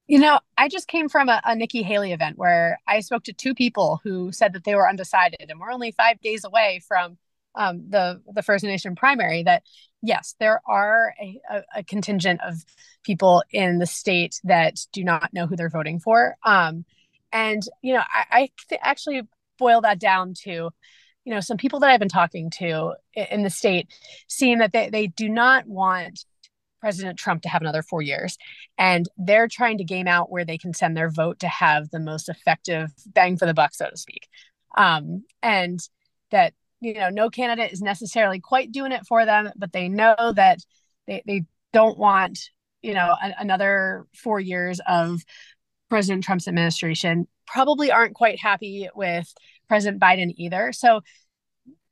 You 0.08 0.17
know, 0.17 0.39
I 0.58 0.67
just 0.67 0.88
came 0.88 1.08
from 1.08 1.30
a, 1.30 1.39
a 1.45 1.56
Nikki 1.56 1.84
Haley 1.84 2.13
event 2.13 2.39
where 2.39 2.80
I 2.88 3.02
spoke 3.02 3.23
to 3.26 3.34
two 3.34 3.54
people 3.54 4.02
who 4.04 4.32
said 4.32 4.54
that 4.54 4.63
they 4.63 4.73
were 4.73 4.89
undecided, 4.89 5.45
and 5.47 5.60
we're 5.60 5.71
only 5.71 5.91
five 5.91 6.19
days 6.21 6.43
away 6.43 6.82
from 6.88 7.19
um, 7.58 7.89
the 7.89 8.22
the 8.32 8.43
First 8.43 8.63
Nation 8.63 8.96
primary. 8.96 9.43
That 9.43 9.63
yes, 10.02 10.36
there 10.39 10.62
are 10.65 11.13
a, 11.22 11.41
a, 11.50 11.63
a, 11.78 11.84
contingent 11.84 12.39
of 12.46 12.63
people 13.04 13.43
in 13.52 13.80
the 13.80 13.86
state 13.86 14.39
that 14.43 14.76
do 14.93 15.04
not 15.04 15.34
know 15.34 15.48
who 15.48 15.56
they're 15.56 15.70
voting 15.70 16.00
for. 16.00 16.38
Um, 16.46 16.86
and 17.34 17.63
you 17.82 17.93
know, 17.93 18.02
I, 18.02 18.26
I 18.32 18.50
th- 18.70 18.82
actually 18.84 19.24
boil 19.58 19.82
that 19.82 20.00
down 20.00 20.34
to, 20.43 20.70
you 21.26 21.34
know, 21.34 21.39
some 21.39 21.58
people 21.58 21.80
that 21.80 21.89
I've 21.89 22.00
been 22.00 22.10
talking 22.10 22.52
to 22.60 22.93
in 23.13 23.43
the 23.43 23.50
state, 23.50 23.88
seeing 24.28 24.60
that 24.60 24.72
they, 24.72 24.89
they 24.89 25.08
do 25.08 25.28
not 25.28 25.65
want 25.67 26.26
President 26.80 27.17
Trump 27.17 27.41
to 27.41 27.50
have 27.50 27.62
another 27.62 27.82
four 27.82 28.02
years. 28.02 28.38
And 28.78 29.10
they're 29.17 29.48
trying 29.48 29.80
to 29.80 29.84
game 29.84 30.08
out 30.08 30.32
where 30.32 30.46
they 30.46 30.58
can 30.58 30.74
send 30.74 30.96
their 30.96 31.10
vote 31.10 31.39
to 31.39 31.48
have 31.48 31.89
the 31.89 32.00
most 32.00 32.30
effective 32.30 32.91
bang 33.08 33.38
for 33.38 33.46
the 33.46 33.54
buck, 33.54 33.74
so 33.74 33.89
to 33.89 33.98
speak. 33.98 34.28
Um, 34.78 35.24
and 35.41 35.80
that 36.32 36.54
you 36.80 36.94
know 36.94 37.10
no 37.10 37.30
candidate 37.30 37.72
is 37.72 37.82
necessarily 37.82 38.40
quite 38.40 38.72
doing 38.72 38.92
it 38.92 39.06
for 39.06 39.26
them 39.26 39.50
but 39.56 39.72
they 39.72 39.90
know 39.90 40.34
that 40.36 40.60
they, 41.08 41.24
they 41.26 41.44
don't 41.74 41.98
want 41.98 42.52
you 42.82 42.94
know 42.94 43.16
a, 43.22 43.34
another 43.40 44.06
four 44.13 44.40
years 44.40 44.80
of 44.88 45.22
president 45.90 46.24
trump's 46.24 46.48
administration. 46.48 47.28
Probably 47.46 47.92
aren't 47.92 48.16
quite 48.16 48.40
happy 48.40 48.90
with 48.96 49.34
president 49.68 50.02
biden 50.02 50.34
either. 50.38 50.72
So 50.74 51.02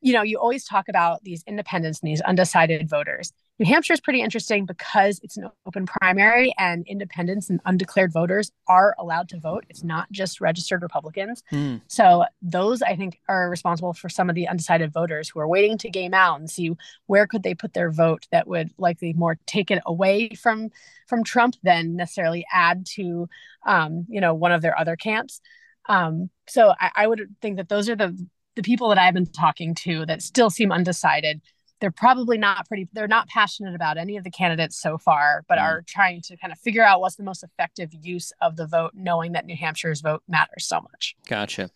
you 0.01 0.13
know 0.13 0.21
you 0.21 0.39
always 0.39 0.65
talk 0.65 0.89
about 0.89 1.23
these 1.23 1.43
independents 1.47 1.99
and 2.01 2.09
these 2.09 2.21
undecided 2.21 2.89
voters 2.89 3.31
New 3.57 3.65
Hampshire 3.65 3.93
is 3.93 4.01
pretty 4.01 4.21
interesting 4.21 4.65
because 4.65 5.19
it's 5.23 5.37
an 5.37 5.49
open 5.65 5.85
primary 5.85 6.53
and 6.57 6.85
independents 6.87 7.49
and 7.49 7.61
undeclared 7.65 8.11
voters 8.11 8.51
are 8.67 8.95
allowed 8.99 9.29
to 9.29 9.39
vote. 9.39 9.65
It's 9.69 9.83
not 9.83 10.11
just 10.11 10.41
registered 10.41 10.81
Republicans. 10.81 11.41
Mm. 11.53 11.81
So 11.87 12.25
those 12.41 12.81
I 12.81 12.97
think 12.97 13.21
are 13.29 13.49
responsible 13.49 13.93
for 13.93 14.09
some 14.09 14.29
of 14.29 14.35
the 14.35 14.49
undecided 14.49 14.91
voters 14.91 15.29
who 15.29 15.39
are 15.39 15.47
waiting 15.47 15.77
to 15.79 15.89
game 15.89 16.13
out 16.13 16.39
and 16.39 16.49
see 16.49 16.71
where 17.05 17.27
could 17.27 17.43
they 17.43 17.55
put 17.55 17.73
their 17.73 17.91
vote 17.91 18.27
that 18.31 18.45
would 18.45 18.71
likely 18.77 19.13
more 19.13 19.37
take 19.45 19.71
it 19.71 19.81
away 19.85 20.31
from 20.31 20.69
from 21.07 21.23
Trump 21.23 21.55
than 21.63 21.95
necessarily 21.95 22.45
add 22.51 22.85
to 22.95 23.29
um, 23.65 24.05
you 24.09 24.19
know 24.19 24.33
one 24.33 24.51
of 24.51 24.61
their 24.61 24.77
other 24.77 24.97
camps. 24.97 25.39
Um, 25.87 26.29
so 26.47 26.73
I, 26.79 26.91
I 26.95 27.07
would 27.07 27.35
think 27.41 27.55
that 27.57 27.69
those 27.69 27.87
are 27.87 27.95
the 27.95 28.17
the 28.55 28.63
people 28.63 28.89
that 28.89 28.97
I've 28.97 29.13
been 29.13 29.25
talking 29.25 29.75
to 29.75 30.05
that 30.05 30.21
still 30.21 30.49
seem 30.49 30.71
undecided 30.71 31.41
they're 31.81 31.91
probably 31.91 32.37
not 32.37 32.67
pretty 32.67 32.87
they're 32.93 33.07
not 33.07 33.27
passionate 33.27 33.75
about 33.75 33.97
any 33.97 34.17
of 34.17 34.23
the 34.23 34.31
candidates 34.31 34.79
so 34.79 34.97
far 34.97 35.43
but 35.47 35.57
mm. 35.57 35.61
are 35.61 35.83
trying 35.87 36.21
to 36.21 36.37
kind 36.37 36.51
of 36.51 36.59
figure 36.59 36.83
out 36.83 37.01
what's 37.01 37.15
the 37.15 37.23
most 37.23 37.43
effective 37.43 37.89
use 38.01 38.31
of 38.41 38.55
the 38.55 38.67
vote 38.67 38.91
knowing 38.93 39.33
that 39.33 39.45
new 39.45 39.55
hampshire's 39.55 40.01
vote 40.01 40.21
matters 40.27 40.65
so 40.65 40.81
much 40.81 41.15
gotcha 41.27 41.69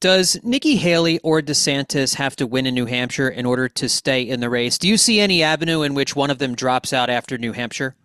does 0.00 0.38
Nikki 0.44 0.76
Haley 0.76 1.18
or 1.20 1.40
DeSantis 1.40 2.14
have 2.16 2.36
to 2.36 2.46
win 2.46 2.66
in 2.66 2.74
New 2.74 2.84
Hampshire 2.84 3.30
in 3.30 3.46
order 3.46 3.66
to 3.70 3.88
stay 3.88 4.20
in 4.20 4.40
the 4.40 4.50
race? 4.50 4.76
Do 4.76 4.88
you 4.88 4.98
see 4.98 5.20
any 5.20 5.42
avenue 5.42 5.80
in 5.80 5.94
which 5.94 6.14
one 6.14 6.30
of 6.30 6.36
them 6.38 6.54
drops 6.54 6.92
out 6.92 7.08
after 7.08 7.38
New 7.38 7.52
Hampshire? 7.52 7.96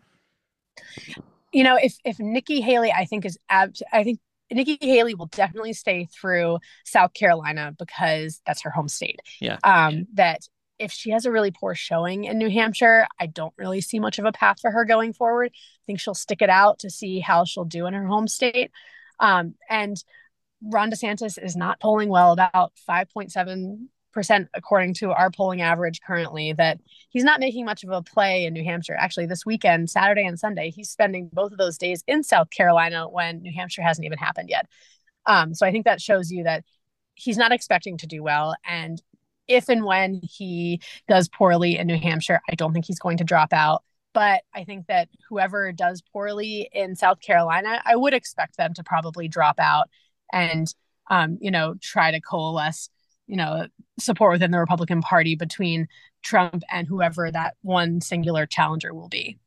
You 1.52 1.66
know, 1.66 1.76
if 1.76 1.98
if 2.06 2.18
Nikki 2.18 2.62
Haley, 2.62 2.94
I 2.94 3.04
think 3.04 3.26
is 3.26 3.38
ab- 3.50 3.76
I 3.92 4.06
think 4.06 4.20
Nikki 4.52 4.78
Haley 4.82 5.16
will 5.16 5.28
definitely 5.28 5.74
stay 5.74 6.06
through 6.06 6.60
South 6.86 7.14
Carolina 7.14 7.76
because 7.78 8.42
that's 8.46 8.62
her 8.62 8.70
home 8.70 8.88
state. 8.88 9.20
Yeah. 9.40 9.58
Um, 9.64 10.08
that 10.14 10.48
if 10.82 10.92
she 10.92 11.12
has 11.12 11.26
a 11.26 11.32
really 11.32 11.52
poor 11.52 11.76
showing 11.76 12.26
in 12.26 12.38
New 12.38 12.50
Hampshire, 12.50 13.08
I 13.20 13.28
don't 13.28 13.54
really 13.58 13.82
see 13.82 14.00
much 14.00 14.20
of 14.20 14.26
a 14.26 14.32
path 14.32 14.60
for 14.60 14.72
her 14.72 14.84
going 14.84 15.14
forward. 15.14 15.52
I 15.54 15.84
think 15.86 16.00
she'll 16.00 16.14
stick 16.14 16.42
it 16.42 16.50
out 16.50 16.80
to 16.80 16.90
see 16.90 17.20
how 17.20 17.46
she'll 17.46 17.66
do 17.66 17.86
in 17.86 17.94
her 17.94 18.06
home 18.06 18.28
state. 18.28 18.72
Um, 19.20 19.56
and 19.70 19.96
Ron 20.64 20.92
DeSantis 20.92 21.42
is 21.42 21.56
not 21.56 21.80
polling 21.80 22.10
well, 22.10 22.34
about 22.34 22.74
5.7 22.90 23.88
percent 24.12 24.50
according 24.54 24.94
to 24.94 25.12
our 25.12 25.32
polling 25.32 25.62
average 25.62 26.02
currently 26.06 26.54
that 26.54 26.80
he's 27.10 27.24
not 27.24 27.40
making 27.40 27.66
much 27.66 27.84
of 27.84 27.92
a 27.92 28.02
play 28.02 28.46
in 28.46 28.54
New 28.54 28.64
Hampshire. 28.64 28.96
Actually, 28.96 29.26
this 29.26 29.46
weekend, 29.46 29.90
Saturday 29.90 30.26
and 30.26 30.40
Sunday, 30.40 30.70
he's 30.70 30.90
spending 30.90 31.30
both 31.32 31.52
of 31.52 31.58
those 31.58 31.78
days 31.78 32.04
in 32.08 32.24
South 32.24 32.50
Carolina 32.50 33.08
when 33.08 33.42
New 33.42 33.54
Hampshire 33.54 33.82
hasn't 33.82 34.06
even 34.06 34.18
happened 34.18 34.50
yet. 34.50 34.68
Um, 35.26 35.54
so 35.54 35.66
I 35.66 35.72
think 35.72 35.86
that 35.86 36.02
shows 36.02 36.32
you 36.32 36.44
that 36.44 36.64
he's 37.16 37.38
not 37.38 37.52
expecting 37.52 37.98
to 38.00 38.08
do 38.08 38.24
well. 38.24 38.56
And 38.68 39.02
if 39.48 39.70
and 39.70 39.84
when 39.84 40.22
he 40.24 40.82
does 41.08 41.30
poorly 41.30 41.78
in 41.78 41.88
New 41.88 41.98
Hampshire, 41.98 42.42
I 42.50 42.56
don't 42.56 42.74
think 42.74 42.86
he's 42.86 43.00
going 43.00 43.18
to 43.18 43.24
drop 43.24 43.54
out. 43.54 43.84
But 44.14 44.44
I 44.54 44.66
think 44.66 44.88
that 44.88 45.08
whoever 45.30 45.72
does 45.72 46.02
poorly 46.02 46.70
in 46.74 46.96
South 46.96 47.22
Carolina, 47.22 47.82
I 47.86 47.96
would 47.96 48.14
expect 48.14 48.58
them 48.58 48.74
to 48.74 48.84
probably 48.84 49.28
drop 49.28 49.60
out 49.60 49.90
and, 50.34 50.74
um, 51.10 51.38
you 51.40 51.52
know, 51.52 51.76
try 51.82 52.12
to 52.12 52.20
coalesce 52.20 52.90
you 53.32 53.38
know 53.38 53.66
support 53.98 54.34
within 54.34 54.52
the 54.52 54.60
Republican 54.60 55.02
Party 55.02 55.36
between 55.36 55.88
Trump 56.22 56.64
and 56.70 56.86
whoever 56.86 57.32
that 57.32 57.56
one 57.62 58.02
singular 58.02 58.46
challenger 58.46 58.94
will 58.94 59.08
be. 59.08 59.38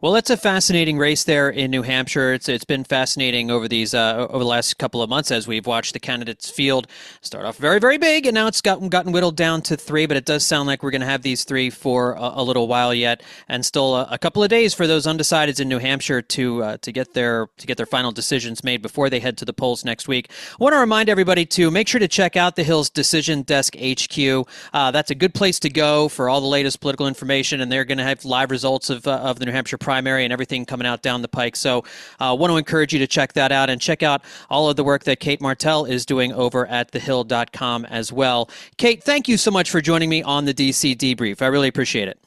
Well, 0.00 0.14
it's 0.14 0.30
a 0.30 0.36
fascinating 0.36 0.96
race 0.96 1.24
there 1.24 1.50
in 1.50 1.72
New 1.72 1.82
Hampshire. 1.82 2.32
It's 2.32 2.48
it's 2.48 2.64
been 2.64 2.84
fascinating 2.84 3.50
over 3.50 3.66
these 3.66 3.94
uh, 3.94 4.28
over 4.30 4.38
the 4.38 4.44
last 4.44 4.78
couple 4.78 5.02
of 5.02 5.10
months 5.10 5.32
as 5.32 5.48
we've 5.48 5.66
watched 5.66 5.92
the 5.92 5.98
candidates 5.98 6.48
field 6.48 6.86
start 7.20 7.44
off 7.44 7.56
very 7.56 7.80
very 7.80 7.98
big, 7.98 8.24
and 8.24 8.32
now 8.32 8.46
it's 8.46 8.60
gotten 8.60 8.90
gotten 8.90 9.10
whittled 9.10 9.34
down 9.34 9.60
to 9.62 9.76
three. 9.76 10.06
But 10.06 10.16
it 10.16 10.24
does 10.24 10.46
sound 10.46 10.68
like 10.68 10.84
we're 10.84 10.92
going 10.92 11.00
to 11.00 11.08
have 11.08 11.22
these 11.22 11.42
three 11.42 11.68
for 11.68 12.12
a, 12.12 12.34
a, 12.36 12.44
little 12.44 12.68
while 12.68 12.94
yet, 12.94 13.24
and 13.48 13.66
still 13.66 13.96
a, 13.96 14.06
a, 14.12 14.18
couple 14.18 14.40
of 14.40 14.48
days 14.48 14.72
for 14.72 14.86
those 14.86 15.04
undecideds 15.04 15.58
in 15.58 15.68
New 15.68 15.80
Hampshire 15.80 16.22
to 16.22 16.62
uh, 16.62 16.76
to 16.76 16.92
get 16.92 17.14
their 17.14 17.48
to 17.56 17.66
get 17.66 17.76
their 17.76 17.84
final 17.84 18.12
decisions 18.12 18.62
made 18.62 18.82
before 18.82 19.10
they 19.10 19.18
head 19.18 19.36
to 19.38 19.44
the 19.44 19.52
polls 19.52 19.84
next 19.84 20.06
week. 20.06 20.30
I 20.30 20.62
want 20.62 20.74
to 20.74 20.78
remind 20.78 21.08
everybody 21.08 21.44
to 21.46 21.72
make 21.72 21.88
sure 21.88 21.98
to 21.98 22.06
check 22.06 22.36
out 22.36 22.54
the 22.54 22.62
Hills 22.62 22.88
Decision 22.88 23.42
Desk 23.42 23.74
HQ. 23.76 24.46
Uh, 24.72 24.92
that's 24.92 25.10
a 25.10 25.16
good 25.16 25.34
place 25.34 25.58
to 25.58 25.68
go 25.68 26.06
for 26.06 26.28
all 26.28 26.40
the 26.40 26.46
latest 26.46 26.80
political 26.80 27.08
information, 27.08 27.60
and 27.60 27.72
they're 27.72 27.84
going 27.84 27.98
to 27.98 28.04
have 28.04 28.24
live 28.24 28.52
results 28.52 28.90
of 28.90 29.08
uh, 29.08 29.16
of 29.16 29.40
the 29.40 29.46
New 29.46 29.50
Hampshire 29.52 29.76
primary 29.88 30.22
and 30.24 30.34
everything 30.34 30.66
coming 30.66 30.86
out 30.86 31.00
down 31.00 31.22
the 31.22 31.28
pike. 31.28 31.56
So 31.56 31.82
I 32.20 32.28
uh, 32.28 32.34
want 32.34 32.50
to 32.50 32.58
encourage 32.58 32.92
you 32.92 32.98
to 32.98 33.06
check 33.06 33.32
that 33.32 33.50
out 33.50 33.70
and 33.70 33.80
check 33.80 34.02
out 34.02 34.20
all 34.50 34.68
of 34.68 34.76
the 34.76 34.84
work 34.84 35.04
that 35.04 35.18
Cate 35.18 35.40
Martell 35.40 35.86
is 35.86 36.04
doing 36.04 36.30
over 36.34 36.66
at 36.66 36.92
thehill.com 36.92 37.86
as 37.86 38.12
well. 38.12 38.50
Cate, 38.76 39.02
thank 39.02 39.28
you 39.28 39.38
so 39.38 39.50
much 39.50 39.70
for 39.70 39.80
joining 39.80 40.10
me 40.10 40.22
on 40.22 40.44
the 40.44 40.52
DC 40.52 40.94
Debrief. 40.94 41.40
I 41.40 41.46
really 41.46 41.68
appreciate 41.68 42.06
it. 42.06 42.20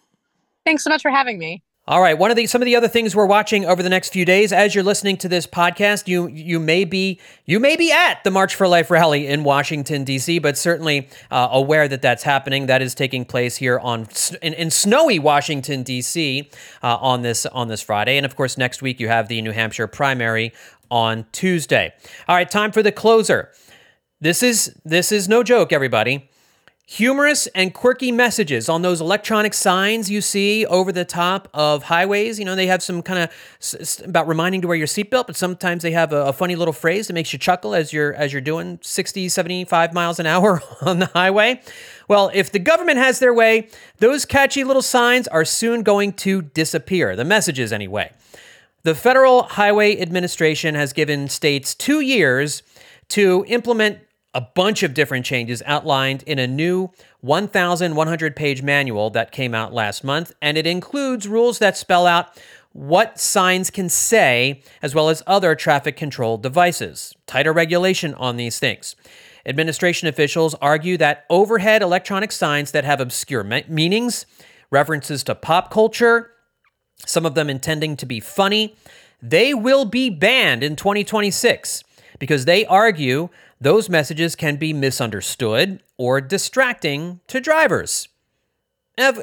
Thanks 0.65 0.83
so 0.83 0.89
much 0.89 1.03
for 1.03 1.11
having 1.11 1.37
me. 1.37 1.61
All 1.87 1.99
right, 1.99 2.15
one 2.15 2.29
of 2.29 2.37
the 2.37 2.45
some 2.45 2.61
of 2.61 2.67
the 2.67 2.75
other 2.75 2.87
things 2.87 3.15
we're 3.15 3.25
watching 3.25 3.65
over 3.65 3.81
the 3.81 3.89
next 3.89 4.13
few 4.13 4.23
days 4.23 4.53
as 4.53 4.75
you're 4.75 4.83
listening 4.83 5.17
to 5.17 5.27
this 5.27 5.47
podcast, 5.47 6.07
you 6.07 6.27
you 6.27 6.59
may 6.59 6.85
be 6.85 7.19
you 7.45 7.59
may 7.59 7.75
be 7.75 7.91
at 7.91 8.23
the 8.23 8.29
March 8.29 8.53
for 8.53 8.67
Life 8.67 8.91
rally 8.91 9.25
in 9.25 9.43
Washington 9.43 10.03
D.C., 10.03 10.37
but 10.37 10.59
certainly 10.59 11.09
uh, 11.31 11.47
aware 11.51 11.87
that 11.87 12.03
that's 12.03 12.21
happening. 12.21 12.67
That 12.67 12.83
is 12.83 12.93
taking 12.93 13.25
place 13.25 13.57
here 13.57 13.79
on 13.79 14.07
in, 14.43 14.53
in 14.53 14.69
snowy 14.69 15.17
Washington 15.17 15.81
D.C. 15.81 16.51
Uh, 16.83 16.97
on 16.97 17.23
this 17.23 17.47
on 17.47 17.67
this 17.67 17.81
Friday, 17.81 18.15
and 18.15 18.27
of 18.27 18.35
course 18.35 18.59
next 18.59 18.83
week 18.83 18.99
you 18.99 19.07
have 19.07 19.27
the 19.27 19.41
New 19.41 19.51
Hampshire 19.51 19.87
primary 19.87 20.53
on 20.91 21.25
Tuesday. 21.31 21.91
All 22.27 22.35
right, 22.35 22.49
time 22.49 22.71
for 22.71 22.83
the 22.83 22.91
closer. 22.91 23.51
This 24.19 24.43
is 24.43 24.79
this 24.85 25.11
is 25.11 25.27
no 25.27 25.41
joke, 25.41 25.73
everybody 25.73 26.29
humorous 26.91 27.47
and 27.47 27.73
quirky 27.73 28.11
messages 28.11 28.67
on 28.67 28.81
those 28.81 28.99
electronic 28.99 29.53
signs 29.53 30.11
you 30.11 30.19
see 30.19 30.65
over 30.65 30.91
the 30.91 31.05
top 31.05 31.47
of 31.53 31.83
highways. 31.83 32.37
You 32.37 32.43
know, 32.43 32.53
they 32.53 32.67
have 32.67 32.83
some 32.83 33.01
kind 33.01 33.19
of 33.19 33.29
s- 33.61 34.01
about 34.01 34.27
reminding 34.27 34.59
to 34.59 34.67
wear 34.67 34.75
your 34.75 34.87
seatbelt, 34.87 35.25
but 35.25 35.37
sometimes 35.37 35.83
they 35.83 35.91
have 35.91 36.11
a, 36.11 36.25
a, 36.25 36.33
funny 36.33 36.57
little 36.57 36.73
phrase 36.73 37.07
that 37.07 37.13
makes 37.13 37.31
you 37.31 37.39
chuckle 37.39 37.73
as 37.73 37.93
you're 37.93 38.13
as 38.15 38.33
you're 38.33 38.41
doing 38.41 38.77
60, 38.81 39.29
75 39.29 39.93
miles 39.93 40.19
an 40.19 40.25
hour 40.25 40.61
on 40.81 40.99
the 40.99 41.05
highway. 41.05 41.61
Well, 42.09 42.29
if 42.33 42.51
the 42.51 42.59
government 42.59 42.97
has 42.97 43.19
their 43.19 43.33
way, 43.33 43.69
those 43.99 44.25
catchy 44.25 44.65
little 44.65 44.81
signs 44.81 45.29
are 45.29 45.45
soon 45.45 45.83
going 45.83 46.11
to 46.13 46.41
disappear. 46.41 47.15
The 47.15 47.23
messages 47.23 47.71
anyway. 47.71 48.11
The 48.83 48.95
Federal 48.95 49.43
Highway 49.43 50.01
Administration 50.01 50.75
has 50.75 50.91
given 50.91 51.29
states 51.29 51.73
2 51.73 52.01
years 52.01 52.63
to 53.09 53.45
implement 53.47 53.99
a 54.33 54.41
bunch 54.41 54.83
of 54.83 54.93
different 54.93 55.25
changes 55.25 55.61
outlined 55.65 56.23
in 56.23 56.39
a 56.39 56.47
new 56.47 56.89
1,100 57.21 58.35
page 58.35 58.61
manual 58.61 59.09
that 59.09 59.31
came 59.31 59.53
out 59.53 59.73
last 59.73 60.03
month, 60.03 60.33
and 60.41 60.57
it 60.57 60.65
includes 60.65 61.27
rules 61.27 61.59
that 61.59 61.77
spell 61.77 62.07
out 62.07 62.27
what 62.73 63.19
signs 63.19 63.69
can 63.69 63.89
say, 63.89 64.61
as 64.81 64.95
well 64.95 65.09
as 65.09 65.21
other 65.27 65.55
traffic 65.55 65.97
control 65.97 66.37
devices. 66.37 67.13
Tighter 67.27 67.51
regulation 67.51 68.13
on 68.15 68.37
these 68.37 68.59
things. 68.59 68.95
Administration 69.45 70.07
officials 70.07 70.55
argue 70.55 70.97
that 70.97 71.25
overhead 71.29 71.81
electronic 71.81 72.31
signs 72.31 72.71
that 72.71 72.85
have 72.85 73.01
obscure 73.01 73.43
me- 73.43 73.65
meanings, 73.67 74.25
references 74.69 75.23
to 75.23 75.35
pop 75.35 75.69
culture, 75.71 76.31
some 77.05 77.25
of 77.25 77.35
them 77.35 77.49
intending 77.49 77.97
to 77.97 78.05
be 78.05 78.19
funny, 78.19 78.75
they 79.21 79.53
will 79.53 79.85
be 79.85 80.09
banned 80.09 80.63
in 80.63 80.75
2026 80.75 81.83
because 82.19 82.45
they 82.45 82.65
argue 82.65 83.29
those 83.61 83.89
messages 83.89 84.35
can 84.35 84.55
be 84.55 84.73
misunderstood 84.73 85.83
or 85.97 86.19
distracting 86.19 87.21
to 87.27 87.39
drivers. 87.39 88.09
Uh, 88.97 89.13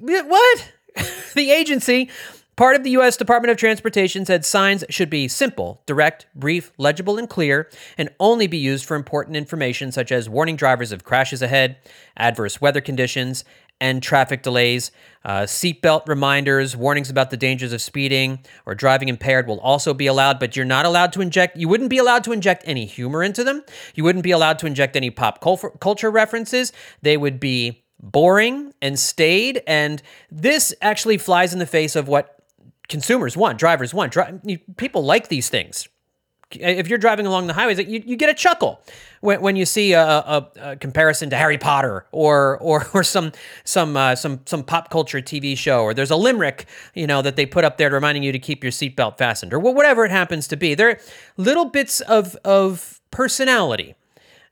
what? 0.00 0.72
the 1.34 1.50
agency, 1.50 2.08
part 2.56 2.76
of 2.76 2.84
the 2.84 2.90
U.S. 2.90 3.16
Department 3.16 3.50
of 3.50 3.56
Transportation, 3.56 4.24
said 4.24 4.44
signs 4.44 4.84
should 4.90 5.10
be 5.10 5.26
simple, 5.26 5.82
direct, 5.86 6.26
brief, 6.36 6.72
legible, 6.78 7.18
and 7.18 7.28
clear, 7.28 7.68
and 7.98 8.10
only 8.20 8.46
be 8.46 8.58
used 8.58 8.84
for 8.84 8.94
important 8.94 9.36
information 9.36 9.90
such 9.90 10.12
as 10.12 10.28
warning 10.28 10.56
drivers 10.56 10.92
of 10.92 11.02
crashes 11.02 11.42
ahead, 11.42 11.76
adverse 12.16 12.60
weather 12.60 12.80
conditions, 12.80 13.44
and 13.80 14.02
traffic 14.02 14.42
delays. 14.42 14.90
Uh, 15.24 15.42
seatbelt 15.42 16.06
reminders, 16.08 16.76
warnings 16.76 17.10
about 17.10 17.30
the 17.30 17.36
dangers 17.36 17.72
of 17.72 17.82
speeding 17.82 18.38
or 18.66 18.74
driving 18.74 19.08
impaired 19.08 19.46
will 19.46 19.60
also 19.60 19.92
be 19.92 20.06
allowed, 20.06 20.40
but 20.40 20.56
you're 20.56 20.64
not 20.64 20.86
allowed 20.86 21.12
to 21.12 21.20
inject, 21.20 21.56
you 21.56 21.68
wouldn't 21.68 21.90
be 21.90 21.98
allowed 21.98 22.24
to 22.24 22.32
inject 22.32 22.62
any 22.66 22.86
humor 22.86 23.22
into 23.22 23.44
them. 23.44 23.62
You 23.94 24.04
wouldn't 24.04 24.24
be 24.24 24.30
allowed 24.30 24.58
to 24.60 24.66
inject 24.66 24.96
any 24.96 25.10
pop 25.10 25.40
culture 25.80 26.10
references. 26.10 26.72
They 27.02 27.16
would 27.16 27.38
be 27.38 27.84
boring 28.00 28.72
and 28.80 28.98
staid. 28.98 29.62
And 29.66 30.02
this 30.30 30.74
actually 30.80 31.18
flies 31.18 31.52
in 31.52 31.58
the 31.58 31.66
face 31.66 31.96
of 31.96 32.08
what 32.08 32.42
consumers 32.88 33.36
want, 33.36 33.58
drivers 33.58 33.92
want. 33.92 34.12
Dri- 34.12 34.58
people 34.76 35.04
like 35.04 35.28
these 35.28 35.48
things 35.48 35.88
if 36.52 36.88
you're 36.88 36.98
driving 36.98 37.26
along 37.26 37.46
the 37.46 37.52
highways, 37.52 37.78
you, 37.78 38.02
you 38.04 38.16
get 38.16 38.30
a 38.30 38.34
chuckle 38.34 38.80
when, 39.20 39.40
when 39.40 39.56
you 39.56 39.66
see 39.66 39.92
a, 39.92 40.02
a, 40.02 40.50
a 40.60 40.76
comparison 40.76 41.30
to 41.30 41.36
Harry 41.36 41.58
Potter 41.58 42.06
or 42.12 42.58
or, 42.58 42.86
or 42.94 43.04
some 43.04 43.32
some 43.64 43.96
uh, 43.96 44.14
some 44.14 44.40
some 44.46 44.62
pop 44.62 44.90
culture 44.90 45.20
TV 45.20 45.56
show, 45.56 45.82
or 45.82 45.94
there's 45.94 46.10
a 46.10 46.16
limerick 46.16 46.66
you 46.94 47.06
know 47.06 47.22
that 47.22 47.36
they 47.36 47.46
put 47.46 47.64
up 47.64 47.76
there 47.76 47.90
reminding 47.90 48.22
you 48.22 48.32
to 48.32 48.38
keep 48.38 48.62
your 48.62 48.72
seatbelt 48.72 49.18
fastened, 49.18 49.52
or 49.52 49.58
whatever 49.58 50.04
it 50.04 50.10
happens 50.10 50.48
to 50.48 50.56
be. 50.56 50.74
There 50.74 50.90
are 50.90 51.00
little 51.36 51.66
bits 51.66 52.00
of 52.02 52.36
of 52.44 53.00
personality 53.10 53.94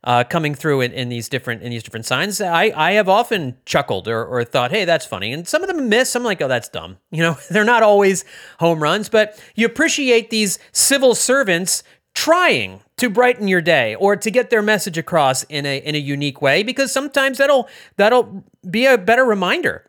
uh, 0.06 0.22
coming 0.22 0.54
through 0.54 0.82
in, 0.82 0.92
in 0.92 1.08
these 1.08 1.28
different 1.28 1.62
in 1.62 1.70
these 1.70 1.82
different 1.82 2.06
signs. 2.06 2.40
I, 2.40 2.72
I 2.74 2.92
have 2.92 3.08
often 3.08 3.56
chuckled 3.66 4.06
or, 4.06 4.24
or 4.24 4.44
thought, 4.44 4.70
hey, 4.70 4.84
that's 4.84 5.04
funny. 5.04 5.32
And 5.32 5.46
some 5.46 5.62
of 5.62 5.68
them 5.68 5.88
miss. 5.88 6.14
I'm 6.14 6.22
like, 6.22 6.40
oh, 6.40 6.48
that's 6.48 6.68
dumb. 6.68 6.96
You 7.16 7.22
know, 7.22 7.38
they're 7.50 7.64
not 7.64 7.82
always 7.82 8.26
home 8.58 8.82
runs, 8.82 9.08
but 9.08 9.42
you 9.54 9.64
appreciate 9.64 10.28
these 10.28 10.58
civil 10.70 11.14
servants 11.14 11.82
trying 12.14 12.80
to 12.98 13.08
brighten 13.08 13.48
your 13.48 13.62
day 13.62 13.94
or 13.94 14.16
to 14.16 14.30
get 14.30 14.50
their 14.50 14.60
message 14.60 14.98
across 14.98 15.44
in 15.44 15.64
a 15.64 15.78
in 15.78 15.94
a 15.94 15.98
unique 15.98 16.42
way 16.42 16.62
because 16.62 16.92
sometimes 16.92 17.38
that'll 17.38 17.68
that'll 17.96 18.44
be 18.70 18.84
a 18.84 18.98
better 18.98 19.24
reminder 19.24 19.86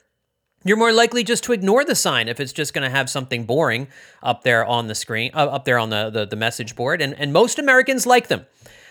you're 0.63 0.77
more 0.77 0.93
likely 0.93 1.23
just 1.23 1.43
to 1.45 1.53
ignore 1.53 1.85
the 1.85 1.95
sign 1.95 2.27
if 2.27 2.39
it's 2.39 2.53
just 2.53 2.73
going 2.73 2.83
to 2.83 2.95
have 2.95 3.09
something 3.09 3.45
boring 3.45 3.87
up 4.23 4.43
there 4.43 4.65
on 4.65 4.87
the 4.87 4.95
screen, 4.95 5.31
uh, 5.33 5.45
up 5.45 5.65
there 5.65 5.79
on 5.79 5.89
the, 5.89 6.09
the, 6.09 6.25
the, 6.25 6.35
message 6.35 6.75
board. 6.75 7.01
And, 7.01 7.13
and 7.13 7.31
most 7.31 7.57
Americans 7.57 8.05
like 8.05 8.27
them. 8.27 8.45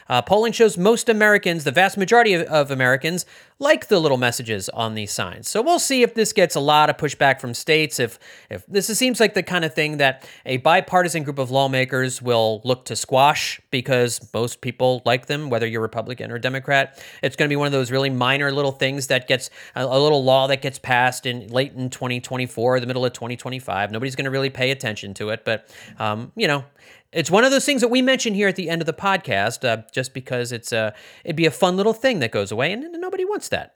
Uh, 0.09 0.23
polling 0.23 0.53
shows 0.53 0.79
most 0.79 1.09
Americans, 1.09 1.65
the 1.65 1.73
vast 1.73 1.97
majority 1.97 2.35
of, 2.35 2.47
of, 2.49 2.71
Americans, 2.71 3.27
like 3.59 3.89
the 3.89 3.99
little 3.99 4.19
messages 4.19 4.69
on 4.69 4.95
these 4.95 5.13
signs. 5.13 5.49
So 5.49 5.63
we'll 5.63 5.79
see 5.79 6.03
if 6.03 6.15
this 6.15 6.33
gets 6.33 6.57
a 6.57 6.61
lot 6.61 6.91
of 6.91 6.97
pushback 6.99 7.41
from 7.41 7.55
states. 7.55 7.99
If 7.99 8.19
if 8.51 8.67
this 8.67 8.87
seems 8.99 9.19
like 9.19 9.35
the 9.35 9.43
kind 9.43 9.65
of 9.65 9.75
thing 9.75 9.97
that 9.97 10.29
a 10.45 10.59
bipartisan 10.59 11.23
group 11.23 11.39
of 11.39 11.51
lawmakers 11.51 12.21
will 12.21 12.61
look 12.65 12.85
to 12.87 12.97
squash 12.97 13.61
because 13.71 14.21
most 14.35 14.61
people 14.61 15.03
like 15.05 15.27
them, 15.27 15.49
whether 15.49 15.67
you're 15.67 15.81
Republican 15.81 16.31
or 16.31 16.39
Democrat. 16.39 17.03
It's 17.23 17.37
going 17.37 17.49
to 17.49 17.53
be 17.53 17.57
one 17.57 17.67
of 17.67 17.73
those 17.73 17.91
really 17.91 18.11
minor 18.11 18.53
little 18.53 18.73
things 18.73 19.07
that 19.07 19.29
gets 19.29 19.51
a, 19.75 19.87
little 19.87 20.25
law 20.25 20.47
that 20.49 20.63
gets 20.63 20.79
passed 20.79 21.27
in 21.27 21.49
late 21.49 21.73
in 21.73 21.91
2024, 21.91 22.81
the 22.81 22.87
middle 22.87 23.05
of 23.05 23.13
2025. 23.13 23.91
Nobody's 23.91 24.17
going 24.17 24.25
to 24.25 24.31
really 24.31 24.51
pay 24.51 24.71
attention 24.71 25.15
to 25.15 25.31
it, 25.31 25.45
but 25.45 25.69
um, 25.99 26.33
you 26.37 26.49
know, 26.49 26.65
it's 27.13 27.31
one 27.31 27.45
of 27.45 27.51
those 27.51 27.65
things 27.65 27.81
that 27.81 27.89
we 27.89 28.03
mention 28.03 28.35
here 28.35 28.49
at 28.49 28.57
the 28.57 28.69
end 28.69 28.83
of 28.83 28.87
the 28.87 28.93
podcast, 28.93 29.67
uh, 29.67 29.83
just 29.93 30.13
because 30.13 30.53
it's 30.53 30.73
a, 30.73 30.79
uh, 30.79 30.91
it'd 31.25 31.37
be 31.37 31.47
a 31.47 31.51
fun 31.51 31.77
little 31.77 31.93
thing 31.93 32.19
that 32.19 32.31
goes 32.31 32.53
away, 32.53 32.73
and 32.73 32.85
nobody 33.01 33.25
wants 33.25 33.46
that. 33.51 33.73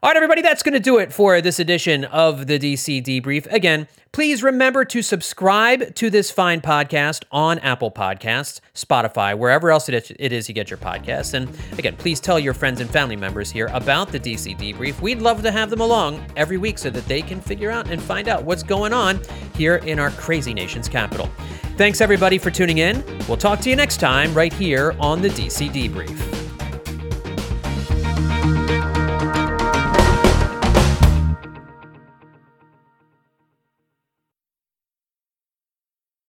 All 0.00 0.10
right, 0.10 0.16
everybody, 0.16 0.42
that's 0.42 0.62
going 0.62 0.74
to 0.74 0.80
do 0.80 0.98
it 0.98 1.12
for 1.12 1.40
this 1.40 1.58
edition 1.58 2.04
of 2.04 2.46
the 2.46 2.56
DC 2.56 3.02
Debrief. 3.02 3.52
Again, 3.52 3.88
please 4.12 4.44
remember 4.44 4.84
to 4.84 5.02
subscribe 5.02 5.92
to 5.96 6.08
this 6.08 6.30
fine 6.30 6.60
podcast 6.60 7.24
on 7.32 7.58
Apple 7.58 7.90
Podcasts, 7.90 8.60
Spotify, 8.76 9.36
wherever 9.36 9.72
else 9.72 9.88
it 9.88 10.32
is 10.32 10.48
you 10.48 10.54
get 10.54 10.70
your 10.70 10.76
podcasts. 10.76 11.34
And 11.34 11.50
again, 11.76 11.96
please 11.96 12.20
tell 12.20 12.38
your 12.38 12.54
friends 12.54 12.80
and 12.80 12.88
family 12.88 13.16
members 13.16 13.50
here 13.50 13.66
about 13.72 14.12
the 14.12 14.20
DC 14.20 14.56
Debrief. 14.56 15.00
We'd 15.00 15.20
love 15.20 15.42
to 15.42 15.50
have 15.50 15.68
them 15.68 15.80
along 15.80 16.24
every 16.36 16.58
week 16.58 16.78
so 16.78 16.90
that 16.90 17.06
they 17.06 17.20
can 17.20 17.40
figure 17.40 17.72
out 17.72 17.90
and 17.90 18.00
find 18.00 18.28
out 18.28 18.44
what's 18.44 18.62
going 18.62 18.92
on 18.92 19.20
here 19.56 19.78
in 19.78 19.98
our 19.98 20.12
crazy 20.12 20.54
nation's 20.54 20.88
capital. 20.88 21.28
Thanks, 21.76 22.00
everybody, 22.00 22.38
for 22.38 22.52
tuning 22.52 22.78
in. 22.78 23.02
We'll 23.26 23.36
talk 23.36 23.58
to 23.62 23.68
you 23.68 23.74
next 23.74 23.96
time 23.96 24.32
right 24.32 24.52
here 24.52 24.94
on 25.00 25.22
the 25.22 25.28
DC 25.28 25.70
Debrief. 25.72 26.36